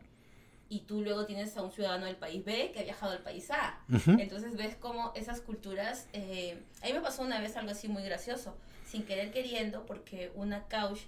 y 0.70 0.80
tú 0.80 1.02
luego 1.02 1.26
tienes 1.26 1.56
a 1.58 1.62
un 1.62 1.72
ciudadano 1.72 2.06
del 2.06 2.16
país 2.16 2.46
B 2.46 2.72
que 2.74 2.80
ha 2.80 2.84
viajado 2.84 3.12
al 3.12 3.20
país 3.20 3.52
A. 3.52 3.78
Entonces 4.08 4.56
ves 4.56 4.78
cómo 4.78 5.12
esas 5.14 5.42
culturas... 5.42 6.08
Eh, 6.14 6.64
a 6.82 6.86
mí 6.86 6.94
me 6.94 7.02
pasó 7.02 7.24
una 7.24 7.42
vez 7.42 7.58
algo 7.58 7.72
así 7.72 7.90
muy 7.90 8.04
gracioso, 8.04 8.56
sin 8.88 9.04
querer 9.04 9.32
queriendo, 9.32 9.86
porque 9.86 10.32
una 10.34 10.64
couch 10.70 11.02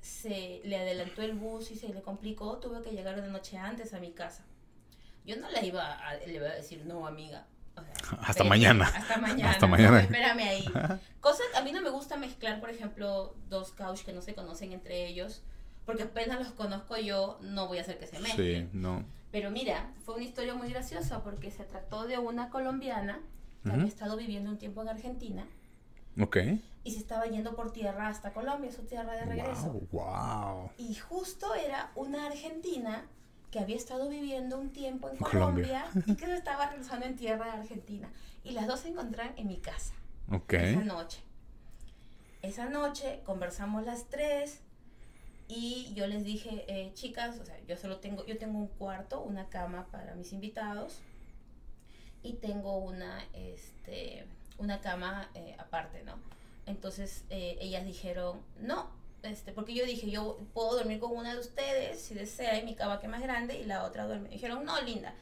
se 0.00 0.60
le 0.64 0.76
adelantó 0.76 1.22
el 1.22 1.32
bus 1.32 1.72
y 1.72 1.76
se 1.76 1.88
le 1.88 2.02
complicó, 2.02 2.58
tuve 2.58 2.82
que 2.82 2.92
llegar 2.92 3.18
una 3.18 3.26
noche 3.26 3.58
antes 3.58 3.92
a 3.94 3.98
mi 3.98 4.12
casa. 4.12 4.44
Yo 5.26 5.36
no 5.36 5.50
le 5.50 5.66
iba 5.66 5.92
a, 5.92 6.14
le 6.14 6.34
iba 6.34 6.46
a 6.46 6.54
decir, 6.54 6.86
no, 6.86 7.04
amiga. 7.04 7.48
o 7.76 7.82
sea, 7.82 7.92
Hasta 8.20 8.30
espérame, 8.30 8.48
mañana. 8.48 8.84
Hasta 8.94 9.16
mañana. 9.18 9.50
Hasta 9.50 9.66
no, 9.66 9.72
mañana. 9.72 10.00
espérame 10.02 10.48
ahí. 10.48 10.64
Cosas, 11.20 11.46
a 11.56 11.62
mí 11.62 11.72
no 11.72 11.82
me 11.82 11.90
gusta 11.90 12.16
mezclar, 12.16 12.60
por 12.60 12.70
ejemplo, 12.70 13.34
dos 13.48 13.72
couch 13.72 14.04
que 14.04 14.12
no 14.12 14.22
se 14.22 14.34
conocen 14.34 14.72
entre 14.72 15.08
ellos, 15.08 15.42
porque 15.86 16.04
apenas 16.04 16.38
los 16.38 16.52
conozco 16.52 16.96
yo, 16.96 17.38
no 17.42 17.68
voy 17.68 17.78
a 17.78 17.80
hacer 17.82 17.98
que 17.98 18.06
se 18.06 18.18
mezclen. 18.20 18.70
Sí, 18.70 18.76
no. 18.76 19.04
Pero 19.32 19.50
mira, 19.50 19.92
fue 20.04 20.16
una 20.16 20.24
historia 20.24 20.54
muy 20.54 20.70
graciosa 20.70 21.22
porque 21.22 21.50
se 21.50 21.64
trató 21.64 22.06
de 22.06 22.18
una 22.18 22.50
colombiana 22.50 23.20
que 23.62 23.68
Ujú. 23.70 23.78
había 23.78 23.88
estado 23.88 24.16
viviendo 24.16 24.50
un 24.50 24.58
tiempo 24.58 24.82
en 24.82 24.88
Argentina 24.88 25.46
Ok. 26.20 26.36
y 26.82 26.90
se 26.92 26.98
estaba 26.98 27.26
yendo 27.26 27.54
por 27.54 27.72
tierra 27.72 28.08
hasta 28.08 28.32
Colombia, 28.32 28.72
su 28.72 28.82
tierra 28.82 29.12
de 29.14 29.24
regreso. 29.24 29.72
Wow, 29.72 29.88
wow. 29.92 30.70
Y 30.78 30.94
justo 30.94 31.54
era 31.54 31.92
una 31.94 32.26
argentina 32.26 33.04
que 33.50 33.58
había 33.58 33.76
estado 33.76 34.08
viviendo 34.08 34.58
un 34.58 34.70
tiempo 34.70 35.08
en 35.10 35.16
Colombia. 35.16 35.84
Colombia, 35.92 36.04
y 36.06 36.14
que 36.16 36.26
se 36.26 36.34
estaba 36.34 36.68
regresando 36.70 37.06
en 37.06 37.16
tierra 37.16 37.46
de 37.46 37.50
Argentina. 37.62 38.08
Y 38.44 38.52
las 38.52 38.66
dos 38.66 38.80
se 38.80 38.88
encontraron 38.88 39.34
en 39.36 39.48
mi 39.48 39.58
casa 39.58 39.92
Ok. 40.30 40.54
esa 40.54 40.80
noche. 40.84 41.20
Esa 42.42 42.68
noche 42.70 43.20
conversamos 43.24 43.84
las 43.84 44.06
tres 44.06 44.60
y 45.50 45.92
yo 45.94 46.06
les 46.06 46.24
dije, 46.24 46.64
eh, 46.68 46.92
chicas, 46.94 47.40
o 47.40 47.44
sea, 47.44 47.58
yo 47.66 47.76
solo 47.76 47.98
tengo, 47.98 48.24
yo 48.24 48.38
tengo 48.38 48.56
un 48.56 48.68
cuarto, 48.68 49.20
una 49.20 49.48
cama 49.48 49.88
para 49.90 50.14
mis 50.14 50.32
invitados 50.32 51.00
y 52.22 52.34
tengo 52.34 52.78
una, 52.78 53.24
este, 53.32 54.24
una 54.58 54.80
cama 54.80 55.28
eh, 55.34 55.56
aparte, 55.58 56.04
¿no? 56.04 56.14
Entonces 56.66 57.24
eh, 57.30 57.58
ellas 57.60 57.84
dijeron, 57.84 58.40
no, 58.60 58.90
este, 59.24 59.52
porque 59.52 59.74
yo 59.74 59.84
dije, 59.84 60.08
yo 60.08 60.38
puedo 60.54 60.76
dormir 60.76 61.00
con 61.00 61.16
una 61.16 61.34
de 61.34 61.40
ustedes 61.40 62.00
si 62.00 62.14
desea, 62.14 62.56
y 62.60 62.64
mi 62.64 62.76
cama 62.76 63.00
que 63.00 63.06
es 63.06 63.10
más 63.10 63.22
grande 63.22 63.58
y 63.58 63.64
la 63.64 63.82
otra 63.82 64.06
duerme. 64.06 64.28
Dijeron, 64.28 64.64
no, 64.64 64.80
linda, 64.82 65.14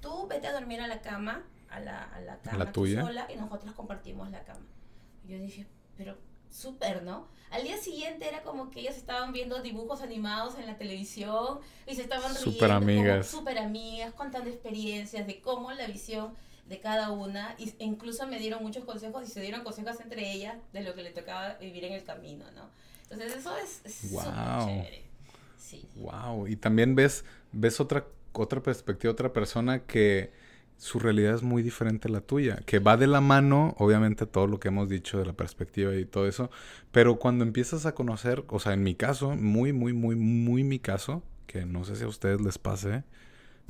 tú 0.00 0.26
vete 0.26 0.46
a 0.46 0.54
dormir 0.54 0.80
a 0.80 0.86
la 0.86 1.02
cama, 1.02 1.44
a 1.68 1.80
la, 1.80 2.02
a 2.02 2.20
la 2.22 2.38
cama 2.38 2.72
tuya? 2.72 3.02
sola 3.02 3.26
y 3.30 3.36
nosotros 3.36 3.74
compartimos 3.74 4.30
la 4.30 4.42
cama. 4.42 4.64
Yo 5.26 5.38
dije, 5.38 5.66
pero 5.98 6.16
súper, 6.50 7.02
¿no? 7.02 7.28
Al 7.50 7.62
día 7.62 7.76
siguiente 7.78 8.26
era 8.28 8.42
como 8.42 8.70
que 8.70 8.80
ellas 8.80 8.96
estaban 8.96 9.32
viendo 9.32 9.62
dibujos 9.62 10.00
animados 10.02 10.56
en 10.58 10.66
la 10.66 10.76
televisión 10.76 11.60
y 11.86 11.94
se 11.94 12.02
estaban 12.02 12.34
riendo. 12.34 12.50
Súper 12.52 12.70
amigas. 12.72 13.28
como 13.30 13.40
Súper 13.40 13.58
amigas, 13.58 14.12
contando 14.14 14.50
experiencias 14.50 15.26
de 15.26 15.40
cómo 15.40 15.72
la 15.72 15.86
visión 15.86 16.34
de 16.68 16.80
cada 16.80 17.10
una 17.12 17.54
y- 17.58 17.70
e 17.78 17.84
incluso 17.84 18.26
me 18.26 18.40
dieron 18.40 18.62
muchos 18.62 18.84
consejos 18.84 19.22
y 19.24 19.30
se 19.30 19.40
dieron 19.40 19.62
consejos 19.62 20.00
entre 20.00 20.32
ellas 20.32 20.56
de 20.72 20.82
lo 20.82 20.94
que 20.96 21.02
le 21.04 21.10
tocaba 21.12 21.54
vivir 21.54 21.84
en 21.84 21.92
el 21.92 22.02
camino, 22.02 22.50
¿no? 22.52 22.68
Entonces 23.04 23.36
eso 23.36 23.56
es 23.56 23.80
es 23.84 23.94
súper 23.94 24.10
Guau. 24.10 24.66
chévere. 24.66 25.04
Sí. 25.56 25.88
Wow. 25.94 26.48
Y 26.48 26.56
también 26.56 26.96
ves, 26.96 27.24
ves 27.52 27.78
otra, 27.80 28.04
otra 28.32 28.60
perspectiva, 28.60 29.12
otra 29.12 29.32
persona 29.32 29.84
que 29.86 30.32
su 30.78 30.98
realidad 30.98 31.34
es 31.34 31.42
muy 31.42 31.62
diferente 31.62 32.08
a 32.08 32.10
la 32.10 32.20
tuya, 32.20 32.56
que 32.66 32.78
va 32.78 32.96
de 32.96 33.06
la 33.06 33.20
mano, 33.20 33.74
obviamente, 33.78 34.26
todo 34.26 34.46
lo 34.46 34.60
que 34.60 34.68
hemos 34.68 34.88
dicho 34.88 35.18
de 35.18 35.24
la 35.26 35.32
perspectiva 35.32 35.94
y 35.96 36.04
todo 36.04 36.26
eso, 36.28 36.50
pero 36.92 37.16
cuando 37.18 37.44
empiezas 37.44 37.86
a 37.86 37.94
conocer, 37.94 38.44
o 38.48 38.58
sea, 38.60 38.74
en 38.74 38.82
mi 38.82 38.94
caso, 38.94 39.30
muy, 39.36 39.72
muy, 39.72 39.92
muy, 39.94 40.16
muy 40.16 40.64
mi 40.64 40.78
caso, 40.78 41.22
que 41.46 41.64
no 41.66 41.84
sé 41.84 41.96
si 41.96 42.04
a 42.04 42.08
ustedes 42.08 42.40
les 42.40 42.58
pase, 42.58 43.04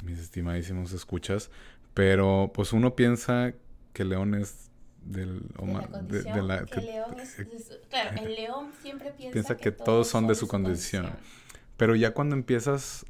mis 0.04 0.18
estimadísimos 0.18 0.92
escuchas, 0.92 1.50
pero 1.94 2.50
pues 2.54 2.72
uno 2.72 2.94
piensa 2.96 3.54
que 3.92 4.04
León 4.04 4.34
es 4.34 4.70
del... 5.04 5.42
o 5.58 5.66
De 5.66 5.72
la 5.72 5.80
de- 5.80 5.88
condición 5.88 6.34
de 6.34 6.42
la- 6.42 6.64
que 6.64 6.70
que- 6.70 6.80
el 6.80 6.86
león 6.86 7.20
es, 7.20 7.38
es- 7.38 7.78
claro, 7.88 8.20
el 8.22 8.34
león 8.34 8.70
siempre 8.82 9.10
piensa, 9.12 9.32
Piensa 9.32 9.56
que 9.56 9.72
todos 9.72 10.08
son 10.08 10.26
de 10.26 10.34
su 10.34 10.48
condición. 10.48 11.08
Pero 11.76 11.94
ya 11.94 12.12
cuando 12.14 12.34
empiezas 12.36 13.06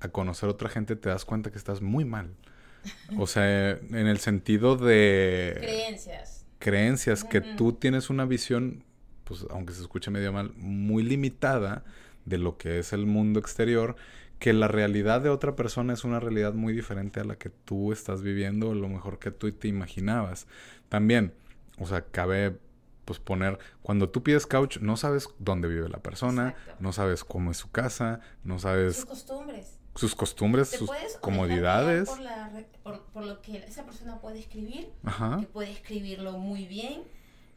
a 0.00 0.08
conocer 0.08 0.48
a 0.48 0.52
otra 0.52 0.68
gente 0.68 0.96
te 0.96 1.08
das 1.08 1.24
cuenta 1.24 1.50
que 1.50 1.58
estás 1.58 1.80
muy 1.82 2.04
mal. 2.04 2.30
O 3.16 3.26
sea, 3.26 3.70
en 3.72 4.06
el 4.06 4.18
sentido 4.18 4.76
de 4.76 5.54
Creencias. 5.58 6.44
creencias, 6.58 7.24
que 7.24 7.40
tú 7.40 7.72
tienes 7.72 8.10
una 8.10 8.24
visión, 8.24 8.84
pues 9.24 9.44
aunque 9.50 9.72
se 9.74 9.82
escuche 9.82 10.10
medio 10.10 10.32
mal, 10.32 10.52
muy 10.56 11.02
limitada 11.02 11.84
de 12.24 12.38
lo 12.38 12.56
que 12.58 12.78
es 12.78 12.92
el 12.92 13.06
mundo 13.06 13.40
exterior, 13.40 13.96
que 14.38 14.52
la 14.52 14.68
realidad 14.68 15.20
de 15.20 15.30
otra 15.30 15.56
persona 15.56 15.92
es 15.94 16.04
una 16.04 16.20
realidad 16.20 16.54
muy 16.54 16.72
diferente 16.72 17.20
a 17.20 17.24
la 17.24 17.36
que 17.36 17.50
tú 17.50 17.92
estás 17.92 18.22
viviendo, 18.22 18.70
o 18.70 18.74
lo 18.74 18.88
mejor 18.88 19.18
que 19.18 19.30
tú 19.30 19.50
te 19.52 19.68
imaginabas. 19.68 20.46
También, 20.88 21.34
o 21.78 21.86
sea, 21.86 22.02
cabe 22.02 22.58
pues 23.04 23.18
poner, 23.20 23.58
cuando 23.82 24.10
tú 24.10 24.22
pides 24.22 24.46
couch, 24.46 24.78
no 24.80 24.96
sabes 24.98 25.28
dónde 25.38 25.66
vive 25.68 25.88
la 25.88 25.98
persona, 26.02 26.50
Exacto. 26.50 26.76
no 26.80 26.92
sabes 26.92 27.24
cómo 27.24 27.50
es 27.50 27.56
su 27.56 27.70
casa, 27.70 28.20
no 28.44 28.58
Sus 28.58 28.62
sabes 28.62 29.04
costumbres. 29.06 29.77
Sus 29.98 30.14
costumbres, 30.14 30.68
sus 30.70 30.90
comodidades. 31.20 32.08
Por, 32.08 32.20
la 32.20 32.48
re- 32.50 32.66
por, 32.82 33.02
por 33.06 33.24
lo 33.24 33.42
que 33.42 33.56
esa 33.58 33.84
persona 33.84 34.20
puede 34.20 34.38
escribir, 34.38 34.90
Ajá. 35.04 35.38
que 35.40 35.46
puede 35.46 35.72
escribirlo 35.72 36.32
muy 36.38 36.66
bien. 36.66 37.02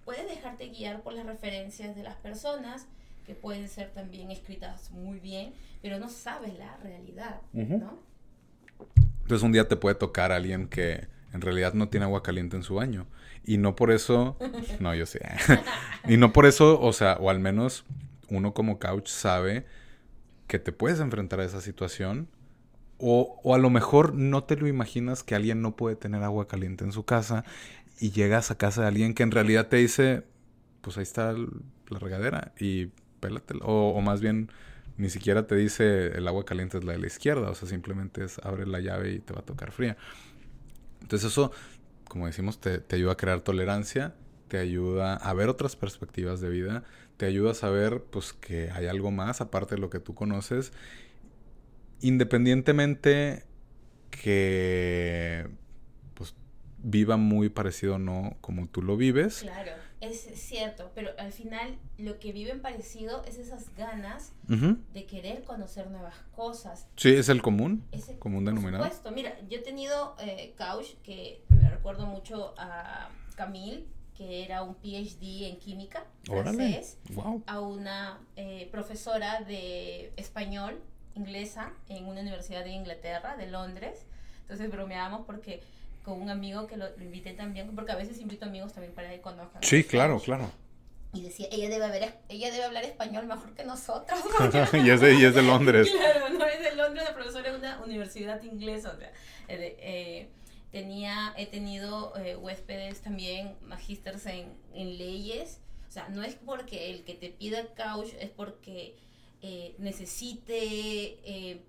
Puedes 0.06 0.28
dejarte 0.28 0.70
guiar 0.70 1.02
por 1.04 1.14
las 1.14 1.26
referencias 1.26 1.96
de 1.96 2.02
las 2.04 2.16
personas, 2.16 2.88
que 3.26 3.36
pueden 3.36 3.68
ser 3.70 3.92
también 3.92 4.32
escritas 4.32 4.90
muy 4.92 5.20
bien, 5.20 5.54
pero 5.84 6.00
no 6.00 6.10
sabes 6.10 6.58
la 6.58 6.76
realidad, 6.78 7.42
Ujú. 7.54 7.78
¿no? 7.78 8.00
Entonces 9.22 9.44
un 9.44 9.52
día 9.52 9.68
te 9.68 9.76
puede 9.76 9.96
tocar 9.96 10.32
a 10.32 10.38
alguien 10.38 10.68
que 10.68 11.08
en 11.34 11.42
realidad 11.42 11.74
no 11.74 11.88
tiene 11.90 12.06
agua 12.06 12.24
caliente 12.24 12.58
en 12.58 12.64
su 12.64 12.76
baño. 12.76 13.06
Y 13.46 13.58
no 13.58 13.76
por 13.76 13.92
eso, 13.92 14.38
no, 14.80 14.94
yo 14.96 15.06
sé. 15.06 15.22
y 16.08 16.18
no 16.18 16.34
por 16.34 16.46
eso, 16.48 16.82
o 16.82 16.92
sea, 16.94 17.18
o 17.20 17.30
al 17.30 17.40
menos 17.40 17.86
uno 18.30 18.54
como 18.54 18.80
couch 18.80 19.08
sabe 19.08 19.66
que 20.52 20.60
te 20.60 20.74
puedes 20.74 21.00
enfrentar 21.00 21.40
a 21.40 21.46
esa 21.46 21.62
situación. 21.62 22.28
O, 22.98 23.40
o 23.42 23.56
a 23.56 23.58
lo 23.58 23.70
mejor 23.70 24.14
no 24.14 24.44
te 24.44 24.58
lo 24.58 24.68
imaginas 24.68 25.24
que 25.24 25.34
alguien 25.34 25.62
no 25.62 25.78
puede 25.78 25.96
tener 25.96 26.24
agua 26.24 26.50
caliente 26.50 26.84
en 26.84 26.92
su 26.92 27.06
casa 27.06 27.46
y 28.02 28.12
llegas 28.12 28.52
a 28.52 28.58
casa 28.58 28.82
de 28.82 28.90
alguien 28.90 29.14
que 29.14 29.24
en 29.24 29.32
realidad 29.32 29.70
te 29.70 29.78
dice, 29.78 30.24
pues 30.82 30.98
ahí 30.98 31.04
está 31.04 31.32
la 31.32 32.00
regadera 32.00 32.52
y 32.60 32.88
pélatela. 33.22 33.64
O, 33.64 33.94
o 33.94 34.02
más 34.02 34.20
bien 34.20 34.52
ni 34.98 35.10
siquiera 35.10 35.48
te 35.48 35.56
dice 35.56 36.08
el 36.08 36.28
agua 36.28 36.44
caliente 36.44 36.80
es 36.80 36.84
la 36.84 36.92
de 36.92 37.00
la 37.00 37.08
izquierda, 37.08 37.50
o 37.50 37.56
sea, 37.56 37.70
simplemente 37.70 38.26
es 38.26 38.38
abre 38.40 38.68
la 38.68 38.82
llave 38.82 39.14
y 39.14 39.20
te 39.20 39.32
va 39.32 39.40
a 39.40 39.46
tocar 39.46 39.72
fría. 39.72 39.96
Entonces 41.02 41.32
eso, 41.32 41.54
como 42.10 42.26
decimos, 42.28 42.60
te, 42.60 42.80
te 42.80 42.98
ayuda 42.98 43.14
a 43.14 43.18
crear 43.18 43.40
tolerancia, 43.40 44.16
te 44.50 44.58
ayuda 44.58 45.16
a 45.16 45.34
ver 45.34 45.48
otras 45.48 45.78
perspectivas 45.78 46.42
de 46.42 46.50
vida, 46.50 46.84
te 47.22 47.28
ayuda 47.28 47.52
a 47.52 47.54
saber 47.54 48.02
pues 48.06 48.34
que 48.34 48.72
hay 48.72 48.88
algo 48.88 49.12
más 49.12 49.42
aparte 49.42 49.76
de 49.76 49.82
lo 49.82 49.92
que 49.92 50.00
tú 50.00 50.16
conoces, 50.16 50.74
independientemente 52.02 53.44
que 54.10 55.48
pues 56.16 56.34
viva 56.80 57.18
muy 57.18 57.50
parecido 57.50 57.96
o 57.96 58.00
no 58.00 58.38
como 58.42 58.68
tú 58.68 58.82
lo 58.82 58.98
vives. 58.98 59.42
Claro, 59.42 59.72
es 60.00 60.28
cierto, 60.34 60.92
pero 60.96 61.12
al 61.20 61.32
final 61.32 61.78
lo 62.00 62.18
que 62.18 62.32
viven 62.34 62.60
parecido 62.64 63.24
es 63.26 63.38
esas 63.38 63.72
ganas 63.76 64.34
de 64.48 65.06
querer 65.06 65.44
conocer 65.44 65.92
nuevas 65.92 66.16
cosas. 66.36 66.88
Sí, 66.96 67.10
es 67.14 67.30
el 67.30 67.44
común, 67.44 67.84
Ese- 67.92 68.18
común 68.18 68.46
por 68.46 68.54
denominador. 68.56 68.88
supuesto, 68.88 69.12
mira, 69.12 69.40
yo 69.48 69.60
he 69.60 69.62
tenido 69.62 70.16
eh, 70.22 70.56
couch 70.58 70.96
que 71.04 71.44
me 71.50 71.70
recuerdo 71.70 72.08
mucho 72.08 72.56
a 72.58 73.10
Camille, 73.36 73.86
que 74.22 74.44
era 74.44 74.62
un 74.62 74.76
PhD 74.76 75.48
en 75.50 75.58
química 75.58 76.06
francés, 76.24 76.98
Wow. 77.14 77.42
a 77.48 77.60
una 77.60 78.20
eh, 78.36 78.70
profesora 78.72 79.42
de 79.42 80.12
español 80.16 80.80
inglesa 81.16 81.72
en 81.90 82.06
una 82.06 82.22
universidad 82.22 82.64
de 82.64 82.70
Inglaterra, 82.70 83.36
de 83.36 83.48
Londres. 83.48 84.06
Entonces 84.42 84.70
bromeábamos 84.70 85.26
porque 85.26 85.62
con 86.06 86.22
un 86.22 86.30
amigo 86.30 86.68
que 86.68 86.78
lo, 86.78 86.86
lo 86.98 87.04
invité 87.04 87.34
también, 87.34 87.74
porque 87.76 87.94
a 87.94 87.96
veces 87.96 88.20
invito 88.20 88.46
amigos 88.46 88.74
también 88.74 88.94
para 88.94 89.10
que 89.10 89.22
conozcan. 89.22 89.64
Sí, 89.64 89.84
claro, 89.84 90.20
claro. 90.20 90.52
y 91.14 91.22
decía, 91.24 91.48
ella 91.52 91.70
debe, 91.70 91.86
haber, 91.86 92.14
ella 92.30 92.52
debe 92.52 92.64
hablar 92.66 92.84
español 92.84 93.26
mejor 93.26 93.56
que 93.56 93.64
nosotros. 93.64 94.20
y, 94.74 94.90
es 94.90 95.02
de, 95.02 95.16
y 95.16 95.26
es 95.26 95.34
de 95.34 95.42
Londres. 95.42 95.90
claro, 95.98 96.30
no 96.30 96.46
es 96.46 96.60
de 96.62 96.76
Londres, 96.76 97.08
de 97.08 97.14
profesora 97.16 97.50
en 97.50 97.56
una 97.56 97.82
universidad 97.84 98.40
inglesa. 98.44 98.92
O 98.96 99.00
sea, 99.00 99.12
eh, 99.48 99.78
eh, 99.80 100.30
tenía, 100.72 101.34
he 101.38 101.46
tenido 101.46 102.16
eh, 102.18 102.36
huéspedes 102.36 103.02
también, 103.02 103.56
magísteres 103.64 104.26
en, 104.26 104.54
en, 104.74 104.98
leyes. 104.98 105.60
O 105.90 105.92
sea, 105.92 106.08
no 106.10 106.24
es 106.24 106.36
porque 106.36 106.92
el 106.92 107.04
que 107.04 107.14
te 107.14 107.30
pida 107.30 107.66
couch 107.76 108.14
es 108.20 108.30
porque 108.30 108.96
necesite 109.80 111.62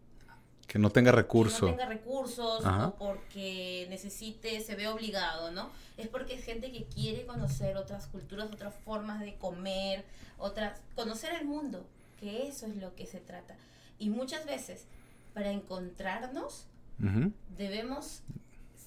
que 0.73 0.79
no 0.79 0.89
tenga 0.89 1.13
recursos. 1.13 1.61
Que 1.61 1.67
no 1.67 1.73
tenga 1.73 1.87
recursos 1.87 2.65
o 2.65 2.95
porque 2.99 3.87
necesite, 3.91 4.59
se 4.63 4.75
ve 4.75 4.89
obligado, 4.89 5.51
¿no? 5.51 5.71
Es 5.99 6.09
porque 6.09 6.35
es 6.35 6.45
gente 6.45 6.73
que 6.73 6.85
quiere 6.85 7.27
conocer 7.27 7.77
otras 7.77 8.07
culturas, 8.07 8.49
otras 8.51 8.75
formas 8.83 9.21
de 9.21 9.35
comer, 9.35 10.03
otras, 10.39 10.81
conocer 10.95 11.35
el 11.35 11.47
mundo, 11.47 11.87
que 12.21 12.49
eso 12.49 12.65
es 12.65 12.77
lo 12.77 12.95
que 12.95 13.05
se 13.05 13.21
trata. 13.21 13.55
Y 13.99 14.09
muchas 14.09 14.47
veces, 14.47 14.87
para 15.35 15.51
encontrarnos, 15.51 16.65
debemos 17.59 18.23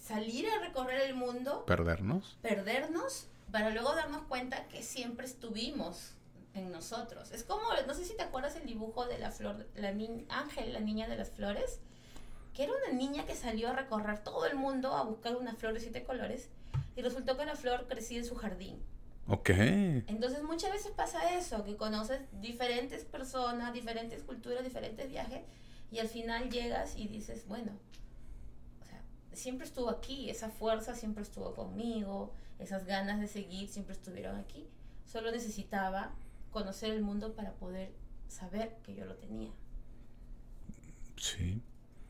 salir 0.06 0.48
a 0.50 0.60
recorrer 0.60 1.02
el 1.02 1.16
mundo. 1.16 1.66
Perdernos. 1.66 2.38
Perdernos, 2.42 3.28
para 3.52 3.72
luego 3.72 3.96
darnos 3.96 4.24
cuenta 4.24 4.68
que 4.68 4.84
siempre 4.84 5.26
estuvimos 5.26 6.12
en 6.54 6.72
nosotros. 6.72 7.32
Es 7.32 7.44
como, 7.44 7.64
no 7.88 7.94
sé 7.94 8.06
si 8.06 8.16
te 8.16 8.24
acuerdas 8.24 8.56
el 8.56 8.66
dibujo 8.66 9.06
de 9.08 9.18
la 9.18 9.32
flor, 9.32 9.68
la 9.76 9.92
niña, 9.92 10.24
Ángel, 10.30 10.74
la 10.74 10.80
niña 10.80 11.08
de 11.08 11.18
las 11.18 11.32
flores, 11.32 11.80
que 12.54 12.64
era 12.64 12.74
una 12.74 12.98
niña 12.98 13.26
que 13.26 13.36
salió 13.36 13.70
a 13.70 13.74
recorrer 13.74 14.24
todo 14.24 14.46
el 14.46 14.56
mundo 14.56 14.94
a 14.94 15.04
buscar 15.04 15.36
una 15.36 15.56
flor 15.56 15.74
de 15.74 15.80
siete 15.80 16.04
colores 16.04 16.50
y 16.96 17.02
resultó 17.02 17.36
que 17.36 17.46
la 17.46 17.56
flor 17.56 17.88
crecía 17.88 18.20
en 18.20 18.26
su 18.26 18.36
jardín. 18.36 18.82
Ok. 19.28 19.50
Entonces 19.50 20.44
muchas 20.44 20.72
veces 20.72 20.92
pasa 20.92 21.36
eso, 21.36 21.64
que 21.64 21.76
conoces 21.76 22.22
diferentes 22.42 23.04
personas, 23.06 23.74
diferentes 23.74 24.22
culturas, 24.22 24.64
diferentes 24.64 25.10
viajes 25.10 25.42
y 25.92 25.98
al 25.98 26.08
final 26.08 26.52
llegas 26.52 26.96
y 26.96 27.08
dices, 27.08 27.48
bueno, 27.48 27.72
siempre 29.36 29.66
estuvo 29.66 29.90
aquí, 29.90 30.30
esa 30.30 30.50
fuerza 30.50 30.96
siempre 30.96 31.24
estuvo 31.24 31.54
conmigo, 31.54 32.34
esas 32.60 32.86
ganas 32.86 33.20
de 33.20 33.28
seguir 33.28 33.70
siempre 33.70 33.94
estuvieron 33.94 34.38
aquí. 34.38 34.68
Solo 35.06 35.32
necesitaba 35.32 36.14
conocer 36.52 36.92
el 36.92 37.02
mundo 37.02 37.34
para 37.36 37.54
poder 37.54 37.92
saber 38.28 38.78
que 38.84 38.96
yo 38.96 39.06
lo 39.06 39.16
tenía. 39.16 39.52
Sí. 41.18 41.62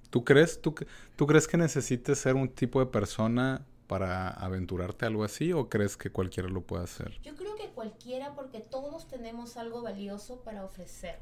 ¿Tú 0.09 0.23
crees, 0.23 0.61
tú, 0.61 0.73
tú 1.15 1.27
crees 1.27 1.47
que 1.47 1.57
necesites 1.57 2.19
ser 2.19 2.35
un 2.35 2.47
tipo 2.47 2.79
de 2.79 2.85
persona 2.85 3.65
para 3.87 4.29
aventurarte 4.29 5.05
algo 5.05 5.23
así 5.23 5.51
o 5.51 5.69
crees 5.69 5.97
que 5.97 6.09
cualquiera 6.09 6.49
lo 6.49 6.61
puede 6.61 6.83
hacer? 6.83 7.19
Yo 7.21 7.35
creo 7.35 7.55
que 7.55 7.69
cualquiera 7.69 8.33
porque 8.33 8.59
todos 8.59 9.07
tenemos 9.07 9.57
algo 9.57 9.81
valioso 9.81 10.41
para 10.41 10.63
ofrecer. 10.63 11.19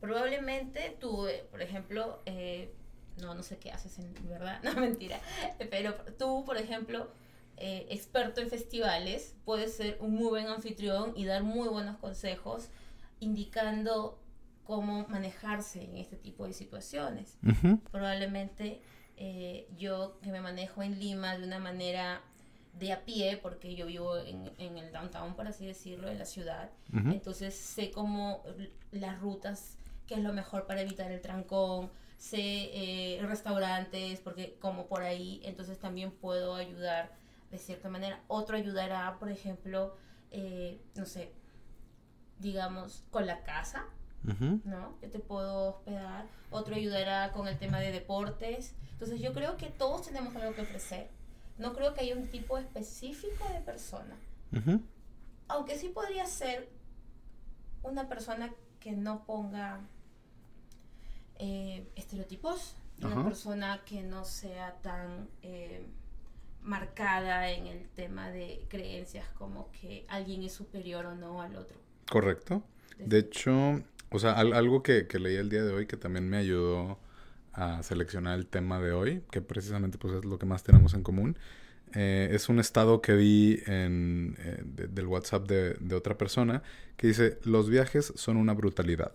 Probablemente 0.00 0.96
tú, 1.00 1.26
eh, 1.26 1.44
por 1.50 1.60
ejemplo, 1.60 2.22
eh, 2.26 2.72
no, 3.20 3.34
no 3.34 3.42
sé 3.42 3.58
qué 3.58 3.70
haces 3.70 3.98
en 3.98 4.12
verdad, 4.28 4.60
no 4.64 4.74
mentira, 4.74 5.20
pero 5.70 5.94
tú, 6.18 6.44
por 6.44 6.56
ejemplo, 6.56 7.10
eh, 7.56 7.86
experto 7.90 8.40
en 8.40 8.50
festivales, 8.50 9.34
puede 9.44 9.68
ser 9.68 9.96
un 10.00 10.14
muy 10.14 10.28
buen 10.28 10.46
anfitrión 10.48 11.12
y 11.16 11.24
dar 11.24 11.42
muy 11.42 11.68
buenos 11.68 11.96
consejos 11.98 12.68
indicando 13.20 14.18
cómo 14.64 15.06
manejarse 15.08 15.84
en 15.84 15.96
este 15.98 16.16
tipo 16.16 16.46
de 16.46 16.52
situaciones. 16.52 17.36
Probablemente 17.92 18.80
eh, 19.16 19.68
yo 19.76 20.18
que 20.22 20.32
me 20.32 20.40
manejo 20.40 20.82
en 20.82 20.98
Lima 20.98 21.36
de 21.36 21.44
una 21.44 21.58
manera 21.58 22.22
de 22.72 22.92
a 22.92 23.04
pie, 23.04 23.38
porque 23.40 23.76
yo 23.76 23.86
vivo 23.86 24.16
en, 24.18 24.50
en 24.58 24.78
el 24.78 24.90
downtown, 24.90 25.36
por 25.36 25.46
así 25.46 25.64
decirlo, 25.64 26.08
en 26.08 26.18
la 26.18 26.24
ciudad, 26.24 26.70
entonces 26.92 27.54
sé 27.54 27.92
cómo 27.92 28.42
las 28.90 29.20
rutas, 29.20 29.76
qué 30.08 30.14
es 30.14 30.20
lo 30.20 30.32
mejor 30.32 30.66
para 30.66 30.80
evitar 30.80 31.12
el 31.12 31.20
trancón, 31.20 31.90
sé 32.16 32.38
eh, 32.38 33.22
restaurantes, 33.22 34.20
porque 34.20 34.56
como 34.60 34.86
por 34.86 35.02
ahí, 35.02 35.40
entonces 35.44 35.78
también 35.78 36.10
puedo 36.10 36.54
ayudar 36.54 37.12
de 37.50 37.58
cierta 37.58 37.88
manera. 37.88 38.20
Otro 38.28 38.56
ayudará, 38.56 39.18
por 39.18 39.30
ejemplo, 39.30 39.96
eh, 40.30 40.80
no 40.94 41.06
sé, 41.06 41.32
digamos, 42.38 43.04
con 43.10 43.26
la 43.26 43.42
casa, 43.44 43.84
¿no? 44.22 44.96
Yo 45.02 45.10
te 45.10 45.18
puedo 45.18 45.70
hospedar. 45.70 46.26
Otro 46.50 46.74
ayudará 46.74 47.32
con 47.32 47.46
el 47.46 47.58
tema 47.58 47.78
de 47.78 47.92
deportes. 47.92 48.74
Entonces 48.92 49.20
yo 49.20 49.32
creo 49.34 49.56
que 49.56 49.66
todos 49.66 50.06
tenemos 50.06 50.34
algo 50.34 50.54
que 50.54 50.62
ofrecer. 50.62 51.10
No 51.58 51.74
creo 51.74 51.94
que 51.94 52.00
haya 52.00 52.16
un 52.16 52.26
tipo 52.28 52.58
específico 52.58 53.46
de 53.52 53.60
persona. 53.60 54.16
Aunque 55.48 55.76
sí 55.76 55.88
podría 55.88 56.26
ser 56.26 56.68
una 57.82 58.08
persona 58.08 58.52
que 58.80 58.92
no 58.92 59.24
ponga 59.24 59.80
eh, 61.44 61.86
estereotipos, 61.94 62.76
una 63.02 63.22
persona 63.24 63.82
que 63.84 64.02
no 64.02 64.24
sea 64.24 64.74
tan... 64.82 65.28
Eh, 65.42 65.84
marcada 66.64 67.50
en 67.50 67.66
el 67.66 67.86
tema 67.90 68.30
de 68.30 68.64
creencias 68.68 69.28
como 69.38 69.70
que 69.72 70.06
alguien 70.08 70.42
es 70.42 70.52
superior 70.52 71.06
o 71.06 71.14
no 71.14 71.42
al 71.42 71.56
otro. 71.56 71.76
Correcto. 72.10 72.62
De 72.98 73.18
hecho, 73.18 73.82
o 74.10 74.18
sea, 74.18 74.32
algo 74.32 74.82
que, 74.82 75.06
leí 75.20 75.36
el 75.36 75.50
día 75.50 75.62
de 75.62 75.72
hoy 75.72 75.86
que 75.86 75.96
también 75.96 76.28
me 76.28 76.38
ayudó 76.38 76.98
a 77.52 77.82
seleccionar 77.82 78.38
el 78.38 78.46
tema 78.46 78.80
de 78.80 78.92
hoy, 78.92 79.22
que 79.30 79.40
precisamente 79.40 79.98
pues 79.98 80.14
es 80.14 80.24
lo 80.24 80.38
que 80.38 80.46
más 80.46 80.62
tenemos 80.62 80.94
en 80.94 81.02
común, 81.02 81.36
eh, 81.92 82.30
es 82.32 82.48
un 82.48 82.58
estado 82.58 83.00
que 83.00 83.14
vi 83.14 83.60
en, 83.66 84.36
eh, 84.38 84.62
del 84.64 85.06
WhatsApp 85.06 85.46
de, 85.46 85.74
de 85.74 85.94
otra 85.94 86.16
persona 86.16 86.62
que 86.96 87.08
dice, 87.08 87.38
los 87.44 87.68
viajes 87.68 88.12
son 88.16 88.36
una 88.36 88.54
brutalidad. 88.54 89.12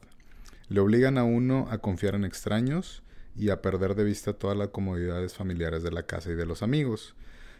Le 0.69 0.79
obligan 0.79 1.17
a 1.17 1.23
uno 1.23 1.67
a 1.69 1.79
confiar 1.79 2.15
en 2.15 2.23
extraños 2.23 3.03
y 3.35 3.49
a 3.49 3.61
perder 3.61 3.95
de 3.95 4.03
vista 4.03 4.33
todas 4.33 4.57
las 4.57 4.69
comodidades 4.69 5.33
familiares 5.33 5.83
de 5.83 5.91
la 5.91 6.03
casa 6.03 6.31
y 6.31 6.35
de 6.35 6.45
los 6.45 6.63
amigos 6.63 7.15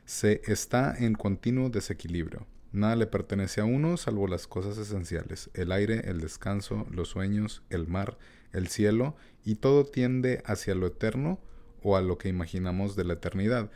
se 0.06 0.42
está 0.46 0.96
en 0.98 1.14
continuo 1.14 1.70
desequilibrio. 1.70 2.48
Nada 2.72 2.96
le 2.96 3.08
pertenece 3.08 3.62
a 3.62 3.66
uno 3.66 3.98
salvo 3.98 4.28
las 4.28 4.48
cosas 4.48 4.78
esenciales, 4.78 5.50
el 5.54 5.72
aire, 5.72 6.10
el 6.10 6.20
descanso, 6.20 6.88
los 6.92 7.10
sueños, 7.10 7.64
el 7.70 7.88
mar, 7.88 8.18
el 8.52 8.68
cielo, 8.68 9.16
y 9.44 9.56
todo 9.56 9.86
tiende 9.86 10.42
hacia 10.46 10.76
lo 10.76 10.88
eterno 10.88 11.40
o 11.82 11.96
a 11.96 12.02
lo 12.02 12.18
que 12.18 12.30
imaginamos 12.30 12.96
de 12.96 13.04
la 13.06 13.14
eternidad. 13.14 13.72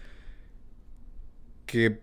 Que 1.66 2.02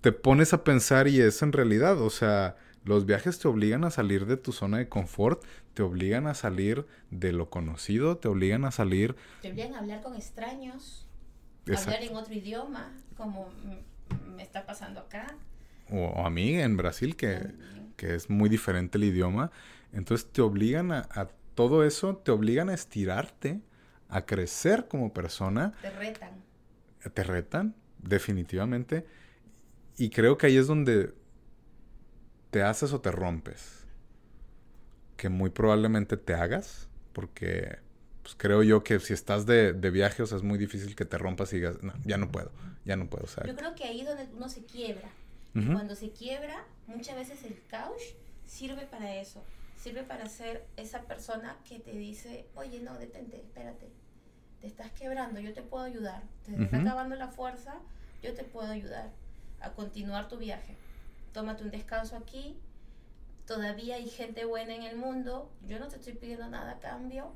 te 0.00 0.12
pones 0.12 0.52
a 0.52 0.64
pensar 0.64 1.08
y 1.08 1.20
es 1.20 1.42
en 1.42 1.52
realidad, 1.52 2.00
o 2.00 2.10
sea, 2.10 2.56
los 2.84 3.04
viajes 3.04 3.38
te 3.38 3.48
obligan 3.48 3.84
a 3.84 3.90
salir 3.90 4.26
de 4.26 4.36
tu 4.36 4.52
zona 4.52 4.78
de 4.78 4.88
confort, 4.88 5.44
te 5.80 5.84
obligan 5.84 6.26
a 6.26 6.34
salir 6.34 6.84
de 7.10 7.32
lo 7.32 7.48
conocido, 7.48 8.18
te 8.18 8.28
obligan 8.28 8.66
a 8.66 8.70
salir... 8.70 9.16
Te 9.40 9.50
obligan 9.50 9.72
a 9.72 9.78
hablar 9.78 10.02
con 10.02 10.14
extraños 10.14 11.08
hablar 11.74 12.02
en 12.02 12.16
otro 12.16 12.34
idioma, 12.34 12.92
como 13.16 13.48
me 14.36 14.42
está 14.42 14.66
pasando 14.66 15.00
acá. 15.00 15.38
O, 15.88 16.26
a 16.26 16.28
mí 16.28 16.54
en 16.54 16.76
Brasil, 16.76 17.16
que, 17.16 17.54
que, 17.96 18.14
es 18.14 18.28
muy 18.28 18.50
diferente 18.50 18.98
el 18.98 19.04
idioma. 19.04 19.52
Entonces 19.94 20.30
te 20.30 20.42
obligan 20.42 20.92
a, 20.92 21.08
a, 21.12 21.28
todo 21.54 21.82
eso, 21.82 22.14
te 22.14 22.30
obligan 22.30 22.68
a 22.68 22.74
estirarte, 22.74 23.62
a 24.10 24.26
crecer 24.26 24.86
como 24.86 25.14
persona. 25.14 25.72
Te 25.80 25.88
retan. 25.88 26.44
Te 27.14 27.24
retan, 27.24 27.74
definitivamente. 27.96 29.06
Y 29.96 30.10
creo 30.10 30.36
que 30.36 30.48
ahí 30.48 30.58
es 30.58 30.66
donde 30.66 31.14
te 32.50 32.62
haces 32.62 32.92
o 32.92 33.00
te 33.00 33.10
rompes. 33.10 33.79
Que 35.20 35.28
muy 35.28 35.50
probablemente 35.50 36.16
te 36.16 36.32
hagas, 36.32 36.88
porque 37.12 37.78
pues 38.22 38.34
creo 38.38 38.62
yo 38.62 38.82
que 38.82 38.98
si 39.00 39.12
estás 39.12 39.44
de, 39.44 39.74
de 39.74 39.90
viaje, 39.90 40.22
o 40.22 40.26
sea, 40.26 40.38
es 40.38 40.42
muy 40.42 40.56
difícil 40.56 40.96
que 40.96 41.04
te 41.04 41.18
rompas 41.18 41.52
y 41.52 41.56
digas, 41.56 41.82
no, 41.82 41.92
ya 42.06 42.16
no 42.16 42.32
puedo, 42.32 42.50
ya 42.86 42.96
no 42.96 43.10
puedo. 43.10 43.26
O 43.26 43.44
yo 43.44 43.54
creo 43.54 43.74
que 43.74 43.84
ahí 43.84 44.00
es 44.00 44.06
donde 44.06 44.26
uno 44.34 44.48
se 44.48 44.64
quiebra. 44.64 45.10
Cuando 45.52 45.94
se 45.94 46.10
quiebra, 46.10 46.64
muchas 46.86 47.16
veces 47.16 47.44
el 47.44 47.60
couch 47.68 48.14
sirve 48.46 48.86
para 48.86 49.14
eso. 49.16 49.44
Sirve 49.76 50.04
para 50.04 50.26
ser 50.26 50.64
esa 50.78 51.02
persona 51.02 51.58
que 51.68 51.80
te 51.80 51.92
dice, 51.92 52.46
oye, 52.54 52.80
no, 52.80 52.96
detente, 52.96 53.36
espérate. 53.36 53.90
Te 54.62 54.68
estás 54.68 54.90
quebrando, 54.92 55.38
yo 55.38 55.52
te 55.52 55.60
puedo 55.60 55.84
ayudar. 55.84 56.22
Te 56.46 56.62
está 56.62 56.78
acabando 56.78 57.14
la 57.16 57.28
fuerza, 57.28 57.74
yo 58.22 58.32
te 58.32 58.44
puedo 58.44 58.70
ayudar 58.70 59.10
a 59.60 59.72
continuar 59.72 60.28
tu 60.28 60.38
viaje. 60.38 60.76
Tómate 61.34 61.62
un 61.62 61.70
descanso 61.70 62.16
aquí. 62.16 62.56
Todavía 63.50 63.96
hay 63.96 64.08
gente 64.08 64.44
buena 64.44 64.76
en 64.76 64.84
el 64.84 64.96
mundo. 64.96 65.50
Yo 65.66 65.80
no 65.80 65.88
te 65.88 65.96
estoy 65.96 66.12
pidiendo 66.12 66.46
nada 66.48 66.70
a 66.70 66.78
cambio. 66.78 67.32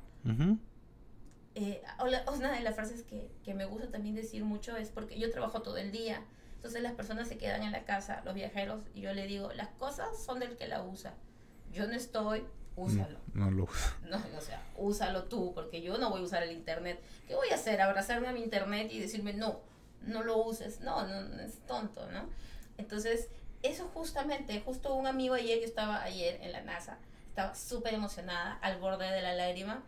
Eh, 1.55 1.83
una 2.33 2.53
de 2.53 2.61
las 2.61 2.73
frases 2.73 3.03
que, 3.03 3.29
que, 3.43 3.53
me 3.53 3.65
gusta 3.65 3.91
también 3.91 4.15
decir 4.15 4.45
mucho 4.45 4.77
es 4.77 4.91
porque 4.91 5.19
yo 5.19 5.29
trabajo 5.29 5.61
todo 5.61 5.75
el 5.75 5.91
día, 5.91 6.23
entonces 6.55 6.81
las 6.81 6.93
personas 6.93 7.27
se 7.27 7.37
quedan 7.37 7.63
en 7.63 7.73
la 7.73 7.83
casa, 7.83 8.21
los 8.23 8.33
viajeros, 8.33 8.79
y 8.93 9.01
yo 9.01 9.13
le 9.13 9.27
digo, 9.27 9.51
las 9.51 9.67
cosas 9.71 10.07
son 10.23 10.39
del 10.39 10.55
que 10.55 10.69
la 10.69 10.83
usa. 10.83 11.15
Yo 11.73 11.85
no 11.85 11.95
estoy, 11.95 12.45
úsalo. 12.77 13.19
No, 13.33 13.51
lo 13.51 13.65
usa. 13.65 13.97
No, 14.09 14.15
o 14.37 14.41
sea, 14.41 14.65
úsalo 14.77 15.25
tú, 15.25 15.53
porque 15.53 15.81
yo 15.81 15.97
no 15.97 16.11
voy 16.11 16.21
a 16.21 16.23
usar 16.23 16.43
el 16.43 16.53
internet. 16.53 16.97
¿Qué 17.27 17.35
voy 17.35 17.49
a 17.49 17.55
hacer? 17.55 17.81
Abrazarme 17.81 18.29
a 18.29 18.31
mi 18.31 18.41
internet 18.41 18.87
y 18.89 19.01
decirme, 19.01 19.33
no, 19.33 19.59
no 20.03 20.23
lo 20.23 20.37
uses. 20.45 20.79
No, 20.79 21.05
no, 21.05 21.41
es 21.41 21.59
tonto, 21.67 22.09
¿no? 22.09 22.29
Entonces, 22.77 23.27
eso 23.67 23.89
justamente, 23.93 24.61
justo 24.61 24.95
un 24.95 25.07
amigo 25.07 25.35
ayer, 25.35 25.59
yo 25.59 25.65
estaba 25.65 26.03
ayer 26.03 26.39
en 26.41 26.51
la 26.51 26.61
NASA, 26.61 26.97
estaba 27.27 27.55
súper 27.55 27.93
emocionada, 27.93 28.53
al 28.61 28.79
borde 28.79 29.09
de 29.11 29.21
la 29.21 29.33
lágrima, 29.33 29.83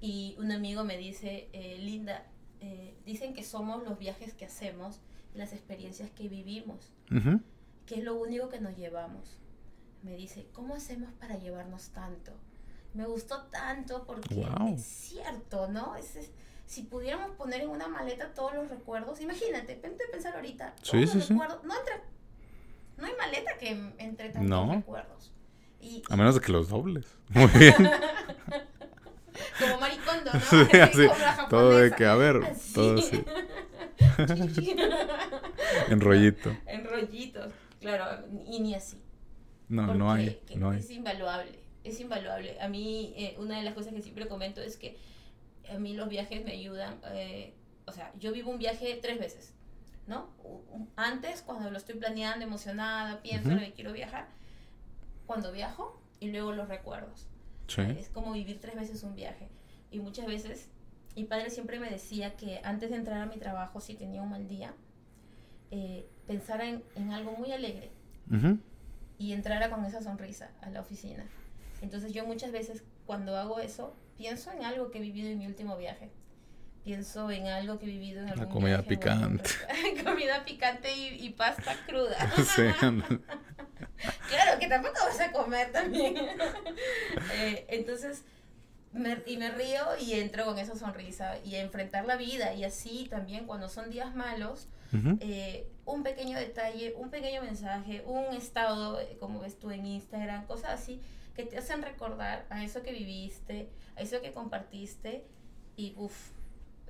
y 0.00 0.36
un 0.38 0.50
amigo 0.52 0.84
me 0.84 0.96
dice, 0.96 1.48
eh, 1.52 1.78
Linda, 1.78 2.26
eh, 2.60 2.94
dicen 3.06 3.34
que 3.34 3.44
somos 3.44 3.82
los 3.84 3.98
viajes 3.98 4.34
que 4.34 4.44
hacemos, 4.44 5.00
las 5.34 5.52
experiencias 5.52 6.10
que 6.10 6.28
vivimos, 6.28 6.92
que 7.86 7.94
es 7.96 8.04
lo 8.04 8.14
único 8.14 8.48
que 8.48 8.60
nos 8.60 8.76
llevamos. 8.76 9.38
Me 10.02 10.16
dice, 10.16 10.46
¿cómo 10.52 10.74
hacemos 10.74 11.12
para 11.14 11.38
llevarnos 11.38 11.90
tanto? 11.90 12.32
Me 12.94 13.06
gustó 13.06 13.44
tanto 13.44 14.04
porque 14.04 14.44
es 14.74 14.84
cierto, 14.84 15.68
¿no? 15.68 15.96
Es, 15.96 16.18
si 16.66 16.82
pudiéramos 16.82 17.30
poner 17.36 17.62
en 17.62 17.70
una 17.70 17.88
maleta 17.88 18.34
todos 18.34 18.54
los 18.54 18.68
recuerdos, 18.68 19.20
imagínate, 19.20 19.76
vente 19.76 20.04
a 20.04 20.10
pensar 20.10 20.34
ahorita, 20.34 20.74
todos 20.76 21.14
los 21.14 21.28
recuerdos, 21.28 21.64
no 21.64 21.78
entra 21.78 22.02
no 23.02 23.08
hay 23.08 23.14
maleta 23.18 23.58
que 23.58 23.70
entre 23.98 24.30
tantos 24.30 24.76
recuerdos. 24.76 25.32
a 26.08 26.16
menos 26.16 26.36
de 26.36 26.40
que 26.40 26.52
los 26.52 26.68
dobles. 26.68 27.18
Muy 27.30 27.48
bien. 27.48 27.74
Como 29.58 29.80
maricondo, 29.80 30.30
¿no? 30.32 30.40
Sí, 30.70 30.76
así, 30.78 31.08
todo 31.50 31.78
de 31.78 31.90
que, 31.92 32.06
a 32.06 32.14
ver, 32.14 32.40
todo 32.72 32.98
así. 32.98 33.24
en 35.88 36.00
rollito. 36.00 36.56
En 36.66 36.84
rollitos, 36.84 37.52
claro, 37.80 38.24
y 38.46 38.60
ni 38.60 38.74
así. 38.76 38.98
No, 39.68 39.92
no 39.94 40.12
hay, 40.12 40.40
no 40.54 40.70
hay. 40.70 40.78
Es 40.78 40.90
invaluable, 40.90 41.58
es 41.82 41.98
invaluable. 41.98 42.60
A 42.60 42.68
mí, 42.68 43.14
eh, 43.16 43.34
una 43.38 43.56
de 43.56 43.64
las 43.64 43.74
cosas 43.74 43.94
que 43.94 44.02
siempre 44.02 44.28
comento 44.28 44.60
es 44.60 44.76
que 44.76 44.96
a 45.68 45.78
mí 45.78 45.94
los 45.94 46.08
viajes 46.08 46.44
me 46.44 46.52
ayudan. 46.52 47.00
Eh, 47.14 47.52
o 47.84 47.90
sea, 47.90 48.12
yo 48.20 48.30
vivo 48.32 48.52
un 48.52 48.58
viaje 48.58 48.96
tres 49.02 49.18
veces. 49.18 49.54
¿No? 50.06 50.28
Antes, 50.96 51.42
cuando 51.42 51.70
lo 51.70 51.78
estoy 51.78 51.96
planeando, 51.96 52.44
emocionada, 52.44 53.22
pienso 53.22 53.50
en 53.50 53.58
que 53.60 53.72
quiero 53.72 53.92
viajar, 53.92 54.28
cuando 55.26 55.52
viajo 55.52 56.00
y 56.20 56.30
luego 56.30 56.52
los 56.52 56.68
recuerdos. 56.68 57.28
Es 57.98 58.08
como 58.08 58.32
vivir 58.32 58.60
tres 58.60 58.74
veces 58.74 59.02
un 59.02 59.14
viaje. 59.14 59.48
Y 59.90 60.00
muchas 60.00 60.26
veces, 60.26 60.68
mi 61.16 61.24
padre 61.24 61.50
siempre 61.50 61.78
me 61.78 61.88
decía 61.88 62.36
que 62.36 62.60
antes 62.64 62.90
de 62.90 62.96
entrar 62.96 63.20
a 63.20 63.26
mi 63.26 63.38
trabajo, 63.38 63.80
si 63.80 63.94
tenía 63.94 64.22
un 64.22 64.30
mal 64.30 64.48
día, 64.48 64.74
eh, 65.70 66.06
pensara 66.26 66.68
en, 66.68 67.12
algo 67.12 67.32
muy 67.32 67.52
alegre 67.52 67.90
y 69.18 69.32
entrara 69.32 69.70
con 69.70 69.84
esa 69.84 70.02
sonrisa 70.02 70.50
a 70.60 70.70
la 70.70 70.80
oficina. 70.80 71.24
Entonces 71.80 72.12
yo 72.12 72.26
muchas 72.26 72.52
veces 72.52 72.84
cuando 73.06 73.36
hago 73.36 73.58
eso, 73.58 73.94
pienso 74.16 74.52
en 74.52 74.64
algo 74.64 74.90
que 74.90 74.98
he 74.98 75.02
vivido 75.02 75.28
en 75.28 75.38
mi 75.38 75.46
último 75.46 75.76
viaje 75.76 76.10
pienso 76.84 77.30
en 77.30 77.46
algo 77.46 77.78
que 77.78 77.86
he 77.86 77.88
vivido 77.88 78.22
en 78.22 78.28
algún 78.28 78.44
La 78.44 78.50
comida 78.50 78.82
picante. 78.82 79.50
comida 80.04 80.44
picante 80.44 80.94
y, 80.94 81.30
pasta 81.30 81.76
cruda. 81.86 82.16
Sí. 82.36 82.62
claro, 84.28 84.58
que 84.58 84.68
tampoco 84.68 84.94
vas 85.04 85.20
a 85.20 85.32
comer 85.32 85.72
también. 85.72 86.16
Eh, 87.34 87.66
entonces, 87.68 88.24
y 89.26 89.36
me 89.36 89.50
río 89.50 89.82
y 90.00 90.14
entro 90.14 90.44
con 90.44 90.58
esa 90.58 90.76
sonrisa 90.76 91.38
y 91.44 91.54
a 91.54 91.62
enfrentar 91.62 92.04
la 92.04 92.16
vida. 92.16 92.54
Y 92.54 92.64
así 92.64 93.06
también 93.08 93.46
cuando 93.46 93.68
son 93.68 93.90
días 93.90 94.14
malos, 94.14 94.68
eh, 95.20 95.66
un 95.86 96.02
pequeño 96.02 96.38
detalle, 96.38 96.94
un 96.96 97.10
pequeño 97.10 97.42
mensaje, 97.42 98.02
un 98.06 98.34
estado, 98.34 99.00
eh, 99.00 99.16
como 99.18 99.40
ves 99.40 99.58
tú 99.58 99.70
en 99.70 99.86
Instagram, 99.86 100.46
cosas 100.46 100.70
así 100.70 101.00
que 101.34 101.44
te 101.44 101.56
hacen 101.56 101.82
recordar 101.82 102.44
a 102.50 102.62
eso 102.62 102.82
que 102.82 102.92
viviste, 102.92 103.70
a 103.96 104.02
eso 104.02 104.20
que 104.20 104.32
compartiste 104.32 105.24
y 105.76 105.94
uff, 105.96 106.31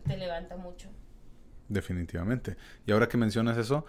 te 0.03 0.17
levanta 0.17 0.57
mucho. 0.57 0.89
Definitivamente. 1.69 2.57
Y 2.87 2.93
ahora 2.93 3.09
que 3.09 3.17
mencionas 3.17 3.57
eso, 3.57 3.87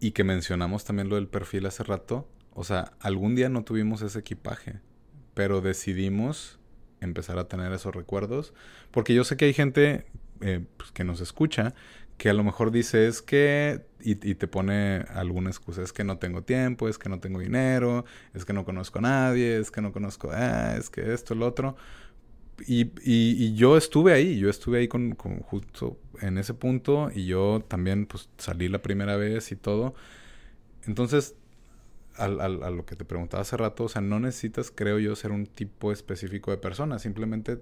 y 0.00 0.12
que 0.12 0.24
mencionamos 0.24 0.84
también 0.84 1.08
lo 1.08 1.14
del 1.14 1.28
perfil 1.28 1.66
hace 1.66 1.84
rato, 1.84 2.28
o 2.54 2.64
sea, 2.64 2.92
algún 3.00 3.34
día 3.34 3.48
no 3.48 3.64
tuvimos 3.64 4.02
ese 4.02 4.18
equipaje, 4.18 4.80
pero 5.34 5.60
decidimos 5.60 6.58
empezar 7.00 7.38
a 7.38 7.48
tener 7.48 7.72
esos 7.72 7.94
recuerdos, 7.94 8.52
porque 8.90 9.14
yo 9.14 9.24
sé 9.24 9.36
que 9.36 9.46
hay 9.46 9.54
gente 9.54 10.06
eh, 10.40 10.64
pues, 10.76 10.90
que 10.90 11.04
nos 11.04 11.20
escucha 11.20 11.74
que 12.18 12.30
a 12.30 12.34
lo 12.34 12.44
mejor 12.44 12.70
dice 12.70 13.08
es 13.08 13.22
que 13.22 13.86
y, 14.00 14.12
y, 14.28 14.34
te 14.34 14.46
pone 14.46 15.04
alguna 15.08 15.50
excusa, 15.50 15.82
es 15.82 15.92
que 15.92 16.04
no 16.04 16.18
tengo 16.18 16.42
tiempo, 16.42 16.88
es 16.88 16.98
que 16.98 17.08
no 17.08 17.20
tengo 17.20 17.40
dinero, 17.40 18.04
es 18.34 18.44
que 18.44 18.52
no 18.52 18.64
conozco 18.64 18.98
a 18.98 19.02
nadie, 19.02 19.58
es 19.58 19.70
que 19.70 19.80
no 19.80 19.92
conozco, 19.92 20.30
ah, 20.32 20.76
es 20.76 20.90
que 20.90 21.12
esto, 21.12 21.34
lo 21.34 21.46
otro, 21.46 21.76
y, 22.66 22.92
y, 23.02 23.54
yo 23.54 23.76
estuve 23.76 24.12
ahí, 24.12 24.38
yo 24.38 24.50
estuve 24.50 24.78
ahí 24.78 24.88
con, 24.88 25.14
justo 25.14 25.98
en 26.20 26.38
ese 26.38 26.54
punto 26.54 27.10
y 27.12 27.26
yo 27.26 27.64
también 27.66 28.06
pues 28.06 28.28
salí 28.38 28.68
la 28.68 28.82
primera 28.82 29.16
vez 29.16 29.52
y 29.52 29.56
todo. 29.56 29.94
Entonces, 30.86 31.34
al, 32.16 32.40
al, 32.40 32.62
a 32.62 32.70
lo 32.70 32.84
que 32.84 32.96
te 32.96 33.04
preguntaba 33.04 33.42
hace 33.42 33.56
rato, 33.56 33.84
o 33.84 33.88
sea, 33.88 34.02
no 34.02 34.20
necesitas, 34.20 34.70
creo 34.70 34.98
yo, 34.98 35.16
ser 35.16 35.32
un 35.32 35.46
tipo 35.46 35.92
específico 35.92 36.50
de 36.50 36.58
persona, 36.58 36.98
simplemente 36.98 37.58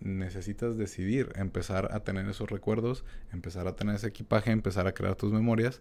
necesitas 0.00 0.76
decidir, 0.78 1.32
empezar 1.34 1.90
a 1.92 2.00
tener 2.00 2.28
esos 2.28 2.50
recuerdos, 2.50 3.04
empezar 3.32 3.66
a 3.68 3.76
tener 3.76 3.96
ese 3.96 4.08
equipaje, 4.08 4.50
empezar 4.50 4.86
a 4.86 4.94
crear 4.94 5.16
tus 5.16 5.32
memorias 5.32 5.80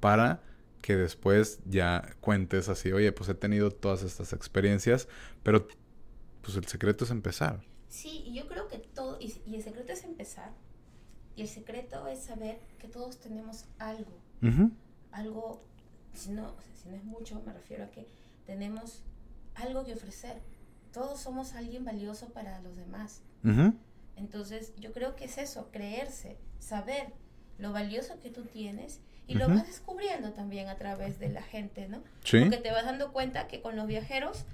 para 0.00 0.42
que 0.82 0.96
después 0.96 1.60
ya 1.64 2.16
cuentes 2.20 2.68
así, 2.68 2.92
oye, 2.92 3.12
pues 3.12 3.28
he 3.28 3.34
tenido 3.34 3.70
todas 3.70 4.02
estas 4.02 4.32
experiencias, 4.32 5.08
pero 5.42 5.68
pues 6.42 6.56
el 6.56 6.66
secreto 6.66 7.04
es 7.04 7.10
empezar. 7.10 7.62
Sí, 7.88 8.22
y 8.26 8.34
yo 8.34 8.46
creo 8.46 8.68
que 8.68 8.78
todo, 8.78 9.18
y, 9.20 9.32
el 9.54 9.62
secreto 9.62 9.92
es 9.92 10.04
empezar, 10.04 10.52
y 11.36 11.42
el 11.42 11.48
secreto 11.48 12.06
es 12.08 12.20
saber 12.20 12.60
que 12.78 12.88
todos 12.88 13.20
tenemos 13.20 13.66
algo, 13.78 14.18
algo, 15.12 15.62
si 16.12 16.30
no, 16.30 16.54
si 16.74 16.88
no 16.88 16.96
es 16.96 17.04
mucho, 17.04 17.40
me 17.46 17.52
refiero 17.52 17.84
a 17.84 17.90
que 17.90 18.06
tenemos 18.44 19.02
algo 19.54 19.84
que 19.84 19.94
ofrecer. 19.94 20.40
Todos 20.92 21.20
somos 21.20 21.54
alguien 21.54 21.84
valioso 21.84 22.28
para 22.30 22.60
los 22.60 22.76
demás. 22.76 23.22
Entonces, 24.16 24.74
yo 24.78 24.92
creo 24.92 25.16
que 25.16 25.24
es 25.24 25.38
eso, 25.38 25.68
creerse, 25.70 26.36
saber 26.58 27.12
lo 27.58 27.72
valioso 27.72 28.20
que 28.20 28.30
tú 28.30 28.44
tienes 28.44 29.00
y 29.26 29.34
lo 29.34 29.48
vas 29.48 29.66
descubriendo 29.66 30.32
también 30.32 30.68
a 30.68 30.76
través 30.76 31.18
de 31.18 31.28
la 31.28 31.42
gente, 31.42 31.88
¿no? 31.88 32.02
Sí. 32.24 32.40
Porque 32.40 32.58
te 32.58 32.72
vas 32.72 32.84
dando 32.84 33.12
cuenta 33.12 33.48
que 33.48 33.60
con 33.62 33.76
los 33.76 33.86
viajeros 33.86 34.44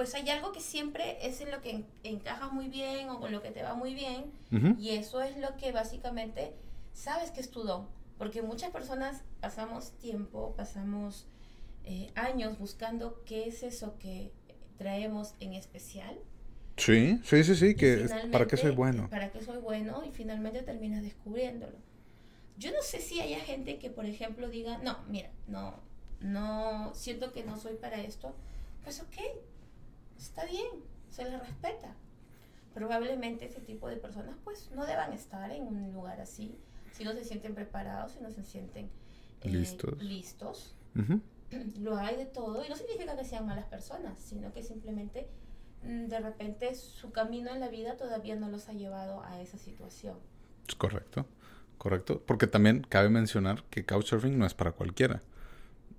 pues 0.00 0.14
hay 0.14 0.30
algo 0.30 0.50
que 0.50 0.62
siempre 0.62 1.18
es 1.20 1.42
en 1.42 1.50
lo 1.50 1.60
que 1.60 1.84
encaja 2.04 2.48
muy 2.48 2.68
bien 2.68 3.10
o 3.10 3.20
con 3.20 3.32
lo 3.32 3.42
que 3.42 3.50
te 3.50 3.62
va 3.62 3.74
muy 3.74 3.92
bien 3.92 4.32
y 4.78 4.92
eso 4.92 5.20
es 5.20 5.36
lo 5.36 5.58
que 5.58 5.72
básicamente 5.72 6.54
sabes 6.94 7.30
que 7.32 7.40
es 7.42 7.50
tu 7.50 7.64
don, 7.64 7.86
porque 8.16 8.40
muchas 8.40 8.70
personas 8.70 9.24
pasamos 9.42 9.90
tiempo, 9.98 10.54
pasamos 10.56 11.26
eh, 11.84 12.10
años 12.14 12.58
buscando 12.58 13.22
qué 13.26 13.46
es 13.46 13.62
eso 13.62 13.98
que 13.98 14.32
traemos 14.78 15.34
en 15.38 15.52
especial. 15.52 16.18
Sí, 16.78 17.20
sí, 17.22 17.44
sí, 17.44 17.54
sí, 17.54 17.74
que 17.74 18.08
para 18.32 18.46
qué 18.46 18.56
soy 18.56 18.70
bueno. 18.70 19.10
Para 19.10 19.30
qué 19.30 19.42
soy 19.44 19.58
bueno 19.58 20.02
y 20.02 20.12
finalmente 20.12 20.62
terminas 20.62 21.02
descubriéndolo. 21.02 21.76
Yo 22.56 22.72
no 22.72 22.80
sé 22.80 23.02
si 23.02 23.20
haya 23.20 23.40
gente 23.40 23.78
que, 23.78 23.90
por 23.90 24.06
ejemplo, 24.06 24.48
diga, 24.48 24.78
no, 24.78 24.96
mira, 25.10 25.28
no, 25.46 25.78
no, 26.20 26.90
siento 26.94 27.34
que 27.34 27.44
no 27.44 27.58
soy 27.58 27.74
para 27.74 28.00
esto. 28.00 28.34
Pues 28.82 29.02
ok, 29.02 29.16
está 30.20 30.44
bien, 30.44 30.70
se 31.10 31.24
les 31.24 31.40
respeta. 31.40 31.94
Probablemente 32.74 33.46
ese 33.46 33.60
tipo 33.60 33.88
de 33.88 33.96
personas 33.96 34.36
pues 34.44 34.70
no 34.74 34.86
deban 34.86 35.12
estar 35.12 35.50
en 35.50 35.66
un 35.66 35.92
lugar 35.92 36.20
así, 36.20 36.56
si 36.92 37.04
no 37.04 37.12
se 37.12 37.24
sienten 37.24 37.54
preparados, 37.54 38.12
si 38.12 38.20
no 38.20 38.30
se 38.30 38.44
sienten 38.44 38.90
eh, 39.42 39.48
listos. 39.48 40.02
listos. 40.02 40.76
Lo 41.80 41.96
hay 41.96 42.16
de 42.16 42.26
todo 42.26 42.64
y 42.64 42.68
no 42.68 42.76
significa 42.76 43.16
que 43.16 43.24
sean 43.24 43.46
malas 43.46 43.66
personas, 43.66 44.18
sino 44.20 44.52
que 44.52 44.62
simplemente 44.62 45.26
mm, 45.82 46.06
de 46.06 46.20
repente 46.20 46.74
su 46.74 47.10
camino 47.10 47.50
en 47.50 47.58
la 47.58 47.68
vida 47.68 47.96
todavía 47.96 48.36
no 48.36 48.48
los 48.48 48.68
ha 48.68 48.72
llevado 48.72 49.24
a 49.24 49.40
esa 49.40 49.58
situación. 49.58 50.16
Es 50.68 50.76
correcto, 50.76 51.26
correcto. 51.76 52.22
Porque 52.24 52.46
también 52.46 52.86
cabe 52.88 53.08
mencionar 53.08 53.64
que 53.64 53.84
Couchsurfing 53.84 54.38
no 54.38 54.46
es 54.46 54.54
para 54.54 54.70
cualquiera. 54.72 55.22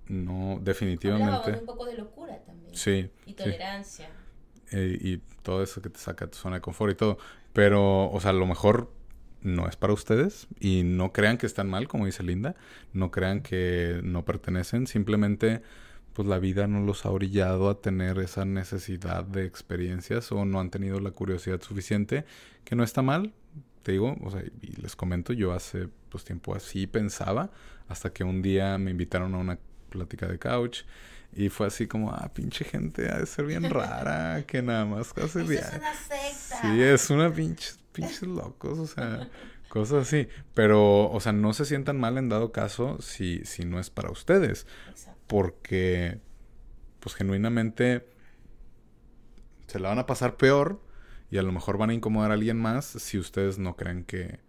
No, 0.08 0.58
definitivamente. 0.60 1.52
un 1.60 1.66
poco 1.66 1.86
de 1.86 1.96
locura 1.96 2.38
también. 2.44 2.74
Sí. 2.74 3.10
Y 3.26 3.34
tolerancia. 3.34 4.10
Eh, 4.70 4.98
y 5.00 5.16
todo 5.42 5.62
eso 5.62 5.82
que 5.82 5.90
te 5.90 5.98
saca 5.98 6.26
tu 6.26 6.36
zona 6.38 6.56
de 6.56 6.62
confort 6.62 6.92
y 6.92 6.96
todo. 6.96 7.18
Pero, 7.52 8.10
o 8.10 8.20
sea, 8.20 8.30
a 8.30 8.34
lo 8.34 8.46
mejor 8.46 8.92
no 9.42 9.68
es 9.68 9.76
para 9.76 9.92
ustedes 9.92 10.46
y 10.60 10.82
no 10.84 11.12
crean 11.12 11.36
que 11.36 11.46
están 11.46 11.68
mal, 11.68 11.88
como 11.88 12.06
dice 12.06 12.22
Linda. 12.22 12.54
No 12.92 13.10
crean 13.10 13.42
que 13.42 14.00
no 14.02 14.24
pertenecen. 14.24 14.86
Simplemente, 14.86 15.62
pues 16.12 16.28
la 16.28 16.38
vida 16.38 16.66
no 16.66 16.80
los 16.80 17.04
ha 17.04 17.10
orillado 17.10 17.68
a 17.68 17.80
tener 17.80 18.18
esa 18.18 18.44
necesidad 18.44 19.24
de 19.24 19.44
experiencias 19.44 20.32
o 20.32 20.44
no 20.44 20.60
han 20.60 20.70
tenido 20.70 21.00
la 21.00 21.10
curiosidad 21.10 21.60
suficiente, 21.60 22.24
que 22.64 22.76
no 22.76 22.84
está 22.84 23.02
mal. 23.02 23.32
Te 23.82 23.92
digo, 23.92 24.16
o 24.22 24.30
sea, 24.30 24.42
y 24.60 24.80
les 24.80 24.94
comento, 24.94 25.32
yo 25.32 25.52
hace 25.52 25.88
pues 26.08 26.24
tiempo 26.24 26.54
así 26.54 26.86
pensaba, 26.86 27.50
hasta 27.88 28.12
que 28.12 28.22
un 28.22 28.42
día 28.42 28.78
me 28.78 28.92
invitaron 28.92 29.34
a 29.34 29.38
una 29.38 29.58
plática 29.92 30.26
de 30.26 30.38
couch. 30.38 30.80
Y 31.34 31.48
fue 31.48 31.68
así 31.68 31.86
como, 31.86 32.10
ah, 32.10 32.30
pinche 32.34 32.64
gente, 32.64 33.08
ha 33.10 33.18
de 33.18 33.26
ser 33.26 33.46
bien 33.46 33.70
rara, 33.70 34.42
que 34.46 34.60
nada 34.60 34.84
más 34.84 35.12
hace. 35.16 35.40
Es 35.40 35.48
una 35.48 35.94
secta. 35.94 36.60
Sí, 36.60 36.82
es 36.82 37.08
una 37.08 37.32
pinche, 37.32 37.72
pinches 37.92 38.22
locos, 38.22 38.78
o 38.78 38.86
sea, 38.86 39.30
Cosas 39.72 40.06
así. 40.06 40.28
Pero, 40.52 41.10
o 41.10 41.18
sea, 41.20 41.32
no 41.32 41.54
se 41.54 41.64
sientan 41.64 41.98
mal 41.98 42.18
en 42.18 42.28
dado 42.28 42.52
caso 42.52 43.00
si, 43.00 43.42
si 43.46 43.64
no 43.64 43.80
es 43.80 43.88
para 43.88 44.10
ustedes. 44.10 44.66
Porque, 45.26 46.20
pues 47.00 47.14
genuinamente, 47.14 48.06
se 49.68 49.80
la 49.80 49.88
van 49.88 49.98
a 49.98 50.04
pasar 50.04 50.36
peor 50.36 50.82
y 51.30 51.38
a 51.38 51.42
lo 51.42 51.52
mejor 51.52 51.78
van 51.78 51.88
a 51.88 51.94
incomodar 51.94 52.32
a 52.32 52.34
alguien 52.34 52.58
más 52.58 52.84
si 52.84 53.18
ustedes 53.18 53.58
no 53.58 53.74
creen 53.74 54.04
que, 54.04 54.40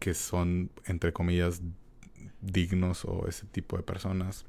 que 0.00 0.14
son, 0.14 0.72
entre 0.86 1.12
comillas, 1.12 1.62
dignos 2.40 3.04
o 3.04 3.26
ese 3.28 3.46
tipo 3.46 3.76
de 3.76 3.82
personas. 3.82 4.44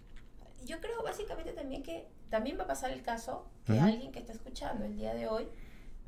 Yo 0.66 0.80
creo 0.80 1.02
básicamente 1.04 1.54
también 1.54 1.84
que 1.84 2.08
también 2.30 2.58
va 2.60 2.64
a 2.64 2.68
pasar 2.68 2.92
el 2.92 3.02
caso 3.02 3.48
que 3.66 3.80
alguien 3.80 4.12
que 4.12 4.20
está 4.20 4.34
escuchando 4.34 4.86
el 4.86 4.98
día 4.98 5.14
de 5.14 5.28
hoy 5.28 5.48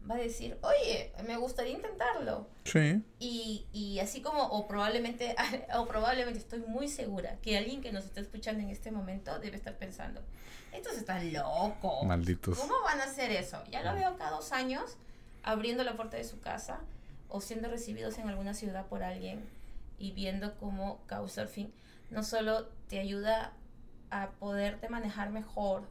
va 0.10 0.16
a 0.16 0.18
decir, 0.18 0.58
oye, 0.62 1.12
me 1.28 1.38
gustaría 1.38 1.74
intentarlo. 1.74 2.48
Sí. 2.64 3.04
Y, 3.20 3.66
y 3.72 4.00
así 4.00 4.22
como, 4.22 4.44
o 4.44 4.68
probablemente, 4.68 5.36
o 5.76 5.86
probablemente 5.88 6.40
estoy 6.40 6.60
muy 6.62 6.88
segura 6.88 7.38
que 7.42 7.58
alguien 7.58 7.82
que 7.82 7.92
nos 7.92 8.06
está 8.06 8.22
escuchando 8.22 8.62
en 8.62 8.70
este 8.70 8.92
momento 8.92 9.40
debe 9.40 9.58
estar 9.58 9.78
pensando, 9.78 10.22
estos 10.74 10.98
están 10.98 11.32
locos. 11.34 12.04
Malditos. 12.06 12.58
¿Cómo 12.58 12.82
van 12.84 13.02
a 13.02 13.06
hacer 13.06 13.32
eso? 13.32 13.64
Ya 13.72 13.84
lo 13.84 13.94
veo 13.94 14.18
cada 14.18 14.32
dos 14.32 14.52
años 14.52 14.98
abriendo 15.44 15.84
la 15.84 15.96
puerta 15.96 16.18
de 16.18 16.24
su 16.24 16.40
casa 16.40 16.82
o 17.28 17.42
siendo 17.42 17.70
recibidos 17.70 18.18
en 18.18 18.28
alguna 18.28 18.54
ciudad 18.54 18.88
por 18.88 19.04
alguien 19.04 19.48
y 20.00 20.12
viendo 20.14 20.58
cómo 20.58 21.06
Couchsurfing 21.08 21.72
no 22.10 22.24
solo 22.24 22.68
te 22.88 23.00
ayuda 23.00 23.54
a 24.10 24.32
poderte 24.32 24.90
manejar 24.90 25.30
mejor 25.30 25.84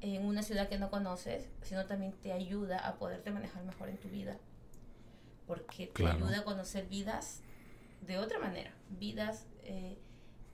en 0.00 0.24
una 0.24 0.42
ciudad 0.42 0.68
que 0.68 0.78
no 0.78 0.90
conoces, 0.90 1.48
sino 1.62 1.86
también 1.86 2.12
te 2.12 2.32
ayuda 2.32 2.78
a 2.78 2.96
poderte 2.96 3.30
manejar 3.30 3.64
mejor 3.64 3.88
en 3.88 3.96
tu 3.96 4.08
vida. 4.08 4.36
Porque 5.46 5.86
te 5.88 6.06
ayuda 6.06 6.40
a 6.40 6.44
conocer 6.44 6.86
vidas 6.86 7.42
de 8.06 8.18
otra 8.18 8.38
manera, 8.38 8.72
vidas 8.98 9.46
eh, 9.64 9.96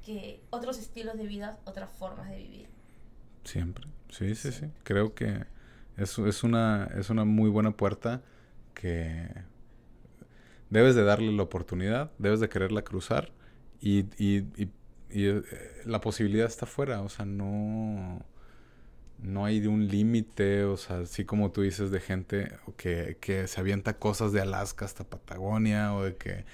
que 0.03 0.43
otros 0.51 0.79
estilos 0.79 1.17
de 1.17 1.27
vida, 1.27 1.59
otras 1.65 1.91
formas 1.91 2.31
de 2.31 2.37
vivir. 2.37 2.69
Siempre, 3.45 3.87
sí, 4.11 4.35
sí, 4.35 4.53
sí. 4.53 4.71
Creo 4.85 5.15
que 5.15 5.47
es, 5.97 6.19
es, 6.19 6.45
una, 6.45 6.89
es 6.95 7.11
una 7.11 7.25
muy 7.25 7.51
buena 7.51 7.77
puerta 7.77 8.23
que 8.75 9.29
debes 10.73 10.95
de 10.95 11.05
darle 11.05 11.31
la 11.33 11.43
oportunidad, 11.43 12.11
debes 12.19 12.41
de 12.41 12.49
quererla 12.49 12.83
cruzar 12.83 13.31
y, 13.81 14.07
y, 14.17 14.47
y, 14.57 14.71
eh, 15.11 15.43
la 15.85 16.01
posibilidad 16.01 16.47
está 16.47 16.65
fuera, 16.65 17.03
o 17.03 17.11
sea, 17.11 17.27
no 17.27 18.25
no 19.19 19.45
hay 19.45 19.61
de 19.61 19.69
un 19.69 19.87
límite, 19.87 20.65
o 20.65 20.77
sea, 20.77 21.01
así 21.01 21.25
como 21.25 21.53
tú 21.53 21.63
dices 21.63 21.91
de 21.91 22.01
gente 22.01 22.53
que, 22.77 23.19
que 23.21 23.47
se 23.47 23.61
avienta 23.61 23.99
cosas 23.99 24.33
de 24.33 24.41
Alaska 24.41 24.85
hasta 24.85 25.05
Patagonia 25.05 25.95
o 25.95 26.05
de 26.05 26.17
que, 26.17 26.45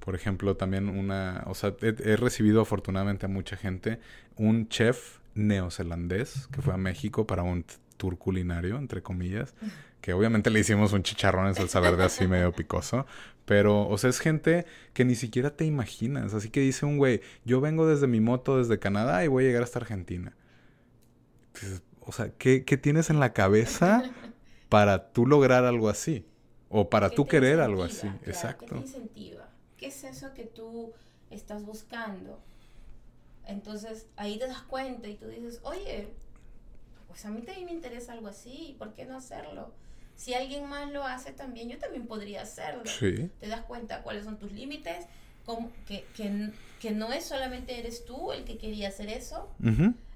por 0.00 0.14
ejemplo, 0.14 0.56
también 0.56 0.88
una, 0.88 1.44
o 1.46 1.54
sea, 1.54 1.74
he, 1.82 2.16
recibido 2.16 2.62
afortunadamente 2.62 3.26
a 3.26 3.28
mucha 3.28 3.56
gente, 3.56 4.00
un 4.36 4.68
chef 4.68 5.18
neozelandés 5.34 6.48
que 6.52 6.62
fue 6.62 6.72
a 6.72 6.78
México 6.78 7.26
para 7.26 7.42
un 7.42 7.66
tour 7.98 8.16
culinario, 8.16 8.78
entre 8.78 9.02
comillas, 9.02 9.54
que 10.00 10.12
obviamente 10.12 10.50
le 10.50 10.60
hicimos 10.60 10.92
un 10.92 11.02
chicharrón 11.02 11.48
en 11.48 11.54
salsa 11.54 11.80
verde 11.80 12.04
así 12.04 12.26
medio 12.26 12.52
picoso, 12.52 13.06
pero, 13.44 13.88
o 13.88 13.98
sea, 13.98 14.10
es 14.10 14.20
gente 14.20 14.66
que 14.92 15.04
ni 15.04 15.14
siquiera 15.14 15.50
te 15.50 15.64
imaginas, 15.64 16.34
así 16.34 16.50
que 16.50 16.60
dice 16.60 16.86
un 16.86 16.98
güey, 16.98 17.20
yo 17.44 17.60
vengo 17.60 17.86
desde 17.86 18.06
mi 18.06 18.20
moto 18.20 18.58
desde 18.58 18.78
Canadá 18.78 19.24
y 19.24 19.28
voy 19.28 19.44
a 19.44 19.46
llegar 19.48 19.62
hasta 19.62 19.78
Argentina 19.78 20.34
o 22.06 22.12
sea, 22.12 22.30
¿qué, 22.36 22.60
tienes 22.60 23.10
en 23.10 23.20
la 23.20 23.32
cabeza 23.32 24.02
para 24.68 25.12
tú 25.12 25.26
lograr 25.26 25.64
algo 25.64 25.88
así? 25.88 26.26
O 26.68 26.90
para 26.90 27.10
tú 27.10 27.26
querer 27.26 27.60
algo 27.60 27.84
así. 27.84 28.08
Exacto. 28.26 28.66
¿Qué 28.66 28.74
te 28.74 28.80
incentiva? 28.80 29.48
¿Qué 29.76 29.86
es 29.86 30.04
eso 30.04 30.34
que 30.34 30.44
tú 30.44 30.92
estás 31.30 31.64
buscando? 31.64 32.40
Entonces 33.46 34.06
ahí 34.16 34.38
te 34.38 34.46
das 34.46 34.62
cuenta 34.62 35.08
y 35.08 35.14
tú 35.14 35.28
dices, 35.28 35.60
oye, 35.62 36.08
pues 37.06 37.24
a 37.24 37.30
mí 37.30 37.42
también 37.42 37.66
me 37.66 37.72
interesa 37.72 38.12
algo 38.12 38.28
así, 38.28 38.74
¿por 38.78 38.92
qué 38.94 39.04
no 39.04 39.16
hacerlo? 39.16 39.72
Si 40.16 40.34
alguien 40.34 40.68
más 40.68 40.90
lo 40.90 41.04
hace 41.04 41.32
también, 41.32 41.68
yo 41.68 41.78
también 41.78 42.06
podría 42.06 42.42
hacerlo. 42.42 42.84
Sí. 42.86 43.30
Te 43.40 43.48
das 43.48 43.62
cuenta 43.62 44.02
cuáles 44.02 44.24
son 44.24 44.38
tus 44.38 44.52
límites, 44.52 45.06
que, 45.86 46.04
que, 46.80 46.90
no 46.92 47.12
es 47.12 47.24
solamente 47.24 47.78
eres 47.78 48.04
tú 48.04 48.32
el 48.32 48.44
que 48.44 48.58
quería 48.58 48.88
hacer 48.88 49.08
eso. 49.08 49.48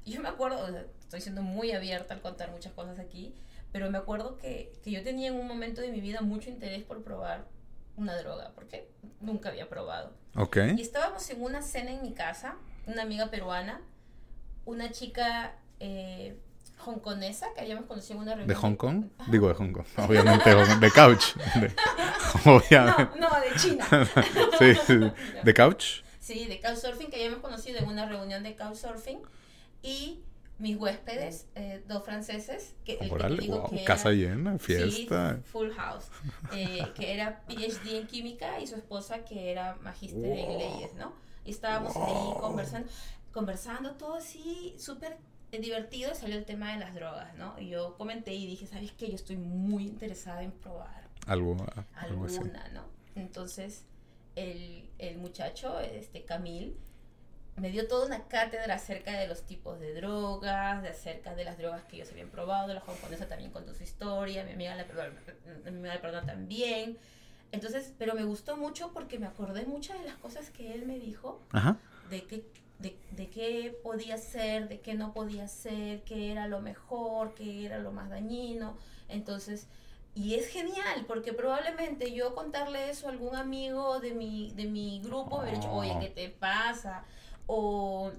Yo 0.06 0.22
me 0.22 0.28
acuerdo, 0.28 0.66
estoy 1.00 1.20
siendo 1.20 1.42
muy 1.42 1.72
abierta 1.72 2.14
al 2.14 2.20
contar 2.20 2.50
muchas 2.50 2.72
cosas 2.72 2.98
aquí, 2.98 3.34
pero 3.72 3.90
me 3.90 3.98
acuerdo 3.98 4.38
que, 4.38 4.72
que 4.82 4.90
yo 4.90 5.02
tenía 5.02 5.28
en 5.28 5.34
un 5.34 5.46
momento 5.46 5.80
de 5.82 5.90
mi 5.90 6.00
vida 6.00 6.22
mucho 6.22 6.48
interés 6.48 6.82
por 6.82 7.02
probar 7.02 7.46
una 7.96 8.16
droga, 8.16 8.52
porque 8.54 8.88
nunca 9.20 9.50
había 9.50 9.68
probado. 9.68 10.12
Ok. 10.34 10.56
Y 10.76 10.80
estábamos 10.80 11.28
en 11.30 11.42
una 11.42 11.62
cena 11.62 11.90
en 11.90 12.02
mi 12.02 12.12
casa, 12.12 12.56
una 12.86 13.02
amiga 13.02 13.30
peruana, 13.30 13.82
una 14.64 14.90
chica 14.90 15.56
eh, 15.80 16.38
hongkonesa 16.84 17.52
que 17.54 17.60
habíamos 17.60 17.86
conocido 17.86 18.16
en 18.16 18.22
una 18.22 18.34
reunión. 18.34 18.48
¿De 18.48 18.54
Hong 18.54 18.74
Kong? 18.76 19.04
Digo 19.28 19.48
de 19.48 19.54
Hong 19.54 19.72
Kong, 19.72 19.86
obviamente, 20.08 20.54
de 20.54 20.90
couch. 20.90 21.34
obviamente. 22.44 23.20
No, 23.20 23.30
no, 23.30 23.40
de 23.40 23.54
China. 23.56 23.86
sí, 24.58 24.74
sí, 24.86 25.12
¿de 25.42 25.54
couch? 25.54 26.02
Sí, 26.20 26.44
de 26.44 26.60
couchsurfing 26.60 27.08
que 27.08 27.16
habíamos 27.16 27.40
conocido 27.40 27.78
en 27.78 27.86
una 27.86 28.06
reunión 28.06 28.42
de 28.42 28.54
couchsurfing. 28.54 29.20
Y 29.82 30.20
mis 30.58 30.76
huéspedes, 30.76 31.46
eh, 31.54 31.82
dos 31.86 32.04
franceses, 32.04 32.74
que, 32.84 32.98
el 33.00 33.84
casa 33.84 34.10
llena, 34.10 34.58
fiesta. 34.58 35.40
full 35.44 35.70
house, 35.70 36.06
eh, 36.52 36.84
que 36.96 37.14
era 37.14 37.42
PhD 37.46 38.00
en 38.00 38.06
química 38.08 38.60
y 38.60 38.66
su 38.66 38.74
esposa 38.74 39.24
que 39.24 39.52
era 39.52 39.76
magíster 39.76 40.24
en 40.24 40.58
leyes, 40.58 40.94
¿no? 40.94 41.12
Y 41.44 41.52
estábamos 41.52 41.96
ahí 41.96 42.40
conversando, 42.40 42.90
conversando 43.32 43.92
todo 43.92 44.16
así, 44.16 44.74
súper 44.78 45.16
divertido, 45.50 46.14
salió 46.14 46.36
el 46.36 46.44
tema 46.44 46.72
de 46.72 46.78
las 46.78 46.94
drogas, 46.94 47.34
¿no? 47.36 47.58
Y 47.58 47.68
yo 47.68 47.96
comenté 47.96 48.34
y 48.34 48.46
dije, 48.46 48.66
¿sabes 48.66 48.92
qué? 48.92 49.08
Yo 49.08 49.14
estoy 49.14 49.36
muy 49.36 49.84
interesada 49.84 50.42
en 50.42 50.52
probar. 50.52 51.08
Algo, 51.94 52.24
alguna, 52.24 52.68
¿no? 52.68 52.84
Entonces, 53.14 53.84
el, 54.36 54.88
el 54.98 55.18
muchacho, 55.18 55.80
este 55.80 56.24
Camil, 56.24 56.76
me 57.56 57.70
dio 57.70 57.88
toda 57.88 58.06
una 58.06 58.24
cátedra 58.28 58.74
acerca 58.74 59.18
de 59.18 59.26
los 59.26 59.42
tipos 59.42 59.80
de 59.80 59.94
drogas, 59.94 60.82
de 60.82 60.90
acerca 60.90 61.34
de 61.34 61.44
las 61.44 61.58
drogas 61.58 61.84
que 61.84 61.96
ellos 61.96 62.10
habían 62.10 62.28
probado, 62.28 62.72
la 62.72 62.80
japonesa 62.80 63.26
también 63.26 63.50
contó 63.50 63.74
su 63.74 63.82
historia, 63.82 64.44
mi 64.44 64.52
amiga 64.52 64.76
la, 64.76 64.84
mi 65.70 65.88
amiga 65.88 66.24
también. 66.24 66.98
Entonces, 67.50 67.92
pero 67.98 68.14
me 68.14 68.24
gustó 68.24 68.56
mucho 68.56 68.92
porque 68.92 69.18
me 69.18 69.26
acordé 69.26 69.64
muchas 69.64 69.98
de 69.98 70.04
las 70.04 70.16
cosas 70.16 70.50
que 70.50 70.74
él 70.74 70.86
me 70.86 70.98
dijo, 70.98 71.40
de 72.10 72.24
qué 72.24 72.44
de, 72.78 72.96
de, 73.10 73.28
qué 73.28 73.78
podía 73.82 74.18
ser, 74.18 74.68
de 74.68 74.80
qué 74.80 74.94
no 74.94 75.12
podía 75.12 75.48
ser, 75.48 76.02
qué 76.04 76.32
era 76.32 76.46
lo 76.46 76.60
mejor, 76.60 77.34
qué 77.34 77.66
era 77.66 77.78
lo 77.78 77.92
más 77.92 78.10
dañino. 78.10 78.76
Entonces, 79.08 79.66
y 80.14 80.34
es 80.34 80.48
genial, 80.48 81.04
porque 81.06 81.32
probablemente 81.32 82.12
yo 82.12 82.34
contarle 82.34 82.90
eso 82.90 83.08
a 83.08 83.10
algún 83.10 83.36
amigo 83.36 84.00
de 84.00 84.14
mi, 84.14 84.52
de 84.52 84.64
mi 84.66 85.00
grupo, 85.00 85.38
me 85.38 85.44
hubiera 85.44 85.58
dicho, 85.58 85.72
oye, 85.72 85.96
¿qué 86.00 86.08
te 86.08 86.28
pasa? 86.28 87.04
o, 87.50 88.12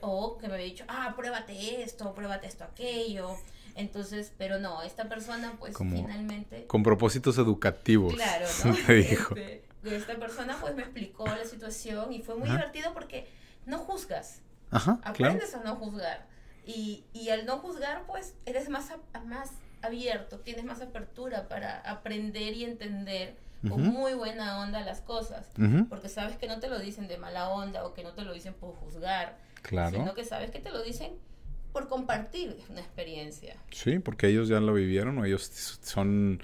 o, 0.00 0.38
que 0.38 0.48
me 0.48 0.54
había 0.54 0.64
dicho, 0.64 0.84
ah, 0.88 1.12
pruébate 1.14 1.82
esto, 1.82 2.14
pruébate 2.14 2.46
esto, 2.46 2.64
aquello. 2.64 3.36
Entonces, 3.76 4.32
pero 4.36 4.58
no, 4.58 4.82
esta 4.82 5.08
persona 5.08 5.54
pues 5.58 5.76
finalmente... 5.76 6.66
Con 6.66 6.82
propósitos 6.82 7.36
educativos. 7.38 8.14
Claro, 8.14 8.46
¿no? 8.64 8.76
me 8.88 8.94
dijo. 8.94 9.36
Este, 9.36 9.62
esta 9.96 10.16
persona 10.16 10.56
pues 10.60 10.74
me 10.74 10.82
explicó 10.82 11.26
la 11.26 11.44
situación 11.44 12.12
y 12.12 12.22
fue 12.22 12.36
muy 12.36 12.48
divertido 12.48 12.92
porque 12.94 13.28
no 13.66 13.78
juzgas. 13.78 14.40
Ajá, 14.70 15.00
Aprendes 15.02 15.54
a 15.54 15.62
no 15.62 15.76
juzgar. 15.76 16.26
Y, 16.66 17.04
y 17.12 17.30
al 17.30 17.46
no 17.46 17.58
juzgar 17.58 18.04
pues 18.06 18.34
eres 18.46 18.68
más, 18.68 18.92
más 19.24 19.50
abierto, 19.82 20.38
tienes 20.38 20.64
más 20.64 20.80
apertura 20.80 21.48
para 21.48 21.80
aprender 21.80 22.54
y 22.54 22.64
entender 22.64 23.36
con 23.68 23.82
muy 23.88 24.14
buena 24.14 24.60
onda 24.60 24.80
las 24.80 25.02
cosas, 25.02 25.50
porque 25.90 26.08
sabes 26.08 26.36
que 26.38 26.46
no 26.46 26.60
te 26.60 26.68
lo 26.68 26.78
dicen 26.78 27.08
de 27.08 27.18
mala 27.18 27.50
onda 27.50 27.84
o 27.84 27.92
que 27.92 28.02
no 28.02 28.12
te 28.12 28.22
lo 28.22 28.32
dicen 28.32 28.54
por 28.54 28.74
juzgar, 28.76 29.36
claro. 29.60 29.98
sino 29.98 30.14
que 30.14 30.24
sabes 30.24 30.50
que 30.50 30.60
te 30.60 30.70
lo 30.70 30.82
dicen 30.82 31.12
por 31.72 31.88
compartir 31.88 32.56
una 32.70 32.80
experiencia. 32.80 33.56
Sí, 33.70 33.98
porque 33.98 34.28
ellos 34.28 34.48
ya 34.48 34.60
lo 34.60 34.72
vivieron 34.72 35.18
o 35.18 35.24
ellos 35.24 35.78
son 35.82 36.42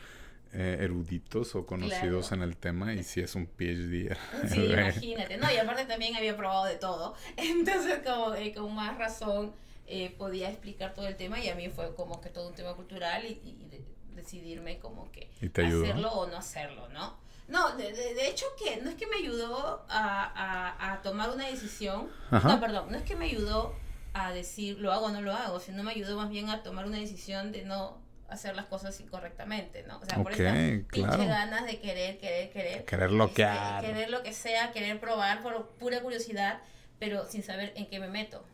eh, 0.58 0.78
eruditos 0.80 1.54
o 1.54 1.66
conocidos 1.66 2.32
en 2.32 2.40
el 2.40 2.56
tema 2.56 2.94
y 2.94 3.02
si 3.02 3.20
es 3.20 3.34
un 3.34 3.46
PhD. 3.46 4.16
Sí, 4.48 4.64
imagínate. 4.64 5.36
No, 5.36 5.52
y 5.52 5.58
aparte 5.58 5.84
también 5.84 6.16
había 6.16 6.34
probado 6.34 6.64
de 6.64 6.76
todo. 6.76 7.14
Entonces, 7.36 8.00
como 8.02 8.34
eh, 8.34 8.54
con 8.54 8.74
más 8.74 8.96
razón 8.96 9.52
eh, 9.86 10.14
podía 10.16 10.48
explicar 10.48 10.94
todo 10.94 11.06
el 11.06 11.16
tema 11.16 11.38
y 11.40 11.50
a 11.50 11.54
mí 11.54 11.68
fue 11.68 11.94
como 11.94 12.22
que 12.22 12.30
todo 12.30 12.48
un 12.48 12.54
tema 12.54 12.72
cultural 12.72 13.26
y, 13.26 13.32
y 13.44 13.84
decidirme 14.14 14.78
como 14.78 15.12
que 15.12 15.28
hacerlo 15.42 16.10
o 16.12 16.26
no 16.26 16.38
hacerlo, 16.38 16.88
¿no? 16.88 17.18
No, 17.48 17.76
de, 17.76 17.92
de, 17.92 18.26
hecho 18.26 18.46
que 18.58 18.78
no 18.78 18.88
es 18.88 18.96
que 18.96 19.06
me 19.06 19.16
ayudó 19.16 19.84
a, 19.90 20.92
a, 20.94 21.02
tomar 21.02 21.28
una 21.28 21.46
decisión, 21.46 22.08
no, 22.30 22.60
perdón, 22.60 22.90
no 22.90 22.96
es 22.96 23.04
que 23.04 23.14
me 23.14 23.26
ayudó 23.26 23.74
a 24.14 24.32
decir 24.32 24.80
lo 24.80 24.90
hago 24.90 25.06
o 25.06 25.10
no 25.10 25.20
lo 25.20 25.34
hago, 25.34 25.60
sino 25.60 25.84
me 25.84 25.92
ayudó 25.92 26.16
más 26.16 26.30
bien 26.30 26.48
a 26.48 26.62
tomar 26.62 26.86
una 26.86 26.98
decisión 26.98 27.52
de 27.52 27.64
no 27.66 28.05
hacer 28.28 28.56
las 28.56 28.66
cosas 28.66 28.98
incorrectamente, 29.00 29.84
¿no? 29.86 29.98
O 29.98 30.04
sea, 30.04 30.22
por 30.22 30.32
esta 30.32 30.52
pinche 30.90 31.26
ganas 31.26 31.66
de 31.66 31.80
querer, 31.80 32.18
querer, 32.18 32.50
querer. 32.50 32.84
Querer 32.84 33.12
lo 33.12 33.32
que 33.32 33.42
este, 33.42 33.86
Querer 33.86 34.10
lo 34.10 34.22
que 34.22 34.32
sea, 34.32 34.72
querer 34.72 35.00
probar 35.00 35.42
por 35.42 35.68
pura 35.70 36.00
curiosidad, 36.00 36.60
pero 36.98 37.26
sin 37.26 37.42
saber 37.42 37.72
en 37.76 37.86
qué 37.86 38.00
me 38.00 38.08
meto. 38.08 38.44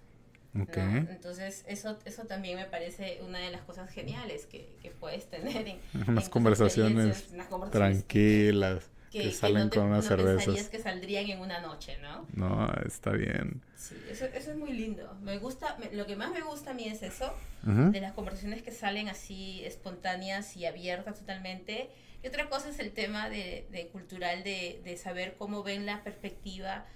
Entonces, 0.54 1.64
eso, 1.66 1.98
eso 2.04 2.24
también 2.24 2.58
me 2.58 2.66
parece 2.66 3.20
una 3.22 3.38
de 3.38 3.50
las 3.50 3.62
cosas 3.62 3.90
geniales 3.90 4.44
que, 4.44 4.76
que 4.82 4.90
puedes 4.90 5.26
tener 5.30 5.66
en, 5.66 5.78
unas, 6.08 6.28
conversaciones 6.28 7.32
tranquilas 7.70 8.90
que, 9.12 9.30
salen 9.30 9.68
con 9.68 9.84
unas 9.84 10.04
no 10.04 10.16
cervezas. 10.16 10.68
que 10.68 10.78
saldrían 10.78 11.28
en 11.28 11.40
una 11.40 11.60
noche, 11.60 11.98
¿no? 11.98 12.26
No, 12.34 12.68
está 12.86 13.10
bien. 13.10 13.62
Sí, 13.76 13.94
eso, 14.10 14.24
eso 14.26 14.50
es 14.50 14.56
muy 14.56 14.72
lindo. 14.72 15.14
Me 15.22 15.38
gusta, 15.38 15.76
lo 15.92 16.06
que 16.06 16.16
más 16.16 16.32
me 16.32 16.40
gusta 16.40 16.70
a 16.70 16.74
mí 16.74 16.88
es 16.88 17.02
eso, 17.02 17.34
de 17.62 18.00
las 18.00 18.12
conversaciones 18.12 18.62
que 18.62 18.72
salen 18.72 19.08
así 19.08 19.62
espontáneas 19.64 20.56
y 20.56 20.66
abiertas 20.66 21.18
totalmente. 21.18 21.90
Y 22.22 22.28
otra 22.28 22.48
cosa 22.48 22.70
es 22.70 22.78
el 22.78 22.92
tema 22.92 23.28
de, 23.28 23.66
de 23.70 23.88
cultural, 23.88 24.42
de, 24.42 24.80
de 24.84 24.96
saber 24.96 25.34
cómo 25.36 25.62
ven 25.62 25.86
la 25.86 26.02
perspectiva 26.02 26.86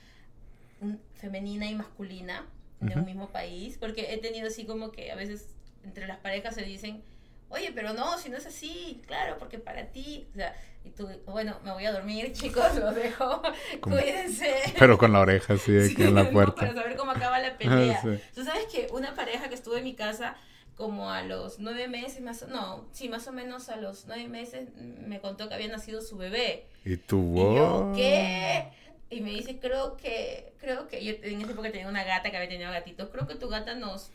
femenina 1.15 1.67
y 1.67 1.75
masculina 1.75 2.47
de 2.81 2.95
un 2.95 3.05
mismo 3.05 3.29
país, 3.31 3.79
porque 3.79 4.13
he 4.13 4.19
tenido 4.19 4.49
así 4.49 4.65
como 4.65 4.93
que 4.93 5.11
a 5.11 5.15
veces 5.15 5.49
entre 5.83 6.07
las 6.07 6.19
parejas 6.19 6.55
se 6.55 6.63
dicen, 6.63 7.03
oye, 7.49 7.73
pero 7.75 7.93
no, 7.93 8.19
si 8.19 8.29
no 8.29 8.37
es 8.37 8.47
así, 8.47 9.03
claro, 9.07 9.37
porque 9.39 9.59
para 9.59 9.87
ti, 9.87 10.27
o 10.33 10.37
sea, 10.37 10.55
y 10.85 10.91
tú, 10.91 11.09
bueno, 11.27 11.59
me 11.65 11.73
voy 11.73 11.85
a 11.85 11.93
dormir, 11.93 12.33
chicos, 12.35 12.75
los 12.77 12.95
dejo, 12.95 13.43
cuídense. 13.81 14.55
Pero 14.79 14.99
con 14.99 15.13
la 15.13 15.21
oreja 15.21 15.55
así 15.55 15.77
aquí 15.93 16.03
en 16.03 16.15
la 16.15 16.31
puerta. 16.31 16.55
para 16.55 16.75
saber 16.75 16.97
cómo 16.97 17.11
acaba 17.13 17.39
la 17.39 17.57
pelea. 17.59 18.01
Tú 18.35 18.45
sabes 18.45 18.67
que 18.67 18.89
una 18.93 19.15
pareja 19.15 19.49
que 19.49 19.55
estuvo 19.55 19.77
en 19.77 19.85
mi 19.85 19.95
casa 19.95 20.37
como 20.77 21.11
a 21.11 21.23
los 21.23 21.59
nueve 21.59 21.89
meses, 21.89 22.21
más 22.21 22.47
no, 22.49 22.87
sí, 22.93 23.09
más 23.09 23.27
o 23.27 23.33
menos 23.33 23.71
a 23.71 23.77
los 23.77 24.07
nueve 24.07 24.29
meses 24.29 24.69
me 24.77 25.21
contó 25.21 25.49
que 25.49 25.55
había 25.55 25.69
nacido 25.69 26.03
su 26.03 26.19
bebé. 26.19 26.67
¿Y 26.85 26.99
tu 26.99 27.35
Y 27.35 27.57
yo, 27.57 27.93
¿qué? 27.97 28.69
Y 29.09 29.21
me 29.21 29.31
dice, 29.31 29.59
creo 29.59 29.97
que, 29.97 30.53
creo 30.59 30.87
que, 30.89 31.03
yo 31.03 31.15
en 31.23 31.41
esa 31.41 31.53
época 31.53 31.71
tenía 31.71 31.89
una 31.89 32.05
gata 32.05 32.31
que 32.31 32.37
había 32.37 32.49
tenido 32.49 32.71
gatitos, 32.71 33.09
creo 33.11 33.27
que 33.27 33.37
tu 33.37 33.49
gata 33.49 33.75
nos 33.75 34.11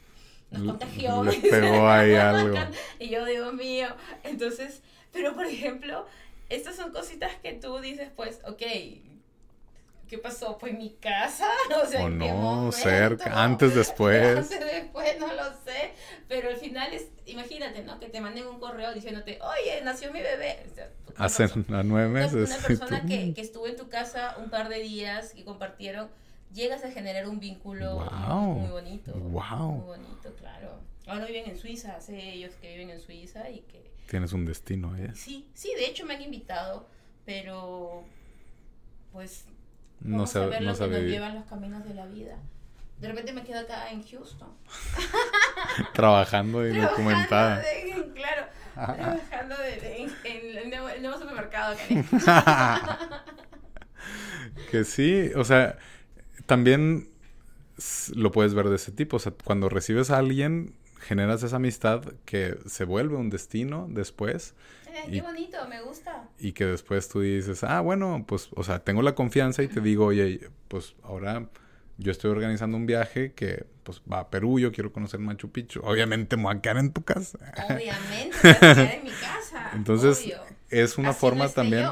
nos 0.51 0.63
contagió. 0.63 1.23
Le 1.23 1.33
pegó 1.49 1.87
ahí 1.87 2.15
algo. 2.15 2.57
Y 2.99 3.09
yo, 3.09 3.25
Dios 3.25 3.53
mío. 3.53 3.87
Entonces, 4.23 4.81
pero 5.11 5.33
por 5.33 5.45
ejemplo, 5.45 6.05
estas 6.49 6.75
son 6.75 6.91
cositas 6.91 7.31
que 7.41 7.53
tú 7.53 7.79
dices, 7.79 8.09
pues, 8.15 8.41
ok, 8.45 8.61
¿qué 10.07 10.17
pasó? 10.21 10.57
¿Fue 10.59 10.73
mi 10.73 10.91
casa? 10.99 11.47
O 11.83 11.85
sea, 11.87 12.03
o 12.03 12.09
no, 12.09 12.71
cerca, 12.71 13.31
antes, 13.43 13.73
después. 13.73 14.37
Antes, 14.37 14.59
después, 14.59 15.17
no 15.19 15.27
lo 15.33 15.45
sé. 15.65 15.93
Pero 16.27 16.49
al 16.49 16.57
final 16.57 16.93
es, 16.93 17.07
imagínate, 17.25 17.81
¿no? 17.83 17.99
Que 17.99 18.09
te 18.09 18.19
manden 18.19 18.45
un 18.45 18.59
correo 18.59 18.93
diciéndote, 18.93 19.39
oye, 19.41 19.81
nació 19.83 20.11
mi 20.11 20.21
bebé. 20.21 20.65
Hace 21.15 21.49
nueve 21.55 22.09
meses. 22.09 22.49
Una, 22.49 22.67
persona 22.67 23.05
que, 23.05 23.33
que 23.33 23.41
estuvo 23.41 23.67
en 23.67 23.77
tu 23.77 23.87
casa 23.89 24.35
un 24.37 24.49
par 24.49 24.67
de 24.67 24.79
días 24.79 25.33
y 25.35 25.43
compartieron 25.43 26.09
llegas 26.53 26.83
a 26.83 26.91
generar 26.91 27.27
un 27.27 27.39
vínculo 27.39 27.99
muy 28.59 28.69
bonito. 28.69 29.13
Wow. 29.13 29.71
Muy 29.71 29.85
bonito, 29.85 30.33
claro. 30.37 30.79
Ahora 31.07 31.25
viven 31.25 31.49
en 31.49 31.57
Suiza, 31.57 31.99
sé 31.99 32.33
ellos 32.33 32.53
que 32.61 32.71
viven 32.71 32.89
en 32.89 32.99
Suiza 32.99 33.49
y 33.49 33.61
que... 33.61 33.91
Tienes 34.07 34.33
un 34.33 34.45
destino 34.45 34.95
¿eh? 34.97 35.11
Sí, 35.15 35.49
sí, 35.53 35.73
de 35.75 35.85
hecho 35.85 36.05
me 36.05 36.15
han 36.15 36.21
invitado, 36.21 36.87
pero 37.25 38.03
pues... 39.11 39.45
no 40.01 40.27
sé, 40.27 40.39
a 40.39 40.45
ver 40.47 40.61
no 40.61 40.71
lo 40.71 40.77
que 40.77 40.87
nos 40.87 41.01
llevan 41.01 41.35
los 41.35 41.45
caminos 41.45 41.83
de 41.85 41.93
la 41.93 42.05
vida. 42.05 42.37
De 42.99 43.07
repente 43.07 43.33
me 43.33 43.43
quedo 43.43 43.61
acá 43.61 43.89
en 43.89 44.03
Houston. 44.03 44.49
Trabajando 45.93 46.67
y 46.67 46.77
documentada. 46.77 47.63
claro, 48.13 48.45
trabajando 48.75 49.57
de, 49.57 50.03
en, 50.03 50.57
el, 50.63 50.99
nuevo, 51.01 51.17
supermercado 51.17 51.75
acá. 51.75 52.99
que 54.71 54.83
sí, 54.83 55.31
o 55.35 55.43
sea, 55.43 55.77
también 56.45 57.09
lo 58.13 58.31
puedes 58.31 58.53
ver 58.53 58.69
de 58.69 58.75
ese 58.75 58.91
tipo. 58.91 59.17
O 59.17 59.19
sea, 59.19 59.33
cuando 59.43 59.69
recibes 59.69 60.11
a 60.11 60.17
alguien, 60.17 60.73
generas 60.99 61.43
esa 61.43 61.57
amistad 61.57 62.03
que 62.25 62.57
se 62.65 62.85
vuelve 62.85 63.15
un 63.15 63.29
destino 63.29 63.87
después. 63.89 64.53
Eh, 64.87 65.09
qué 65.09 65.21
bonito, 65.21 65.57
me 65.67 65.81
gusta. 65.81 66.29
Y 66.37 66.51
que 66.51 66.65
después 66.65 67.07
tú 67.09 67.21
dices, 67.21 67.63
ah, 67.63 67.81
bueno, 67.81 68.25
pues, 68.27 68.49
o 68.55 68.63
sea, 68.63 68.79
tengo 68.79 69.01
la 69.01 69.15
confianza 69.15 69.63
y 69.63 69.67
te 69.67 69.81
digo, 69.81 70.05
oye, 70.05 70.49
pues 70.67 70.95
ahora 71.03 71.47
yo 71.97 72.11
estoy 72.11 72.31
organizando 72.31 72.77
un 72.77 72.85
viaje 72.85 73.33
que 73.33 73.65
pues 73.83 74.01
va 74.11 74.19
a 74.19 74.29
Perú, 74.29 74.59
yo 74.59 74.71
quiero 74.71 74.91
conocer 74.91 75.19
Machu 75.19 75.51
Picchu. 75.51 75.81
Obviamente 75.83 76.37
me 76.37 76.43
voy 76.43 76.55
a 76.55 76.61
quedar 76.61 76.77
en 76.77 76.91
tu 76.91 77.03
casa. 77.03 77.37
Obviamente, 77.69 78.37
me 78.43 78.53
voy 78.53 78.57
a 78.57 78.59
quedar 78.59 78.93
en 78.93 79.03
mi 79.03 79.11
casa. 79.11 79.71
Entonces, 79.73 80.33
es 80.69 80.97
una 80.97 81.13
forma 81.13 81.49
también. 81.49 81.87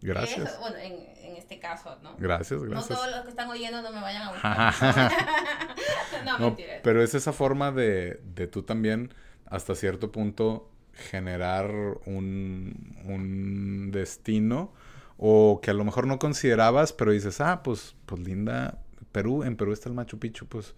Gracias. 0.00 0.58
bueno, 0.60 0.76
en, 0.76 1.13
este 1.54 1.66
caso, 1.66 1.96
¿no? 2.02 2.16
Gracias, 2.18 2.62
gracias. 2.62 2.90
No 2.90 2.96
todos 2.96 3.10
los 3.10 3.20
que 3.22 3.30
están 3.30 3.50
oyendo 3.50 3.82
no 3.82 3.92
me 3.92 4.00
vayan 4.00 4.22
a 4.22 4.30
buscar. 4.32 5.12
no, 6.24 6.38
mentira. 6.38 6.74
Pero 6.82 7.02
es 7.02 7.14
esa 7.14 7.32
forma 7.32 7.72
de, 7.72 8.20
de 8.34 8.46
tú 8.46 8.62
también, 8.62 9.12
hasta 9.46 9.74
cierto 9.74 10.12
punto, 10.12 10.70
generar 10.92 11.70
un, 12.06 12.96
un 13.04 13.90
destino 13.90 14.72
o 15.16 15.60
que 15.62 15.70
a 15.70 15.74
lo 15.74 15.84
mejor 15.84 16.06
no 16.06 16.18
considerabas, 16.18 16.92
pero 16.92 17.12
dices, 17.12 17.40
ah, 17.40 17.62
pues, 17.62 17.94
pues 18.06 18.20
linda, 18.20 18.78
Perú, 19.12 19.44
en 19.44 19.56
Perú 19.56 19.72
está 19.72 19.88
el 19.88 19.94
Machu 19.94 20.18
Picchu, 20.18 20.46
pues 20.46 20.74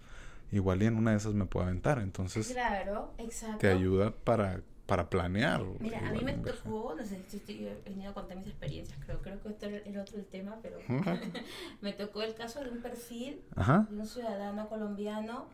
igual 0.51 0.83
y 0.83 0.85
en 0.85 0.95
una 0.95 1.11
de 1.11 1.17
esas 1.17 1.33
me 1.33 1.45
puedo 1.45 1.65
aventar. 1.65 1.99
Entonces, 1.99 2.47
claro, 2.49 3.13
exacto. 3.17 3.57
te 3.57 3.69
ayuda 3.69 4.11
para 4.11 4.61
para 4.87 5.09
planear. 5.09 5.61
Mira, 5.79 5.99
a 6.07 6.11
mí 6.11 6.21
me 6.23 6.33
tocó, 6.33 6.95
no 6.97 7.05
sé, 7.05 7.21
estoy, 7.31 7.67
he 7.67 7.89
venido 7.89 8.11
a 8.11 8.13
contar 8.13 8.37
mis 8.37 8.47
experiencias, 8.47 8.97
creo, 9.05 9.21
creo 9.21 9.39
que 9.41 9.49
este 9.49 9.89
era 9.89 10.01
otro 10.01 10.17
el 10.17 10.25
tema, 10.25 10.57
pero 10.61 10.79
me 11.81 11.91
tocó 11.91 12.23
el 12.23 12.33
caso 12.33 12.63
de 12.63 12.69
un 12.69 12.81
perfil 12.81 13.43
de 13.55 13.95
un 13.95 14.07
ciudadano 14.07 14.67
colombiano 14.69 15.47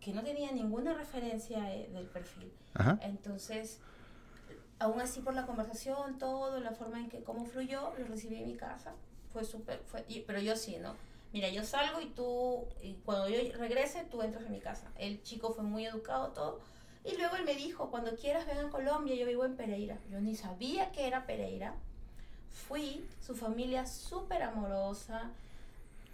que 0.00 0.12
no 0.12 0.22
tenía 0.22 0.50
ninguna 0.50 0.92
referencia 0.92 1.72
eh, 1.72 1.88
del 1.92 2.06
perfil. 2.06 2.52
Entonces, 3.00 3.80
aún 4.80 5.00
así 5.00 5.20
por 5.20 5.34
la 5.34 5.46
conversación, 5.46 6.18
todo, 6.18 6.58
la 6.58 6.72
forma 6.72 6.98
en 6.98 7.08
que 7.08 7.22
cómo 7.22 7.46
fluyó, 7.46 7.92
lo 7.96 8.06
recibí 8.06 8.36
en 8.36 8.46
mi 8.46 8.56
casa, 8.56 8.92
fue 9.32 9.44
súper, 9.44 9.80
fue, 9.86 10.04
pero 10.26 10.40
yo 10.40 10.56
sí, 10.56 10.78
¿no? 10.82 10.96
Mira, 11.32 11.48
yo 11.48 11.64
salgo 11.64 12.00
y 12.00 12.06
tú, 12.06 12.64
y 12.82 12.94
cuando 13.04 13.28
yo 13.28 13.38
regrese, 13.56 14.04
tú 14.10 14.22
entras 14.22 14.44
en 14.44 14.52
mi 14.52 14.60
casa. 14.60 14.88
El 14.96 15.22
chico 15.22 15.52
fue 15.52 15.64
muy 15.64 15.86
educado, 15.86 16.28
todo 16.28 16.73
y 17.04 17.16
luego 17.16 17.36
él 17.36 17.44
me 17.44 17.54
dijo, 17.54 17.90
cuando 17.90 18.16
quieras 18.16 18.46
ven 18.46 18.58
a 18.58 18.70
Colombia, 18.70 19.14
yo 19.14 19.26
vivo 19.26 19.44
en 19.44 19.56
Pereira. 19.56 19.98
Yo 20.10 20.20
ni 20.20 20.34
sabía 20.34 20.90
que 20.92 21.06
era 21.06 21.26
Pereira. 21.26 21.74
Fui, 22.50 23.04
su 23.20 23.34
familia 23.34 23.86
súper 23.86 24.42
amorosa, 24.42 25.30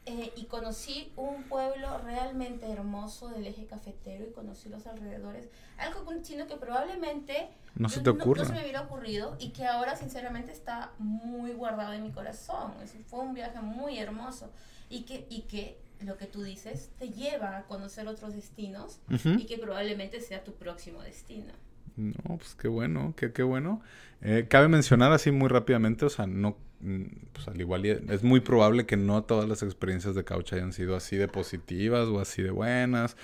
eh, 0.06 0.32
y 0.34 0.46
conocí 0.46 1.12
un 1.16 1.44
pueblo 1.44 1.98
realmente 1.98 2.70
hermoso 2.70 3.28
del 3.28 3.46
eje 3.46 3.66
cafetero 3.66 4.24
y 4.26 4.32
conocí 4.32 4.70
los 4.70 4.86
alrededores. 4.86 5.48
Algo 5.76 6.04
con 6.06 6.22
chino 6.22 6.46
que 6.46 6.56
probablemente 6.56 7.50
no 7.74 7.88
se 7.90 8.00
te 8.00 8.08
ocurre. 8.08 8.40
No, 8.40 8.46
se 8.48 8.54
me 8.54 8.62
hubiera 8.62 8.80
ocurrido 8.80 9.36
y 9.38 9.50
que 9.50 9.66
ahora 9.66 9.96
sinceramente 9.96 10.52
está 10.52 10.92
muy 10.98 11.52
guardado 11.52 11.92
en 11.92 12.02
mi 12.02 12.12
corazón. 12.12 12.72
fue 13.06 13.20
un 13.20 13.34
viaje 13.34 13.60
muy 13.60 13.98
hermoso 13.98 14.50
y 14.88 15.02
que, 15.02 15.26
y 15.28 15.42
que 15.42 15.78
lo 16.04 16.16
que 16.16 16.26
tú 16.26 16.42
dices 16.42 16.90
te 16.98 17.10
lleva 17.10 17.58
a 17.58 17.62
conocer 17.64 18.08
otros 18.08 18.34
destinos 18.34 19.00
y 19.08 19.44
que 19.46 19.58
probablemente 19.58 20.20
sea 20.20 20.44
tu 20.44 20.54
próximo 20.54 21.02
destino. 21.02 21.52
No, 21.96 22.38
pues 22.38 22.54
qué 22.54 22.68
bueno, 22.68 23.14
qué, 23.16 23.32
qué 23.32 23.42
bueno. 23.42 23.82
Eh, 24.22 24.46
cabe 24.48 24.68
mencionar 24.68 25.12
así 25.12 25.30
muy 25.30 25.48
rápidamente, 25.48 26.04
o 26.04 26.08
sea, 26.08 26.26
no, 26.26 26.56
mm, 26.80 27.04
pues 27.32 27.48
al 27.48 27.60
igual 27.60 27.84
es 27.84 28.22
muy 28.22 28.40
probable 28.40 28.86
que 28.86 28.96
no 28.96 29.22
todas 29.24 29.48
las 29.48 29.62
experiencias 29.62 30.14
de 30.14 30.24
couch 30.24 30.52
hayan 30.52 30.72
sido 30.72 30.96
así 30.96 31.16
de 31.16 31.28
positivas 31.28 32.08
o 32.08 32.20
así 32.20 32.42
de 32.42 32.50
buenas. 32.50 33.16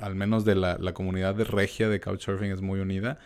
al 0.00 0.14
menos 0.14 0.44
de 0.44 0.54
la, 0.54 0.76
la 0.78 0.94
comunidad 0.94 1.34
de 1.34 1.44
regia 1.44 1.88
de 1.88 2.00
couchsurfing 2.00 2.52
es 2.52 2.60
muy 2.60 2.80
unida 2.80 3.18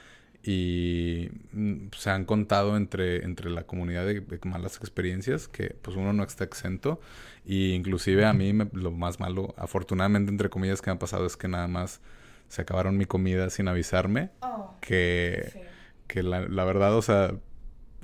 y 0.42 1.28
mm, 1.52 1.88
se 1.96 2.10
han 2.10 2.24
contado 2.24 2.76
entre, 2.76 3.24
entre 3.24 3.50
la 3.50 3.64
comunidad 3.64 4.06
de, 4.06 4.22
malas 4.44 4.76
experiencias 4.76 5.48
que 5.48 5.76
pues 5.82 5.96
uno 5.96 6.12
no 6.12 6.22
está 6.22 6.44
exento 6.44 7.00
y 7.48 7.72
inclusive 7.72 8.26
a 8.26 8.34
mí 8.34 8.52
lo 8.72 8.90
más 8.92 9.18
malo 9.18 9.54
afortunadamente 9.56 10.30
entre 10.30 10.50
comillas 10.50 10.82
que 10.82 10.90
me 10.90 10.96
ha 10.96 10.98
pasado 10.98 11.24
es 11.24 11.38
que 11.38 11.48
nada 11.48 11.66
más 11.66 12.02
se 12.48 12.60
acabaron 12.60 12.98
mi 12.98 13.06
comida 13.06 13.48
sin 13.48 13.68
avisarme 13.68 14.30
oh, 14.42 14.76
que, 14.82 15.66
que 16.06 16.22
la, 16.22 16.42
la, 16.42 16.64
verdad 16.64 16.94
o 16.94 17.00
sea 17.00 17.32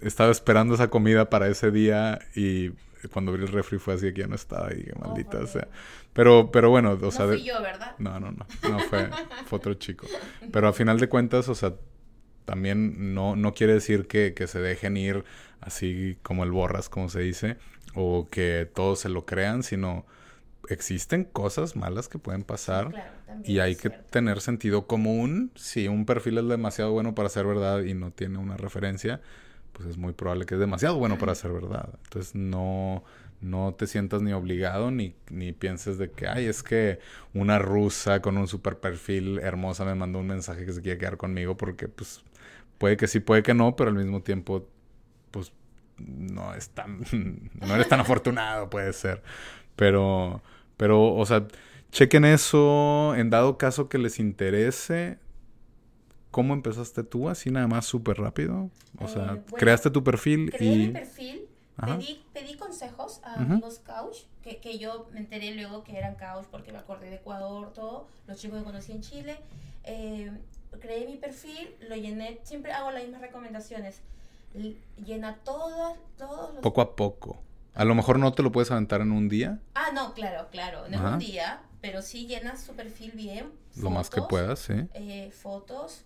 estaba 0.01 0.33
esperando 0.33 0.75
esa 0.75 0.89
comida 0.89 1.29
para 1.29 1.49
ese 1.49 1.71
día 1.71 2.21
y 2.35 2.71
cuando 3.13 3.33
abrí 3.33 3.45
el 3.45 3.53
refri 3.53 3.79
fue 3.79 3.95
así 3.95 4.15
que 4.15 4.23
ya 4.23 4.27
no 4.27 4.35
estaba 4.35 4.73
y 4.73 4.89
oh, 4.97 5.01
maldita 5.07 5.41
o 5.41 5.47
sea 5.47 5.69
pero 6.15 6.51
pero 6.51 6.71
bueno 6.71 6.93
o 6.93 6.97
no 6.97 7.11
sea 7.11 7.27
fui 7.27 7.45
yo 7.45 7.61
verdad 7.61 7.95
no 7.99 8.19
no 8.19 8.33
no 8.33 8.47
no 8.63 8.79
fue 8.81 9.11
fue 9.45 9.59
otro 9.59 9.75
chico. 9.75 10.07
Pero 10.51 10.69
a 10.69 10.73
final 10.73 10.99
de 10.99 11.09
cuentas 11.11 11.51
o 11.51 11.55
sea 11.55 11.75
también 12.45 13.15
no, 13.15 13.37
no 13.37 13.55
quiere 13.55 13.75
decir 13.75 14.07
que, 14.07 14.35
que, 14.35 14.47
se 14.47 14.61
dejen 14.61 14.97
ir 14.97 15.25
así 15.61 16.19
como 16.23 16.45
el 16.45 16.51
borras, 16.51 16.89
como 16.89 17.09
se 17.09 17.21
dice, 17.21 17.57
o 17.95 18.29
que 18.31 18.69
todos 18.75 19.01
se 19.01 19.09
lo 19.09 19.25
crean, 19.27 19.63
sino 19.63 20.05
existen 20.69 21.25
cosas 21.25 21.77
malas 21.77 22.09
que 22.09 22.19
pueden 22.19 22.43
pasar 22.43 23.13
y 23.45 23.59
hay 23.59 23.77
que 23.77 23.91
tener 23.91 24.41
sentido 24.41 24.87
común. 24.87 25.51
Si 25.55 25.89
un 25.89 26.07
perfil 26.07 26.39
es 26.39 26.49
demasiado 26.49 26.93
bueno 26.93 27.15
para 27.15 27.29
ser 27.29 27.47
verdad 27.47 27.83
y 27.83 27.95
no 27.95 28.11
tiene 28.11 28.39
una 28.39 28.57
referencia, 28.57 29.21
pues 29.73 29.89
es 29.89 29.97
muy 29.97 30.13
probable 30.13 30.47
que 30.47 30.55
es 30.55 30.61
demasiado 30.61 30.97
bueno 30.97 31.19
para 31.19 31.35
ser 31.35 31.53
verdad. 31.53 31.91
Entonces 32.05 32.35
no, 32.35 33.05
no 33.41 33.75
te 33.75 33.87
sientas 33.87 34.23
ni 34.23 34.33
obligado 34.33 34.91
ni, 34.91 35.15
ni 35.31 35.53
pienses 35.53 35.99
de 35.99 36.11
que, 36.11 36.27
ay, 36.27 36.47
es 36.47 36.63
que 36.63 36.99
una 37.35 37.59
rusa 37.59 38.21
con 38.23 38.39
un 38.39 38.49
super 38.49 38.79
perfil 38.79 39.39
hermosa 39.41 39.85
me 39.85 39.95
mandó 39.95 40.21
un 40.21 40.29
mensaje 40.29 40.65
que 40.65 40.73
se 40.73 40.83
quiere 40.83 40.99
quedar 40.99 41.17
conmigo 41.17 41.57
porque 41.57 41.89
pues 41.89 42.23
puede 42.79 42.97
que 42.97 43.07
sí, 43.07 43.21
puede 43.21 43.43
que 43.43 43.55
no, 43.55 43.77
pero 43.77 43.91
al 43.91 43.97
mismo 43.97 44.23
tiempo 44.23 44.67
pues 45.31 45.53
no 45.99 46.55
es 46.55 46.71
tan, 46.71 47.05
no 47.61 47.75
eres 47.75 47.89
tan 47.89 48.01
afortunado, 48.01 48.71
puede 48.71 48.93
ser. 48.93 49.23
Pero, 49.77 50.43
pero, 50.77 51.15
o 51.15 51.27
sea, 51.27 51.47
chequen 51.91 52.25
eso, 52.25 53.15
en 53.17 53.31
dado 53.31 53.59
caso 53.59 53.89
que 53.89 53.99
les 53.99 54.19
interese, 54.19 55.19
¿Cómo 56.35 56.53
empezaste 56.53 57.05
tú 57.05 57.29
así 57.29 57.49
nada 57.49 57.69
más 57.69 57.87
súper 57.87 58.19
rápido? 58.19 58.69
O 58.99 59.07
sea, 59.07 59.35
eh, 59.35 59.43
creaste 59.57 59.89
tu 59.89 60.03
perfil 60.03 60.51
creé 60.51 60.73
y... 60.73 60.87
mi 60.89 60.89
perfil, 60.89 61.49
pedí, 61.81 62.25
pedí, 62.33 62.57
consejos 62.57 63.21
a 63.23 63.35
amigos 63.35 63.79
couch, 63.87 64.25
que, 64.43 64.59
que, 64.59 64.77
yo 64.77 65.07
me 65.13 65.21
enteré 65.21 65.55
luego 65.55 65.85
que 65.85 65.97
eran 65.97 66.17
couch 66.17 66.47
porque 66.51 66.73
me 66.73 66.79
acordé 66.79 67.09
de 67.09 67.17
Ecuador, 67.17 67.73
todo, 67.73 68.09
los 68.27 68.37
chicos 68.37 68.59
que 68.59 68.65
conocí 68.65 68.91
en 68.91 69.01
Chile. 69.01 69.37
Eh, 69.85 70.33
creé 70.81 71.07
mi 71.07 71.19
perfil, 71.19 71.73
lo 71.89 71.95
llené, 71.95 72.41
siempre 72.43 72.73
hago 72.73 72.91
las 72.91 73.05
mismas 73.05 73.21
recomendaciones. 73.21 74.01
Llena 75.05 75.37
todas, 75.45 75.99
todos 76.17 76.55
los... 76.55 76.63
Poco 76.63 76.81
a 76.81 76.97
poco. 76.97 77.43
A 77.75 77.85
lo 77.85 77.95
mejor 77.95 78.19
no 78.19 78.33
te 78.33 78.43
lo 78.43 78.53
puedes 78.53 78.71
aventar 78.71 79.01
en 79.01 79.11
un 79.11 79.29
día. 79.29 79.59
Ah, 79.75 79.91
no, 79.93 80.15
claro, 80.15 80.49
claro, 80.51 80.89
no 80.89 80.97
en 80.97 81.05
un 81.15 81.19
día, 81.19 81.63
pero 81.81 82.03
sí 82.03 82.27
llenas 82.27 82.63
su 82.63 82.75
perfil 82.75 83.13
bien. 83.13 83.53
lo 83.77 83.91
más 83.91 84.11
que 84.11 84.23
puedas, 84.23 84.61
sí. 84.61 84.75
Eh, 84.95 85.31
fotos 85.33 86.05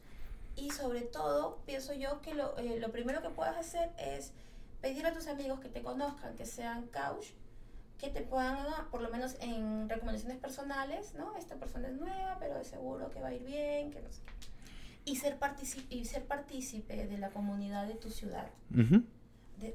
y 0.56 0.70
sobre 0.70 1.02
todo, 1.02 1.58
pienso 1.66 1.92
yo 1.92 2.20
que 2.20 2.34
lo, 2.34 2.56
eh, 2.58 2.78
lo 2.80 2.90
primero 2.90 3.22
que 3.22 3.28
puedes 3.28 3.56
hacer 3.56 3.90
es 3.98 4.32
pedir 4.80 5.06
a 5.06 5.12
tus 5.12 5.28
amigos 5.28 5.60
que 5.60 5.68
te 5.68 5.82
conozcan, 5.82 6.34
que 6.36 6.46
sean 6.46 6.86
couch, 6.86 7.26
que 7.98 8.08
te 8.10 8.22
puedan, 8.22 8.58
por 8.90 9.02
lo 9.02 9.10
menos 9.10 9.36
en 9.40 9.88
recomendaciones 9.88 10.38
personales, 10.38 11.14
¿no? 11.14 11.36
Esta 11.36 11.56
persona 11.56 11.88
es 11.88 11.94
nueva, 11.94 12.36
pero 12.40 12.56
de 12.56 12.64
seguro 12.64 13.10
que 13.10 13.20
va 13.20 13.28
a 13.28 13.34
ir 13.34 13.44
bien, 13.44 13.90
que 13.90 14.00
no 14.00 14.10
sé. 14.10 14.20
Y 15.08 15.16
ser, 15.16 15.38
y 15.88 16.04
ser 16.04 16.24
partícipe 16.26 17.06
de 17.06 17.18
la 17.18 17.30
comunidad 17.30 17.86
de 17.86 17.94
tu 17.94 18.10
ciudad. 18.10 18.50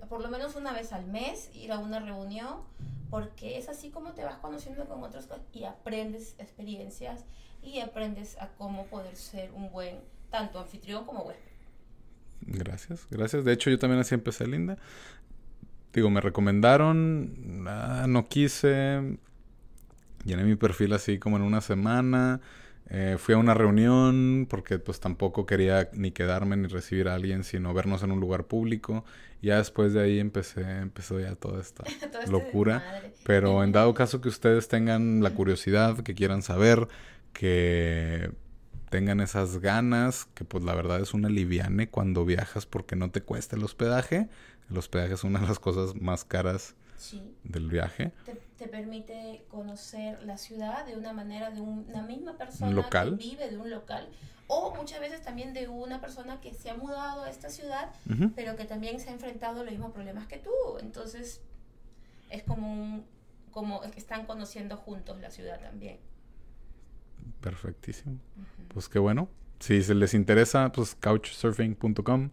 por 0.07 0.21
lo 0.21 0.29
menos 0.29 0.55
una 0.55 0.71
vez 0.73 0.93
al 0.93 1.07
mes, 1.07 1.49
ir 1.55 1.71
a 1.71 1.79
una 1.79 1.99
reunión, 1.99 2.59
porque 3.09 3.57
es 3.57 3.67
así 3.69 3.89
como 3.89 4.13
te 4.13 4.23
vas 4.23 4.37
conociendo 4.37 4.85
con 4.85 5.03
otras 5.03 5.27
cosas 5.27 5.43
y 5.51 5.63
aprendes 5.65 6.35
experiencias 6.39 7.25
y 7.61 7.79
aprendes 7.79 8.37
a 8.39 8.49
cómo 8.57 8.85
poder 8.85 9.15
ser 9.15 9.51
un 9.53 9.71
buen 9.71 9.97
tanto 10.29 10.59
anfitrión 10.59 11.05
como 11.05 11.23
huésped. 11.23 11.51
Gracias, 12.41 13.07
gracias. 13.09 13.45
De 13.45 13.53
hecho, 13.53 13.69
yo 13.69 13.79
también 13.79 14.01
así 14.01 14.15
empecé, 14.15 14.47
Linda. 14.47 14.77
Digo, 15.93 16.09
me 16.09 16.21
recomendaron, 16.21 17.65
ah, 17.67 18.05
no 18.07 18.27
quise, 18.27 19.17
llené 20.25 20.43
mi 20.43 20.55
perfil 20.55 20.93
así 20.93 21.19
como 21.19 21.37
en 21.37 21.43
una 21.43 21.61
semana, 21.61 22.41
eh, 22.95 23.17
fui 23.17 23.33
a 23.33 23.39
una 23.39 23.55
reunión 23.55 24.45
porque 24.47 24.77
pues 24.77 24.99
tampoco 24.99 25.47
quería 25.47 25.89
ni 25.93 26.11
quedarme 26.11 26.55
ni 26.57 26.67
recibir 26.67 27.07
a 27.07 27.15
alguien, 27.15 27.43
sino 27.43 27.73
vernos 27.73 28.03
en 28.03 28.11
un 28.11 28.19
lugar 28.19 28.45
público. 28.45 29.03
Ya 29.41 29.57
después 29.57 29.93
de 29.93 30.01
ahí 30.03 30.19
empecé, 30.19 30.61
empezó 30.61 31.19
ya 31.19 31.33
toda 31.35 31.59
esta 31.59 31.83
este 31.87 32.27
locura. 32.29 32.83
Pero 33.25 33.63
en 33.63 33.71
dado 33.71 33.91
caso 33.95 34.21
que 34.21 34.29
ustedes 34.29 34.67
tengan 34.67 35.23
la 35.23 35.31
curiosidad, 35.31 36.01
que 36.01 36.13
quieran 36.13 36.43
saber, 36.43 36.87
que 37.33 38.31
tengan 38.91 39.21
esas 39.21 39.57
ganas, 39.57 40.25
que 40.35 40.45
pues 40.45 40.63
la 40.63 40.75
verdad 40.75 40.99
es 40.99 41.15
una 41.15 41.29
liviane 41.29 41.89
cuando 41.89 42.25
viajas 42.25 42.67
porque 42.67 42.95
no 42.95 43.09
te 43.09 43.21
cuesta 43.21 43.55
el 43.55 43.63
hospedaje. 43.63 44.29
El 44.69 44.77
hospedaje 44.77 45.15
es 45.15 45.23
una 45.23 45.39
de 45.39 45.47
las 45.47 45.57
cosas 45.57 45.95
más 45.95 46.25
caras 46.25 46.75
del 47.43 47.69
viaje. 47.69 48.11
Te, 48.25 48.37
permite 48.67 49.45
conocer 49.49 50.21
la 50.23 50.37
ciudad 50.37 50.85
de 50.85 50.95
una 50.97 51.13
manera 51.13 51.51
de 51.51 51.61
una 51.61 52.01
misma 52.01 52.37
persona 52.37 52.71
local. 52.71 53.17
que 53.17 53.29
vive 53.29 53.49
de 53.49 53.57
un 53.57 53.69
local 53.69 54.09
o 54.47 54.73
muchas 54.75 54.99
veces 54.99 55.21
también 55.21 55.53
de 55.53 55.67
una 55.67 56.01
persona 56.01 56.41
que 56.41 56.53
se 56.53 56.69
ha 56.69 56.75
mudado 56.75 57.23
a 57.23 57.29
esta 57.29 57.49
ciudad, 57.49 57.91
pero 58.35 58.55
que 58.55 58.65
también 58.65 58.99
se 58.99 59.09
ha 59.09 59.13
enfrentado 59.13 59.61
a 59.61 59.63
los 59.63 59.71
mismos 59.71 59.91
problemas 59.91 60.27
que 60.27 60.37
tú. 60.37 60.51
Entonces 60.79 61.41
es 62.29 62.43
como 62.43 62.67
un, 62.67 63.05
como 63.51 63.83
están 63.83 64.25
conociendo 64.25 64.77
juntos 64.77 65.19
la 65.21 65.31
ciudad 65.31 65.59
también. 65.61 65.99
Perfectísimo. 67.41 68.19
Pues 68.73 68.89
qué 68.89 68.99
bueno. 68.99 69.29
Si 69.59 69.81
se 69.81 69.95
les 69.95 70.13
interesa, 70.13 70.71
pues 70.71 70.95
couchsurfing.com. 70.95 72.31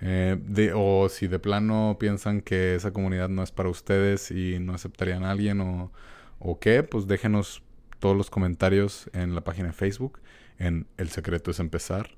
Eh, 0.00 0.72
o 0.74 1.08
si 1.08 1.28
de 1.28 1.38
plano 1.38 1.96
piensan 1.98 2.40
que 2.40 2.74
esa 2.74 2.92
comunidad 2.92 3.28
no 3.28 3.42
es 3.42 3.52
para 3.52 3.68
ustedes 3.68 4.30
y 4.30 4.58
no 4.58 4.74
aceptarían 4.74 5.24
a 5.24 5.30
alguien 5.30 5.60
o, 5.60 5.92
o 6.38 6.58
qué, 6.58 6.82
pues 6.82 7.06
déjenos 7.06 7.62
todos 8.00 8.16
los 8.16 8.28
comentarios 8.30 9.08
en 9.12 9.34
la 9.34 9.42
página 9.42 9.68
de 9.68 9.72
Facebook, 9.72 10.20
en 10.58 10.86
El 10.96 11.08
Secreto 11.08 11.50
es 11.50 11.60
Empezar. 11.60 12.10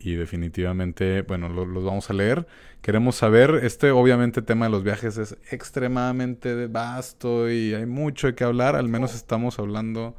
Y 0.00 0.14
definitivamente, 0.14 1.22
bueno, 1.22 1.48
los 1.48 1.84
vamos 1.84 2.08
a 2.08 2.12
leer. 2.12 2.46
Queremos 2.82 3.16
saber, 3.16 3.60
este 3.62 3.90
obviamente 3.90 4.42
tema 4.42 4.66
de 4.66 4.70
los 4.70 4.84
viajes 4.84 5.18
es 5.18 5.36
extremadamente 5.50 6.68
vasto 6.68 7.50
y 7.50 7.74
hay 7.74 7.84
mucho 7.84 8.28
de 8.28 8.34
qué 8.36 8.44
hablar. 8.44 8.76
Al 8.76 8.88
menos 8.88 9.14
estamos 9.14 9.58
hablando 9.58 10.16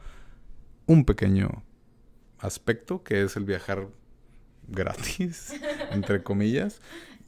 un 0.85 1.05
pequeño 1.05 1.63
aspecto 2.39 3.03
que 3.03 3.23
es 3.23 3.37
el 3.37 3.45
viajar 3.45 3.87
gratis, 4.69 5.53
entre 5.91 6.23
comillas. 6.23 6.81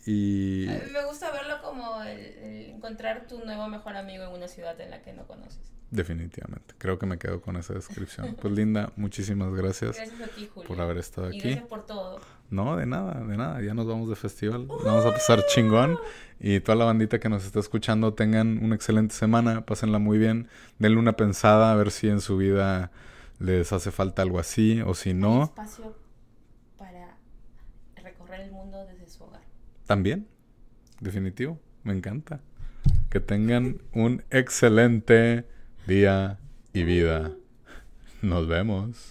Y... 0.05 0.67
me 0.91 1.05
gusta 1.05 1.31
verlo 1.31 1.61
como 1.61 2.01
el, 2.03 2.71
encontrar 2.75 3.27
tu 3.27 3.43
nuevo 3.45 3.67
mejor 3.67 3.95
amigo 3.95 4.23
en 4.23 4.31
una 4.31 4.47
ciudad 4.47 4.79
en 4.81 4.89
la 4.89 5.01
que 5.01 5.13
no 5.13 5.27
conoces. 5.27 5.71
Definitivamente. 5.91 6.73
Creo 6.77 6.97
que 6.97 7.05
me 7.05 7.17
quedo 7.17 7.41
con 7.41 7.57
esa 7.57 7.73
descripción. 7.73 8.35
Pues 8.41 8.53
Linda, 8.53 8.93
muchísimas 8.95 9.53
gracias. 9.53 9.97
Gracias 9.97 10.21
a 10.21 10.27
ti, 10.27 10.49
Julio. 10.51 10.67
Por 10.67 10.79
haber 10.79 10.97
estado 10.97 11.27
aquí. 11.27 11.41
gracias 11.41 11.67
por 11.67 11.85
todo. 11.85 12.21
No, 12.49 12.77
de 12.77 12.85
nada, 12.85 13.21
de 13.25 13.35
nada. 13.35 13.61
Ya 13.61 13.73
nos 13.73 13.87
vamos 13.87 14.09
de 14.09 14.15
festival. 14.15 14.67
Vamos 14.67 15.05
a 15.05 15.11
pasar 15.11 15.45
chingón. 15.47 15.99
Y 16.39 16.61
toda 16.61 16.77
la 16.77 16.85
bandita 16.85 17.19
que 17.19 17.27
nos 17.27 17.45
está 17.45 17.59
escuchando 17.59 18.13
tengan 18.13 18.63
una 18.63 18.73
excelente 18.73 19.13
semana. 19.13 19.65
Pásenla 19.65 19.99
muy 19.99 20.17
bien. 20.17 20.47
Denle 20.79 20.97
una 20.97 21.17
pensada 21.17 21.73
a 21.73 21.75
ver 21.75 21.91
si 21.91 22.07
en 22.07 22.21
su 22.21 22.37
vida 22.37 22.89
les 23.41 23.73
hace 23.73 23.91
falta 23.91 24.21
algo 24.21 24.39
así 24.39 24.81
o 24.81 24.93
si 24.93 25.13
no... 25.13 25.43
espacio 25.43 25.95
para 26.77 27.17
recorrer 27.95 28.41
el 28.41 28.51
mundo 28.51 28.85
desde 28.85 29.09
su 29.09 29.23
hogar. 29.23 29.41
También, 29.91 30.25
definitivo, 31.01 31.59
me 31.83 31.91
encanta. 31.91 32.39
Que 33.09 33.19
tengan 33.19 33.81
un 33.91 34.23
excelente 34.31 35.43
día 35.85 36.39
y 36.71 36.83
vida. 36.83 37.33
Nos 38.21 38.47
vemos. 38.47 39.10